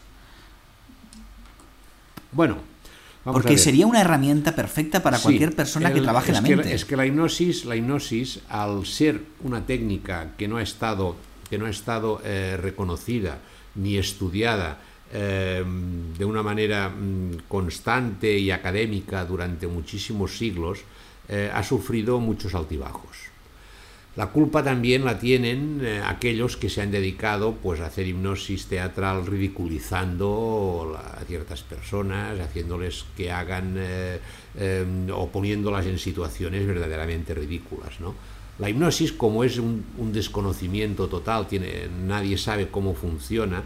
Bueno, 2.33 2.57
Vamos 3.25 3.41
Porque 3.41 3.57
sería 3.57 3.87
una 3.87 4.01
herramienta 4.01 4.57
perfecta 4.57 5.01
para 5.01 5.17
Sí, 5.17 5.23
cualquier 5.23 5.55
persona 5.55 5.93
que 5.95 6.01
trabaje 6.01 6.33
la 6.33 6.43
que 6.43 6.57
mente. 6.57 6.75
es 6.75 6.85
que 6.85 6.97
la 6.97 7.07
hipnosis, 7.07 7.65
la 7.67 7.77
hipnosis, 7.77 8.41
al 8.49 8.85
ser 8.85 9.23
una 9.45 9.65
técnica 9.65 10.33
que 10.37 10.49
no 10.49 10.57
ha 10.57 10.63
estado, 10.63 11.15
que 11.49 11.57
no 11.57 11.67
ha 11.67 11.71
estado 11.71 12.21
eh, 12.25 12.57
reconocida 12.61 13.39
ni 13.77 13.97
estudiada 13.97 14.81
eh, 15.13 15.63
de 16.19 16.25
una 16.25 16.43
manera 16.43 16.89
mm, 16.89 17.43
constante 17.47 18.37
y 18.37 18.51
académica 18.51 19.25
durante 19.25 19.69
muchísimos 19.69 20.37
siglos, 20.37 20.81
eh, 21.29 21.49
ha 21.55 21.63
sufrido 21.63 22.19
muchos 22.19 22.57
altibajos. 22.57 23.17
La 24.15 24.27
culpa 24.27 24.63
también 24.63 25.07
la 25.07 25.19
tienen 25.19 25.81
eh, 25.83 26.03
aquellos 26.05 26.59
que 26.59 26.69
se 26.69 26.83
han 26.83 26.91
dedicado 26.91 27.55
pues, 27.55 27.81
a 27.81 27.87
hacer 27.87 28.07
hipnosis 28.07 28.67
teatral 28.67 29.27
ridiculizando 29.27 30.99
a 30.99 31.25
ciertas 31.25 31.63
personas, 31.63 32.39
haciéndoles 32.39 33.07
que 33.17 33.33
hagan 33.33 33.75
eh, 33.79 34.19
eh, 34.59 34.85
o 35.15 35.29
poniéndolas 35.29 35.87
en 35.87 35.99
situaciones 35.99 36.67
verdaderamente 36.67 37.33
ridículas. 37.33 38.01
¿no? 38.01 38.15
La 38.59 38.69
hipnosis, 38.69 39.13
como 39.13 39.45
es 39.45 39.59
un, 39.59 39.83
un 39.97 40.13
desconocimiento 40.13 41.09
total, 41.09 41.49
tiene, 41.49 41.89
nadie 42.05 42.37
sabe 42.37 42.69
cómo 42.69 42.95
funciona, 42.95 43.63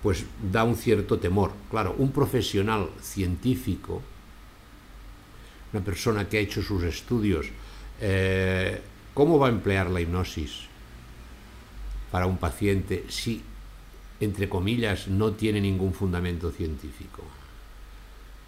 pues 0.00 0.24
da 0.52 0.62
un 0.62 0.76
cierto 0.76 1.18
temor. 1.18 1.52
Claro, 1.70 1.96
un 1.98 2.12
profesional 2.12 2.88
científico, 3.02 4.00
una 5.72 5.84
persona 5.84 6.28
que 6.28 6.38
ha 6.38 6.40
hecho 6.40 6.62
sus 6.62 6.84
estudios, 6.84 7.46
eh, 8.00 8.80
¿cómo 9.14 9.38
va 9.38 9.48
a 9.48 9.50
emplear 9.50 9.90
la 9.90 10.00
hipnosis 10.00 10.66
para 12.10 12.26
un 12.26 12.38
paciente 12.38 13.04
si, 13.08 13.42
entre 14.20 14.48
comillas, 14.48 15.08
no 15.08 15.32
tiene 15.32 15.60
ningún 15.60 15.92
fundamento 15.92 16.50
científico? 16.50 17.22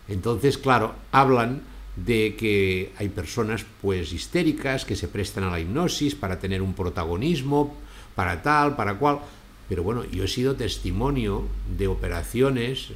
Entonces, 0.09 0.59
claro, 0.59 0.95
hablan 1.13 1.63
de 1.97 2.37
que 2.37 2.93
hay 2.99 3.09
personas 3.09 3.65
pues 3.81 4.13
histéricas 4.13 4.85
que 4.85 4.97
se 4.97 5.09
prestan 5.09 5.45
a 5.45 5.51
la 5.51 5.61
hipnosis 5.61 6.15
para 6.15 6.39
tener 6.39 6.63
un 6.63 6.75
protagonismo, 6.75 7.77
para 8.15 8.43
tal, 8.43 8.77
para 8.77 8.99
cual. 8.99 9.21
Pero 9.69 9.83
bueno, 9.83 10.05
yo 10.05 10.25
he 10.25 10.29
sido 10.29 10.57
testimonio 10.57 11.47
de 11.79 11.87
operaciones 11.87 12.89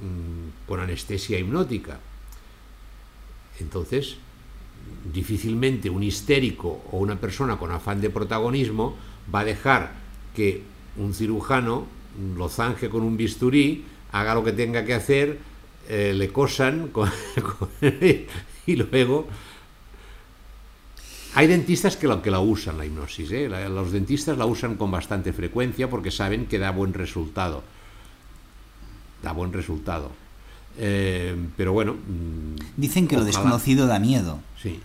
mm, 0.00 0.66
con 0.66 0.80
anestesia 0.80 1.38
hipnótica. 1.38 2.00
Entonces, 3.60 4.16
difícilmente 5.12 5.90
un 5.90 6.02
histérico 6.02 6.82
o 6.90 6.98
una 6.98 7.16
persona 7.16 7.56
con 7.56 7.70
afán 7.70 8.00
de 8.00 8.10
protagonismo 8.10 8.96
va 9.32 9.40
a 9.40 9.44
dejar 9.44 9.92
que 10.34 10.62
un 10.96 11.14
cirujano 11.14 11.86
lo 12.36 12.48
zanje 12.48 12.88
con 12.88 13.02
un 13.02 13.16
bisturí, 13.16 13.84
haga 14.12 14.34
lo 14.34 14.44
que 14.44 14.52
tenga 14.52 14.84
que 14.84 14.94
hacer, 14.94 15.38
eh, 15.88 16.12
le 16.14 16.28
cosan 16.28 16.90
y 18.66 18.76
luego... 18.76 19.26
Hay 21.36 21.48
dentistas 21.48 21.96
que 21.96 22.06
la, 22.06 22.22
que 22.22 22.30
la 22.30 22.38
usan, 22.38 22.78
la 22.78 22.86
hipnosis. 22.86 23.32
¿eh? 23.32 23.48
Los 23.48 23.90
dentistas 23.90 24.38
la 24.38 24.46
usan 24.46 24.76
con 24.76 24.92
bastante 24.92 25.32
frecuencia 25.32 25.90
porque 25.90 26.12
saben 26.12 26.46
que 26.46 26.60
da 26.60 26.70
buen 26.70 26.94
resultado. 26.94 27.64
Da 29.20 29.32
buen 29.32 29.52
resultado. 29.52 30.12
Eh, 30.78 31.36
pero 31.56 31.72
bueno... 31.72 31.94
mm, 31.94 32.54
Dicen 32.76 33.06
que 33.08 33.16
lo 33.16 33.24
desconocido 33.24 33.86
da 33.86 33.98
miedo, 33.98 34.40
Sí. 34.60 34.80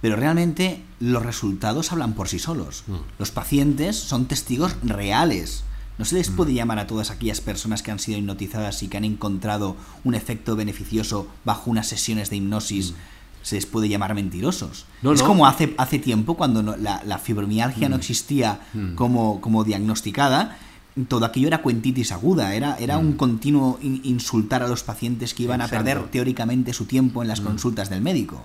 pero 0.00 0.16
realmente 0.16 0.82
los 1.00 1.22
resultados 1.24 1.92
hablan 1.92 2.14
por 2.14 2.28
sí 2.28 2.38
solos. 2.38 2.84
Mm. 2.86 2.94
Los 3.18 3.30
pacientes 3.30 3.96
son 3.96 4.26
testigos 4.26 4.76
reales. 4.82 5.64
No 5.98 6.04
se 6.04 6.16
les 6.16 6.30
Mm. 6.30 6.36
puede 6.36 6.54
llamar 6.54 6.78
a 6.78 6.86
todas 6.86 7.10
aquellas 7.10 7.40
personas 7.40 7.82
que 7.82 7.90
han 7.92 7.98
sido 7.98 8.18
hipnotizadas 8.18 8.82
y 8.82 8.88
que 8.88 8.96
han 8.96 9.04
encontrado 9.04 9.76
un 10.04 10.14
efecto 10.14 10.56
beneficioso 10.56 11.28
bajo 11.44 11.70
unas 11.70 11.86
sesiones 11.86 12.30
de 12.30 12.36
hipnosis. 12.36 12.94
Se 13.42 13.56
les 13.56 13.66
puede 13.66 13.88
llamar 13.88 14.14
mentirosos. 14.14 14.86
No, 15.02 15.12
es 15.12 15.20
no. 15.20 15.26
como 15.26 15.46
hace, 15.46 15.74
hace 15.78 15.98
tiempo, 15.98 16.36
cuando 16.36 16.62
no- 16.62 16.76
la, 16.76 17.02
la 17.04 17.18
fibromialgia 17.18 17.88
no 17.88 17.96
existía 17.96 18.60
como, 18.96 19.40
como 19.40 19.64
diagnosticada, 19.64 20.58
todo 21.08 21.24
aquello 21.24 21.46
era 21.48 21.62
cuentitis 21.62 22.12
aguda, 22.12 22.54
era, 22.54 22.76
era 22.78 22.98
un 22.98 23.14
continuo 23.14 23.78
in- 23.82 24.00
insultar 24.04 24.62
a 24.62 24.68
los 24.68 24.82
pacientes 24.82 25.32
que 25.34 25.44
iban 25.44 25.60
a 25.60 25.64
Mm. 25.64 25.66
Exacto. 25.68 25.82
Mm. 25.82 25.86
perder 25.94 26.10
teóricamente 26.10 26.72
su 26.72 26.84
tiempo 26.84 27.22
en 27.22 27.28
las 27.28 27.40
consultas 27.40 27.88
del 27.90 28.02
médico. 28.02 28.42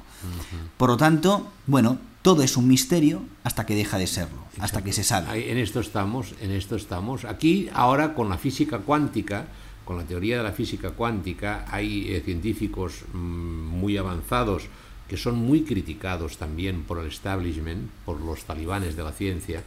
Por 0.78 0.90
lo 0.90 0.98
tanto, 0.98 1.52
bueno, 1.66 1.98
todo 2.22 2.44
es 2.44 2.56
un 2.58 2.68
misterio 2.68 3.22
hasta 3.44 3.66
que 3.66 3.76
deja 3.76 3.98
de 3.98 4.08
serlo, 4.08 4.40
hasta 4.60 4.84
que 4.84 4.94
se 4.94 5.04
sabe. 5.04 5.52
En 5.52 5.58
esto 5.58 5.80
estamos, 5.82 6.34
en 6.42 6.52
esto 6.52 6.76
estamos. 6.76 7.26
Aquí 7.26 7.70
ahora 7.74 8.14
con 8.14 8.30
la 8.30 8.38
física 8.38 8.80
cuántica, 8.80 9.48
con 9.86 9.98
la 9.98 10.04
teoría 10.04 10.38
de 10.38 10.44
la 10.44 10.52
física 10.52 10.92
cuántica, 10.92 11.66
hay 11.70 12.08
eh, 12.14 12.22
científicos 12.24 13.04
mm, 13.14 13.18
muy 13.18 13.98
avanzados 13.98 14.64
que 15.08 15.16
son 15.16 15.36
muy 15.38 15.62
criticados 15.64 16.36
también 16.38 16.84
por 16.84 17.00
el 17.00 17.08
establishment, 17.08 17.90
por 18.06 18.20
los 18.20 18.44
talibanes 18.44 18.98
de 18.98 19.04
la 19.04 19.14
ciencia, 19.14 19.64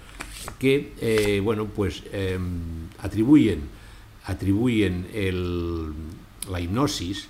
que 0.58 0.92
eh, 1.00 1.40
bueno 1.42 1.66
pues 1.66 2.02
eh, 2.12 2.38
atribuyen 2.98 3.62
atribuyen 4.26 5.08
el- 5.12 5.92
la 6.50 6.60
hipnosis 6.60 7.28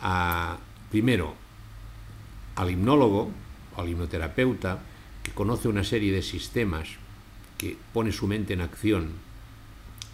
a 0.00 0.58
primero 0.90 1.34
al 2.56 2.70
hipnólogo, 2.70 3.30
al 3.76 3.88
hipnoterapeuta, 3.88 4.80
que 5.22 5.30
conoce 5.32 5.68
una 5.68 5.84
serie 5.84 6.12
de 6.12 6.20
sistemas, 6.22 6.88
que 7.56 7.76
pone 7.94 8.12
su 8.12 8.26
mente 8.26 8.52
en 8.52 8.60
acción 8.60 9.08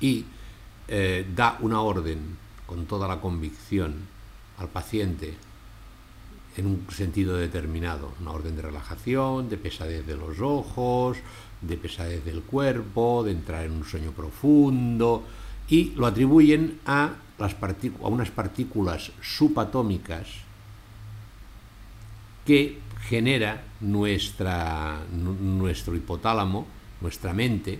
y 0.00 0.24
eh, 0.86 1.26
da 1.34 1.56
una 1.60 1.80
orden 1.80 2.36
con 2.66 2.86
toda 2.86 3.08
la 3.08 3.20
convicción 3.20 3.94
al 4.58 4.68
paciente 4.68 5.34
en 6.58 6.66
un 6.66 6.86
sentido 6.90 7.36
determinado, 7.36 8.12
una 8.20 8.32
orden 8.32 8.56
de 8.56 8.62
relajación, 8.62 9.48
de 9.48 9.56
pesadez 9.56 10.04
de 10.06 10.16
los 10.16 10.40
ojos, 10.40 11.16
de 11.62 11.76
pesadez 11.76 12.24
del 12.24 12.42
cuerpo, 12.42 13.22
de 13.24 13.32
entrar 13.32 13.64
en 13.64 13.72
un 13.72 13.84
sueño 13.84 14.10
profundo, 14.12 15.24
y 15.68 15.92
lo 15.96 16.06
atribuyen 16.06 16.80
a, 16.84 17.14
las 17.38 17.54
a 17.54 18.08
unas 18.08 18.30
partículas 18.30 19.12
subatómicas 19.22 20.26
que 22.44 22.78
genera 23.08 23.62
nuestra, 23.80 25.00
nu- 25.12 25.34
nuestro 25.34 25.94
hipotálamo, 25.94 26.66
nuestra 27.00 27.32
mente, 27.32 27.78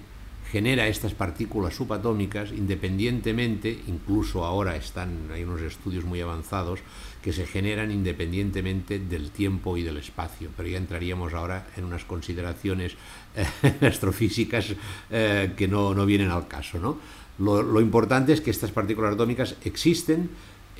genera 0.53 0.89
estas 0.89 1.13
partículas 1.13 1.75
subatómicas 1.75 2.53
independientemente, 2.53 3.69
incluso 3.87 4.45
ahora 4.45 4.77
están, 4.77 5.29
hay 5.33 5.45
unos 5.45 5.61
estudios 5.61 6.05
muy 6.05 6.21
avanzados 6.21 6.81
que 7.23 7.33
se 7.33 7.47
generan 7.47 7.91
independientemente 7.91 8.99
del 8.99 9.31
tiempo 9.31 9.77
y 9.77 9.83
del 9.83 9.97
espacio, 9.97 10.51
pero 10.57 10.69
ya 10.69 10.79
entraríamos 10.79 11.35
ahora 11.35 11.67
en 11.77 11.85
unas 11.85 12.05
consideraciones 12.05 12.97
eh, 13.35 13.47
astrofísicas 13.87 14.75
eh, 15.11 15.53
que 15.57 15.69
no, 15.69 15.95
no 15.95 16.07
vienen 16.07 16.31
al 16.31 16.47
caso. 16.47 16.79
¿no? 16.79 16.99
Lo, 17.39 17.81
importante 17.81 18.33
es 18.33 18.41
que 18.41 18.51
estas 18.51 18.73
partículas 18.73 19.15
atómicas 19.15 19.55
existen, 19.65 20.31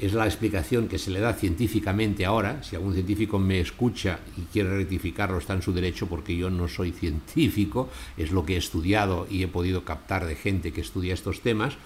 es 0.01 0.13
la 0.13 0.27
explicación 0.27 0.89
que 0.89 0.99
se 0.99 1.11
le 1.11 1.21
da 1.21 1.33
científicamente 1.33 2.25
ahora. 2.25 2.63
Si 2.63 2.77
algún 2.77 2.95
científico 2.95 3.39
me 3.39 3.61
escucha 3.61 4.21
y 4.37 4.43
quiere 4.53 4.77
rectificarlo, 4.77 5.39
está 5.39 5.55
en 5.55 5.63
su 5.63 5.73
derecho 5.73 6.07
porque 6.07 6.37
yo 6.37 6.51
no 6.51 6.69
soy 6.69 6.93
científico, 6.93 7.89
es 8.17 8.33
lo 8.33 8.45
que 8.45 8.55
he 8.55 8.59
estudiado 8.59 9.27
y 9.31 9.43
he 9.43 9.49
podido 9.49 9.85
captar 9.85 10.27
de 10.27 10.35
gente 10.35 10.73
que 10.73 10.81
estudia 10.81 11.15
estos 11.15 11.41
temas, 11.41 11.77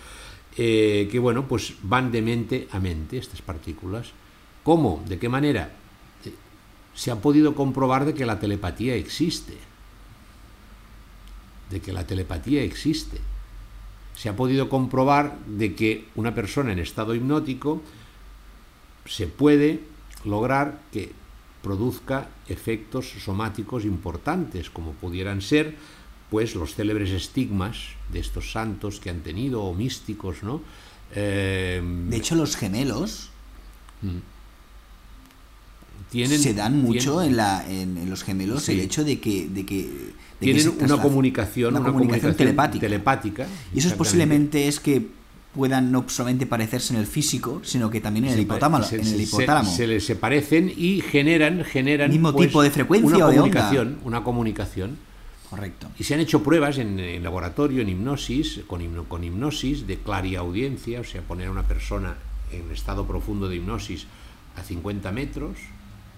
eh, 0.57 1.09
que 1.11 1.19
bueno, 1.19 1.49
pues 1.49 1.75
van 1.83 2.13
de 2.13 2.23
mente 2.23 2.69
a 2.71 2.81
mente 2.81 3.19
estas 3.19 3.43
partículas. 3.43 4.13
¿Cómo? 4.63 5.03
¿De 5.09 5.19
qué 5.19 5.29
manera? 5.29 5.71
Eh, 6.25 6.33
Se 6.95 7.11
ha 7.11 7.17
podido 7.17 7.55
comprobar 7.55 8.05
de 8.05 8.15
que 8.15 8.27
la 8.27 8.39
telepatía 8.39 8.95
existe. 8.95 9.57
De 11.71 11.81
que 11.81 11.93
la 11.93 12.07
telepatía 12.07 12.63
existe. 12.63 13.19
Se 14.15 14.29
ha 14.29 14.37
podido 14.37 14.69
comprobar 14.69 15.39
de 15.47 15.75
que 15.75 16.07
una 16.15 16.35
persona 16.35 16.73
en 16.73 16.79
estado 16.79 17.15
hipnótico 17.15 17.83
se 19.07 19.27
puede 19.27 19.81
lograr 20.25 20.81
que 20.93 21.13
produzca 21.63 22.29
efectos 22.49 23.09
somáticos 23.25 23.85
importantes, 23.85 24.71
como 24.71 24.93
pudieran 24.93 25.41
ser 25.41 25.77
pues 26.31 26.55
los 26.55 26.75
célebres 26.75 27.11
estigmas 27.11 27.95
de 28.11 28.21
estos 28.21 28.53
santos 28.53 29.01
que 29.01 29.11
han 29.11 29.21
tenido, 29.21 29.63
o 29.65 29.75
místicos, 29.75 30.43
¿no? 30.43 30.63
Eh, 31.15 31.83
De 32.09 32.17
hecho, 32.17 32.35
los 32.35 32.57
gemelos 32.57 33.29
tienen, 36.13 36.39
se 36.39 36.55
dan 36.55 36.81
mucho 36.81 37.15
tienen- 37.21 37.31
en, 37.31 37.37
la, 37.37 37.65
en, 37.69 37.97
en 37.97 38.11
los 38.11 38.23
gemelos 38.23 38.63
Sí. 38.63 38.73
el 38.73 38.81
hecho 38.81 39.03
de 39.03 39.19
que, 39.19 39.49
de 39.49 39.67
que, 39.67 39.83
de 39.83 40.13
tienen 40.39 40.69
una 40.81 41.01
comunicación, 41.03 41.71
una 41.75 41.81
una 41.81 41.89
comunicación 41.93 42.35
telepática. 42.37 42.81
telepática, 42.87 43.47
Y 43.75 43.79
eso 43.81 43.89
es 43.89 43.95
posiblemente 43.95 44.69
es 44.69 44.79
que 44.79 45.07
puedan 45.55 45.93
no 45.93 46.05
solamente 46.09 46.47
parecerse 46.47 46.95
en 46.95 47.01
el 47.01 47.07
físico, 47.07 47.61
sino 47.65 47.91
que 47.91 48.01
también 48.01 48.25
en 48.27 48.33
el 48.35 48.41
hipotálamo. 48.41 48.83
se- 48.85 48.97
en 49.01 49.07
el 49.07 49.21
hipotálamo. 49.21 49.71
Se, 49.71 49.87
les 49.87 50.05
se 50.05 50.17
parecen 50.17 50.73
y 50.77 51.01
generan, 51.03 51.65
generan 51.65 52.11
Mismo 52.11 52.33
pues, 52.33 52.49
tipo 52.49 52.63
de 52.63 52.71
frecuencia 52.71 53.17
una 53.17 53.27
o 53.27 53.31
de 53.31 53.39
onda. 53.41 53.61
comunicación, 53.61 53.99
una 54.05 54.23
comunicación. 54.25 54.97
Correcto. 55.51 55.89
Y 55.99 56.05
se 56.05 56.15
han 56.15 56.21
hecho 56.21 56.43
pruebas 56.43 56.79
en, 56.79 56.99
en 56.99 57.23
laboratorio, 57.23 57.83
en 57.83 57.89
hipnosis, 57.91 58.61
con, 58.67 58.81
hipno- 58.81 59.07
con 59.07 59.23
hipnosis 59.25 59.87
de 59.87 59.99
clariaudiencia, 59.99 61.01
o 61.01 61.05
sea, 61.05 61.21
poner 61.21 61.49
a 61.49 61.51
una 61.51 61.65
persona 61.69 62.17
en 62.51 62.71
estado 62.73 63.07
profundo 63.07 63.49
de 63.51 63.57
hipnosis 63.57 64.07
a 64.57 64.63
50 64.63 65.13
metros 65.13 65.59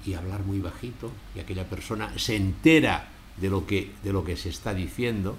y 0.07 0.15
hablar 0.15 0.43
muy 0.45 0.61
bajito 0.61 1.11
y 1.35 1.41
aquella 1.41 1.69
persona 1.69 2.13
se 2.19 2.37
entera 2.37 3.09
de 3.37 3.51
lo 3.51 3.67
que, 3.67 3.93
de 4.03 4.13
lo 4.13 4.25
que 4.25 4.37
se 4.37 4.49
está 4.49 4.75
diciendo. 4.75 5.37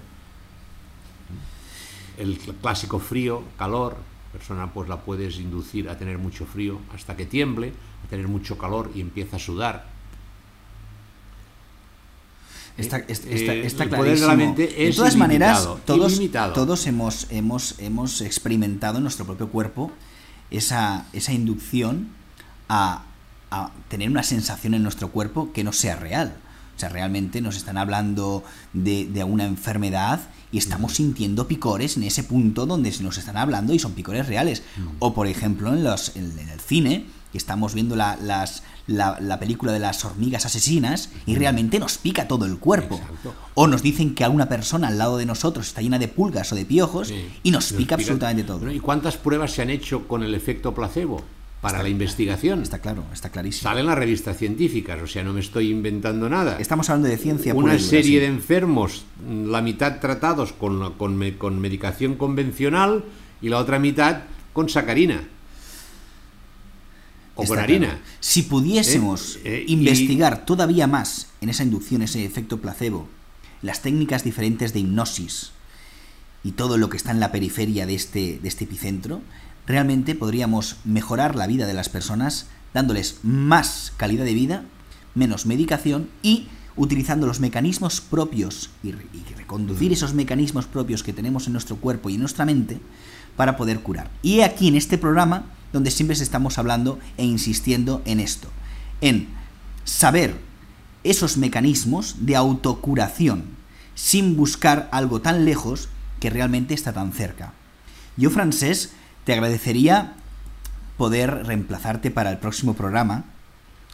El 2.18 2.38
clásico 2.38 2.98
frío, 2.98 3.42
calor, 3.58 3.96
persona 4.32 4.72
pues 4.72 4.88
la 4.88 5.00
puedes 5.00 5.38
inducir 5.38 5.88
a 5.88 5.98
tener 5.98 6.18
mucho 6.18 6.46
frío 6.46 6.80
hasta 6.94 7.16
que 7.16 7.26
tiemble, 7.26 7.72
a 8.04 8.08
tener 8.08 8.28
mucho 8.28 8.58
calor 8.58 8.90
y 8.94 9.00
empieza 9.00 9.36
a 9.36 9.38
sudar. 9.38 9.96
Está, 12.76 12.98
Eh, 12.98 13.04
está, 13.08 13.54
eh, 13.54 13.66
está 13.66 13.84
el 13.84 13.90
poder 13.90 14.18
de 14.18 14.66
de 14.66 14.92
todas 14.94 15.16
maneras, 15.16 15.66
todos, 15.86 16.12
ilimitado. 16.12 16.52
todos 16.52 16.86
hemos, 16.86 17.26
hemos, 17.30 17.78
hemos 17.78 18.20
experimentado 18.20 18.98
en 18.98 19.04
nuestro 19.04 19.24
propio 19.24 19.48
cuerpo 19.48 19.90
esa, 20.50 21.06
esa 21.14 21.32
inducción 21.32 22.08
a, 22.68 23.04
a 23.50 23.70
tener 23.88 24.10
una 24.10 24.22
sensación 24.22 24.74
en 24.74 24.82
nuestro 24.82 25.08
cuerpo 25.08 25.52
que 25.52 25.64
no 25.64 25.72
sea 25.72 25.96
real. 25.96 26.34
O 26.76 26.78
sea, 26.78 26.88
realmente 26.90 27.40
nos 27.40 27.56
están 27.56 27.78
hablando 27.78 28.44
de, 28.74 29.06
de 29.06 29.24
una 29.24 29.44
enfermedad 29.44 30.20
y 30.52 30.58
estamos 30.58 30.94
sintiendo 30.94 31.48
picores 31.48 31.96
en 31.96 32.02
ese 32.02 32.22
punto 32.22 32.66
donde 32.66 32.92
nos 33.00 33.16
están 33.18 33.36
hablando 33.38 33.72
y 33.72 33.78
son 33.78 33.92
picores 33.92 34.26
reales. 34.26 34.62
O, 34.98 35.14
por 35.14 35.26
ejemplo, 35.26 35.72
en, 35.72 35.82
los, 35.84 36.14
en, 36.16 36.38
en 36.38 36.48
el 36.50 36.60
cine, 36.60 37.06
que 37.32 37.38
estamos 37.38 37.72
viendo 37.72 37.96
la, 37.96 38.16
las, 38.20 38.62
la, 38.86 39.16
la, 39.20 39.38
película 39.40 39.72
de 39.72 39.78
las 39.78 40.04
hormigas 40.04 40.44
asesinas 40.44 41.08
y 41.24 41.34
realmente 41.36 41.78
nos 41.78 41.96
pica 41.96 42.28
todo 42.28 42.44
el 42.44 42.58
cuerpo. 42.58 42.96
Exacto. 42.96 43.34
O 43.54 43.66
nos 43.66 43.82
dicen 43.82 44.14
que 44.14 44.24
a 44.24 44.28
una 44.28 44.48
persona 44.48 44.88
al 44.88 44.98
lado 44.98 45.16
de 45.16 45.24
nosotros 45.26 45.66
está 45.68 45.80
llena 45.80 45.98
de 45.98 46.08
pulgas 46.08 46.52
o 46.52 46.56
de 46.56 46.66
piojos 46.66 47.08
Sí. 47.08 47.26
y 47.42 47.50
nos 47.52 47.72
Nos 47.72 47.78
pica 47.78 47.96
pica- 47.96 48.02
absolutamente 48.12 48.44
todo. 48.44 48.70
¿Y 48.70 48.80
cuántas 48.80 49.16
pruebas 49.16 49.50
se 49.52 49.62
han 49.62 49.70
hecho 49.70 50.06
con 50.06 50.22
el 50.22 50.34
efecto 50.34 50.74
placebo 50.74 51.22
para 51.60 51.82
la 51.82 51.88
investigación? 51.88 52.62
Está 52.62 52.78
claro, 52.78 53.04
está 53.12 53.30
clarísimo. 53.30 53.62
Salen 53.70 53.86
las 53.86 53.98
revistas 53.98 54.36
científicas, 54.36 55.00
o 55.02 55.06
sea, 55.06 55.24
no 55.24 55.32
me 55.32 55.40
estoy 55.40 55.70
inventando 55.70 56.28
nada. 56.28 56.58
Estamos 56.60 56.88
hablando 56.90 57.08
de 57.08 57.16
ciencia 57.16 57.54
pura 57.54 57.64
Una 57.64 57.74
dura, 57.76 57.84
serie 57.88 58.02
sí. 58.04 58.16
de 58.20 58.26
enfermos, 58.26 59.04
mm, 59.26 59.46
la 59.50 59.62
mitad 59.62 59.98
tratados 60.00 60.52
con, 60.52 60.92
con, 60.94 61.16
me- 61.16 61.36
con 61.36 61.58
medicación 61.60 62.14
convencional 62.16 63.04
y 63.42 63.48
la 63.48 63.58
otra 63.58 63.78
mitad 63.78 64.22
con 64.52 64.68
sacarina. 64.68 65.22
O 67.34 67.42
Está 67.42 67.54
con 67.56 67.64
harina. 67.64 67.86
claro. 67.88 68.00
Si 68.20 68.42
pudiésemos 68.42 69.36
Eh, 69.36 69.40
eh, 69.44 69.64
y- 69.66 69.72
investigar 69.74 70.46
todavía 70.46 70.86
más 70.86 71.28
en 71.40 71.48
esa 71.50 71.64
inducción, 71.64 72.02
ese 72.02 72.24
efecto 72.24 72.58
placebo, 72.58 73.08
las 73.62 73.82
técnicas 73.82 74.24
diferentes 74.24 74.72
de 74.72 74.80
hipnosis 74.80 75.50
y 76.44 76.52
todo 76.52 76.78
lo 76.78 76.88
que 76.88 76.96
está 76.96 77.10
en 77.10 77.20
la 77.20 77.32
periferia 77.32 77.84
de 77.86 77.94
este, 77.94 78.38
de 78.40 78.48
este 78.48 78.64
epicentro, 78.64 79.20
realmente 79.66 80.14
podríamos 80.14 80.76
mejorar 80.84 81.34
la 81.36 81.46
vida 81.46 81.66
de 81.66 81.74
las 81.74 81.88
personas 81.88 82.46
dándoles 82.74 83.20
más 83.22 83.92
calidad 83.96 84.24
de 84.24 84.34
vida, 84.34 84.64
menos 85.14 85.46
medicación 85.46 86.08
y 86.22 86.48
utilizando 86.76 87.26
los 87.26 87.40
mecanismos 87.40 88.00
propios 88.00 88.70
y, 88.82 88.92
re- 88.92 89.06
y 89.12 89.34
reconducir 89.34 89.92
esos 89.92 90.12
mecanismos 90.12 90.66
propios 90.66 91.02
que 91.02 91.14
tenemos 91.14 91.46
en 91.46 91.54
nuestro 91.54 91.76
cuerpo 91.76 92.10
y 92.10 92.14
en 92.14 92.20
nuestra 92.20 92.44
mente 92.44 92.80
para 93.34 93.56
poder 93.56 93.80
curar. 93.80 94.10
Y 94.22 94.40
aquí 94.40 94.68
en 94.68 94.76
este 94.76 94.98
programa 94.98 95.46
donde 95.72 95.90
siempre 95.90 96.16
estamos 96.16 96.58
hablando 96.58 96.98
e 97.16 97.24
insistiendo 97.24 98.02
en 98.04 98.20
esto, 98.20 98.48
en 99.00 99.28
saber 99.84 100.36
esos 101.02 101.36
mecanismos 101.36 102.16
de 102.20 102.36
autocuración 102.36 103.44
sin 103.94 104.36
buscar 104.36 104.88
algo 104.92 105.20
tan 105.20 105.44
lejos 105.44 105.88
que 106.20 106.30
realmente 106.30 106.74
está 106.74 106.92
tan 106.92 107.12
cerca. 107.12 107.52
Yo, 108.16 108.30
Francés, 108.30 108.92
te 109.26 109.32
agradecería 109.32 110.14
poder 110.96 111.44
reemplazarte 111.46 112.10
para 112.12 112.30
el 112.30 112.38
próximo 112.38 112.74
programa 112.74 113.24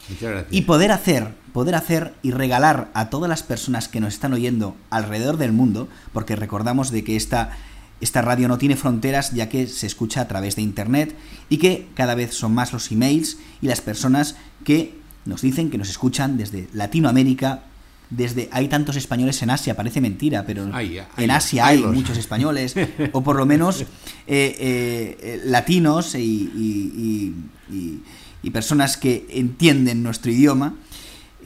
Muchas 0.07 0.29
gracias. 0.29 0.53
y 0.53 0.61
poder 0.61 0.91
hacer, 0.91 1.33
poder 1.51 1.73
hacer 1.75 2.13
y 2.21 2.31
regalar 2.31 2.91
a 2.93 3.09
todas 3.09 3.27
las 3.27 3.41
personas 3.41 3.87
que 3.87 3.99
nos 3.99 4.13
están 4.13 4.33
oyendo 4.33 4.77
alrededor 4.91 5.37
del 5.37 5.51
mundo, 5.51 5.89
porque 6.13 6.35
recordamos 6.35 6.91
de 6.91 7.03
que 7.03 7.15
esta, 7.15 7.57
esta 7.99 8.21
radio 8.21 8.47
no 8.47 8.59
tiene 8.59 8.75
fronteras 8.75 9.31
ya 9.31 9.49
que 9.49 9.65
se 9.65 9.87
escucha 9.87 10.21
a 10.21 10.27
través 10.27 10.55
de 10.55 10.61
internet 10.61 11.15
y 11.49 11.57
que 11.57 11.87
cada 11.95 12.13
vez 12.13 12.35
son 12.35 12.53
más 12.53 12.71
los 12.71 12.91
emails 12.91 13.37
y 13.59 13.67
las 13.67 13.81
personas 13.81 14.35
que 14.63 14.95
nos 15.25 15.41
dicen 15.41 15.71
que 15.71 15.79
nos 15.79 15.89
escuchan 15.89 16.37
desde 16.37 16.67
Latinoamérica, 16.73 17.63
desde 18.15 18.49
hay 18.51 18.67
tantos 18.67 18.95
españoles 18.95 19.41
en 19.41 19.49
Asia, 19.49 19.75
parece 19.75 20.01
mentira, 20.01 20.45
pero 20.45 20.69
hay, 21.17 21.23
en 21.25 21.31
Asia 21.31 21.65
hay 21.65 21.77
hay 21.77 21.83
los- 21.83 21.93
muchos 21.95 22.17
españoles, 22.17 22.75
o 23.13 23.23
por 23.23 23.35
lo 23.35 23.45
menos 23.45 23.81
eh, 23.81 23.85
eh, 24.27 25.17
eh, 25.21 25.41
latinos 25.45 26.15
y, 26.15 26.19
y- 26.19 27.33
y- 27.71 27.75
y- 27.75 27.99
y 28.43 28.49
personas 28.51 28.97
que 28.97 29.25
entienden 29.29 30.03
nuestro 30.03 30.31
idioma, 30.31 30.75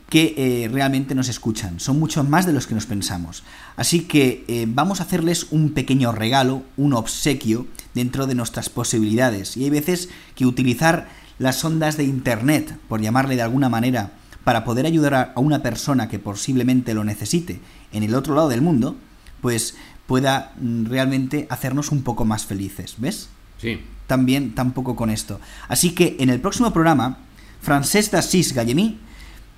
que 0.09 0.33
eh, 0.37 0.69
realmente 0.71 1.13
nos 1.15 1.27
escuchan. 1.29 1.79
Son 1.79 1.99
muchos 1.99 2.27
más 2.27 2.45
de 2.45 2.53
los 2.53 2.65
que 2.65 2.73
nos 2.75 2.85
pensamos. 2.85 3.43
Así 3.75 4.01
que 4.01 4.65
vamos 4.69 4.99
a 4.99 5.03
hacerles 5.03 5.47
un 5.51 5.71
pequeño 5.73 6.11
regalo, 6.13 6.63
un 6.77 6.93
obsequio 6.93 7.67
dentro 7.93 8.25
de 8.25 8.33
nuestras 8.33 8.69
posibilidades. 8.69 9.57
Y 9.57 9.65
hay 9.65 9.69
veces 9.69 10.07
que 10.35 10.45
utilizar 10.45 11.09
las 11.39 11.63
ondas 11.65 11.97
de 11.97 12.05
Internet, 12.05 12.77
por 12.87 13.01
llamarle 13.01 13.35
de 13.35 13.41
alguna 13.43 13.67
manera, 13.69 14.13
para 14.47 14.63
poder 14.63 14.85
ayudar 14.85 15.33
a 15.35 15.39
una 15.41 15.61
persona 15.61 16.07
que 16.07 16.19
posiblemente 16.19 16.93
lo 16.93 17.03
necesite 17.03 17.59
en 17.91 18.03
el 18.03 18.15
otro 18.15 18.33
lado 18.33 18.47
del 18.47 18.61
mundo, 18.61 18.95
pues 19.41 19.75
pueda 20.05 20.53
mm, 20.61 20.85
realmente 20.85 21.47
hacernos 21.49 21.91
un 21.91 22.01
poco 22.01 22.23
más 22.23 22.45
felices. 22.45 22.95
¿Ves? 22.97 23.27
Sí. 23.61 23.81
también 24.07 24.55
tampoco 24.55 24.95
con 24.95 25.09
esto. 25.09 25.41
Así 25.67 25.91
que 25.91 26.15
en 26.21 26.29
el 26.29 26.39
próximo 26.39 26.71
programa, 26.71 27.17
Francesc 27.61 28.13
d'Assís 28.13 28.53
Gallemí 28.53 28.97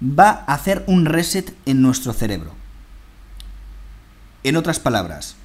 va 0.01 0.43
a 0.47 0.55
hacer 0.55 0.83
un 0.87 1.05
reset 1.05 1.55
en 1.67 1.83
nuestro 1.83 2.11
cerebro. 2.11 2.53
En 4.43 4.55
otras 4.55 4.79
palabras, 4.79 5.35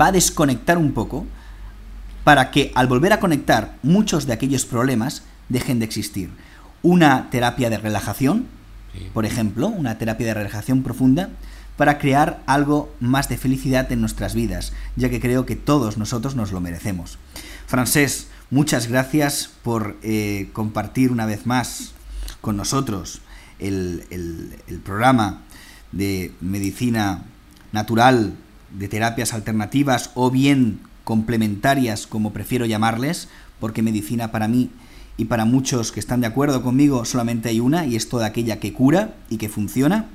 va 0.00 0.06
a 0.06 0.12
desconectar 0.12 0.78
un 0.78 0.92
poco 0.92 1.26
para 2.24 2.50
que 2.50 2.72
al 2.74 2.86
volver 2.86 3.12
a 3.12 3.20
conectar 3.20 3.76
muchos 3.82 4.26
de 4.26 4.32
aquellos 4.32 4.64
problemas 4.64 5.24
dejen 5.50 5.78
de 5.78 5.84
existir. 5.84 6.30
Una 6.86 7.30
terapia 7.30 7.68
de 7.68 7.78
relajación, 7.78 8.46
Sí. 8.94 9.08
por 9.12 9.26
ejemplo, 9.26 9.66
una 9.66 9.98
terapia 9.98 10.24
de 10.28 10.34
relajación 10.34 10.84
profunda, 10.84 11.30
para 11.76 11.98
crear 11.98 12.42
algo 12.46 12.94
más 13.00 13.28
de 13.28 13.36
felicidad 13.36 13.90
en 13.90 14.00
nuestras 14.00 14.34
vidas, 14.36 14.72
ya 14.94 15.10
que 15.10 15.20
creo 15.20 15.44
que 15.46 15.56
todos 15.56 15.98
nosotros 15.98 16.36
nos 16.36 16.52
lo 16.52 16.60
merecemos. 16.60 17.18
Francés, 17.66 18.28
muchas 18.52 18.86
gracias 18.86 19.50
por 19.64 19.96
eh, 20.04 20.48
compartir 20.52 21.10
una 21.10 21.26
vez 21.26 21.44
más 21.44 21.92
con 22.40 22.56
nosotros 22.56 23.20
el, 23.58 24.04
el- 24.10 24.54
el 24.68 24.78
programa 24.78 25.42
de 25.90 26.30
medicina 26.40 27.24
natural, 27.72 28.34
de 28.78 28.86
terapias 28.86 29.34
alternativas 29.34 30.10
o 30.14 30.30
bien 30.30 30.78
complementarias, 31.02 32.06
como 32.06 32.32
prefiero 32.32 32.64
llamarles, 32.64 33.28
porque 33.58 33.82
medicina 33.82 34.30
para 34.30 34.46
mí 34.46 34.70
y 35.16 35.26
para 35.26 35.44
muchos 35.44 35.92
que 35.92 36.00
están 36.00 36.20
de 36.20 36.26
acuerdo 36.26 36.62
conmigo 36.62 37.04
solamente 37.04 37.48
hay 37.48 37.60
una 37.60 37.86
y 37.86 37.96
es 37.96 38.08
toda 38.08 38.26
aquella 38.26 38.60
que 38.60 38.72
cura 38.72 39.14
y 39.30 39.38
que 39.38 39.48
funciona. 39.48 40.06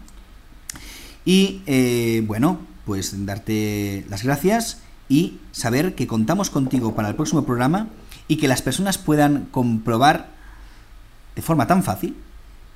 Y 1.25 1.61
eh, 1.65 2.23
bueno, 2.25 2.59
pues 2.85 3.25
darte 3.25 4.05
las 4.09 4.23
gracias 4.23 4.79
y 5.09 5.39
saber 5.51 5.95
que 5.95 6.07
contamos 6.07 6.49
contigo 6.49 6.95
para 6.95 7.09
el 7.09 7.15
próximo 7.15 7.45
programa 7.45 7.87
y 8.27 8.37
que 8.37 8.47
las 8.47 8.61
personas 8.61 8.97
puedan 8.97 9.47
comprobar 9.51 10.29
de 11.35 11.41
forma 11.41 11.67
tan 11.67 11.83
fácil, 11.83 12.15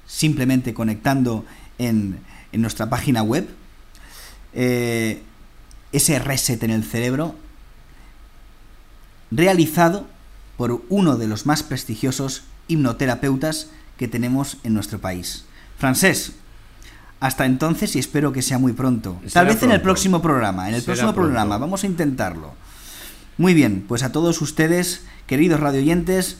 simplemente 0.05 0.73
conectando 0.73 1.45
en, 1.77 2.19
en 2.51 2.61
nuestra 2.61 2.89
página 2.89 3.21
web, 3.21 3.47
eh, 4.53 5.21
ese 5.91 6.19
reset 6.19 6.61
en 6.63 6.71
el 6.71 6.83
cerebro 6.83 7.35
realizado 9.31 10.07
por 10.57 10.83
uno 10.89 11.17
de 11.17 11.27
los 11.27 11.45
más 11.45 11.63
prestigiosos 11.63 12.43
hipnoterapeutas 12.67 13.67
que 13.97 14.07
tenemos 14.07 14.57
en 14.63 14.73
nuestro 14.73 14.99
país. 14.99 15.45
Francés, 15.77 16.33
hasta 17.19 17.45
entonces 17.45 17.95
y 17.95 17.99
espero 17.99 18.31
que 18.31 18.41
sea 18.41 18.57
muy 18.57 18.73
pronto. 18.73 19.19
Tal 19.31 19.47
vez 19.47 19.61
en 19.63 19.71
el 19.71 19.81
próximo 19.81 20.21
programa, 20.21 20.69
en 20.69 20.75
el 20.75 20.81
Será 20.81 20.93
próximo 20.93 21.13
pronto. 21.13 21.27
programa, 21.27 21.57
vamos 21.57 21.83
a 21.83 21.87
intentarlo. 21.87 22.53
Muy 23.37 23.53
bien, 23.53 23.83
pues 23.87 24.03
a 24.03 24.11
todos 24.11 24.41
ustedes, 24.41 25.03
queridos 25.27 25.59
radioyentes, 25.59 26.37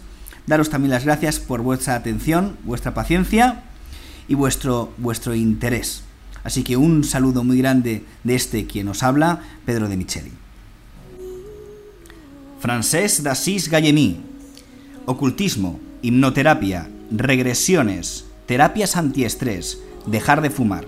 daros 0.48 0.70
también 0.70 0.92
las 0.92 1.06
gracias 1.06 1.40
por 1.40 1.62
vuestra 1.62 1.96
atención, 1.96 2.58
vuestra 2.64 2.94
paciencia 2.94 3.64
y 4.28 4.36
vuestro, 4.36 4.94
vuestro 4.98 5.36
interés. 5.36 6.04
Así 6.44 6.64
que 6.64 6.78
un 6.78 7.04
saludo 7.04 7.44
muy 7.44 7.58
grande 7.58 8.06
de 8.24 8.36
este 8.36 8.68
quien 8.68 8.88
os 8.88 9.04
habla, 9.04 9.42
Pedro 9.66 9.90
de 9.90 9.98
Micheli. 9.98 10.32
Francesc 12.66 13.22
d'Assís 13.22 13.68
Gallemí. 13.70 14.18
Ocultismo, 15.06 15.80
hipnoterapia, 16.02 16.90
regresiones, 17.12 18.26
terapias 18.48 18.96
antiestrés, 18.98 19.78
dejar 20.08 20.42
de 20.42 20.50
fumar. 20.50 20.88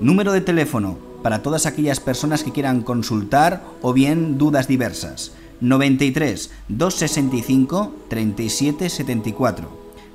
Número 0.00 0.32
de 0.32 0.40
teléfono 0.40 0.98
para 1.22 1.40
todas 1.40 1.66
aquellas 1.66 2.00
personas 2.00 2.42
que 2.42 2.50
quieran 2.50 2.82
consultar 2.82 3.62
o 3.80 3.92
bien 3.92 4.38
dudas 4.38 4.66
diversas. 4.66 5.30
93 5.60 6.50
265 6.66 7.94
37 8.08 8.90
74. 8.90 9.68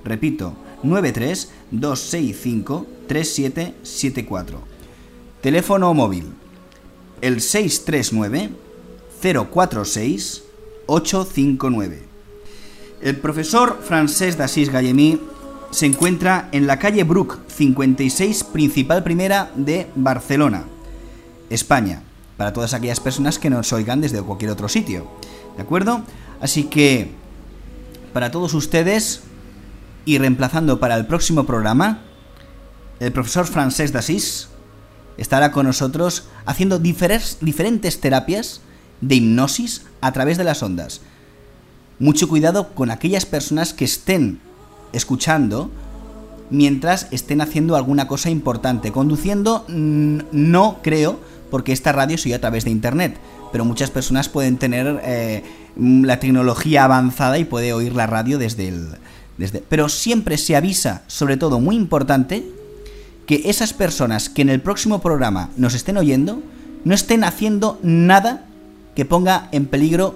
Repito, 0.04 0.54
93 0.84 1.50
265 1.72 2.86
3774. 3.08 4.60
Teléfono 5.40 5.94
móvil. 5.94 6.34
El 7.22 7.40
639 7.40 8.50
046 9.50 10.43
859. 10.88 12.04
El 13.02 13.18
profesor 13.18 13.82
Francesc 13.84 14.38
d'Assís 14.38 14.70
Gallemí 14.70 15.20
se 15.72 15.86
encuentra 15.86 16.50
en 16.52 16.68
la 16.68 16.80
calle 16.80 17.04
Bruc 17.04 17.40
56, 17.48 18.44
principal 18.46 19.04
primera 19.04 19.52
de 19.56 19.88
Barcelona, 19.96 20.66
España, 21.50 22.04
para 22.38 22.54
todas 22.54 22.74
aquellas 22.74 23.00
personas 23.00 23.40
que 23.40 23.50
nos 23.50 23.74
oigan 23.74 24.02
desde 24.02 24.22
cualquier 24.22 24.52
otro 24.52 24.70
sitio. 24.70 25.08
¿De 25.58 25.64
acuerdo? 25.64 26.04
Así 26.40 26.66
que, 26.66 27.12
para 28.14 28.32
todos 28.32 28.54
ustedes, 28.54 29.22
y 30.06 30.18
reemplazando 30.18 30.80
para 30.80 30.96
el 30.96 31.08
próximo 31.08 31.46
programa, 31.46 32.02
el 33.00 33.12
profesor 33.12 33.46
Francesc 33.46 33.94
d'Assís 33.94 34.50
estará 35.18 35.52
con 35.52 35.66
nosotros 35.66 36.26
haciendo 36.46 36.80
diferentes 36.80 38.00
terapias 38.00 38.62
de 39.02 39.16
hipnosis 39.16 39.86
a 40.04 40.12
través 40.12 40.38
de 40.38 40.44
las 40.44 40.62
ondas. 40.62 41.02
Mucho 42.00 42.28
cuidado 42.28 42.74
con 42.74 42.92
aquellas 42.92 43.26
personas 43.26 43.74
que 43.74 43.86
estén 43.86 44.40
escuchando 44.92 45.72
mientras 46.50 47.08
estén 47.12 47.42
haciendo 47.42 47.76
alguna 47.76 48.08
cosa 48.08 48.30
importante. 48.30 48.92
Conduciendo 48.92 49.66
mm, 49.70 50.20
no 50.32 50.80
creo, 50.84 51.20
porque 51.50 51.72
esta 51.72 51.94
radio 51.94 52.18
se 52.18 52.30
oye 52.30 52.36
a 52.36 52.42
través 52.42 52.66
de 52.66 52.72
internet, 52.72 53.18
pero 53.52 53.64
muchas 53.64 53.92
personas 53.92 54.28
pueden 54.28 54.58
tener 54.58 55.00
eh, 55.04 55.44
la 55.78 56.20
tecnología 56.20 56.84
avanzada 56.84 57.38
y 57.38 57.46
puede 57.46 57.74
oír 57.74 57.96
la 57.96 58.08
radio 58.08 58.38
desde 58.38 58.68
el... 58.68 58.90
Pero 59.70 59.90
siempre 59.90 60.38
se 60.38 60.56
avisa, 60.56 61.04
sobre 61.08 61.38
todo 61.38 61.60
muy 61.60 61.76
importante, 61.76 62.46
que 63.26 63.44
esas 63.46 63.74
personas 63.74 64.30
que 64.30 64.42
en 64.42 64.50
el 64.50 64.62
próximo 64.62 65.02
programa 65.02 65.50
nos 65.58 65.74
estén 65.74 65.98
oyendo 65.98 66.44
no 66.84 66.94
estén 66.94 67.24
haciendo 67.24 67.80
nada 67.82 68.46
que 68.96 69.06
ponga 69.06 69.50
en 69.52 69.66
peligro 69.66 70.16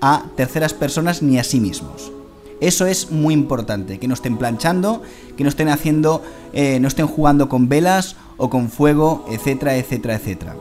a 0.00 0.26
terceras 0.36 0.74
personas 0.74 1.22
ni 1.22 1.38
a 1.38 1.44
sí 1.44 1.60
mismos. 1.60 2.12
Eso 2.60 2.86
es 2.86 3.10
muy 3.10 3.34
importante, 3.34 3.98
que 3.98 4.08
no 4.08 4.14
estén 4.14 4.38
planchando, 4.38 5.02
que 5.36 5.44
no 5.44 5.50
estén 5.50 5.68
haciendo, 5.68 6.22
eh, 6.52 6.80
no 6.80 6.88
estén 6.88 7.06
jugando 7.06 7.48
con 7.48 7.68
velas 7.68 8.16
o 8.38 8.48
con 8.48 8.70
fuego, 8.70 9.26
etcétera, 9.30 9.76
etcétera, 9.76 10.14
etcétera. 10.14 10.56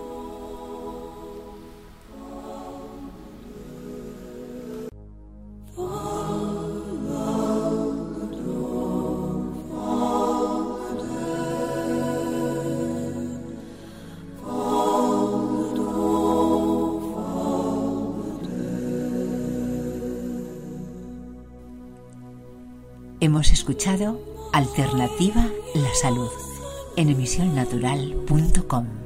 Escuchado 23.51 24.19
Alternativa 24.53 25.45
La 25.73 25.93
Salud 25.93 26.29
en 26.95 27.09
emisionnatural.com. 27.09 29.04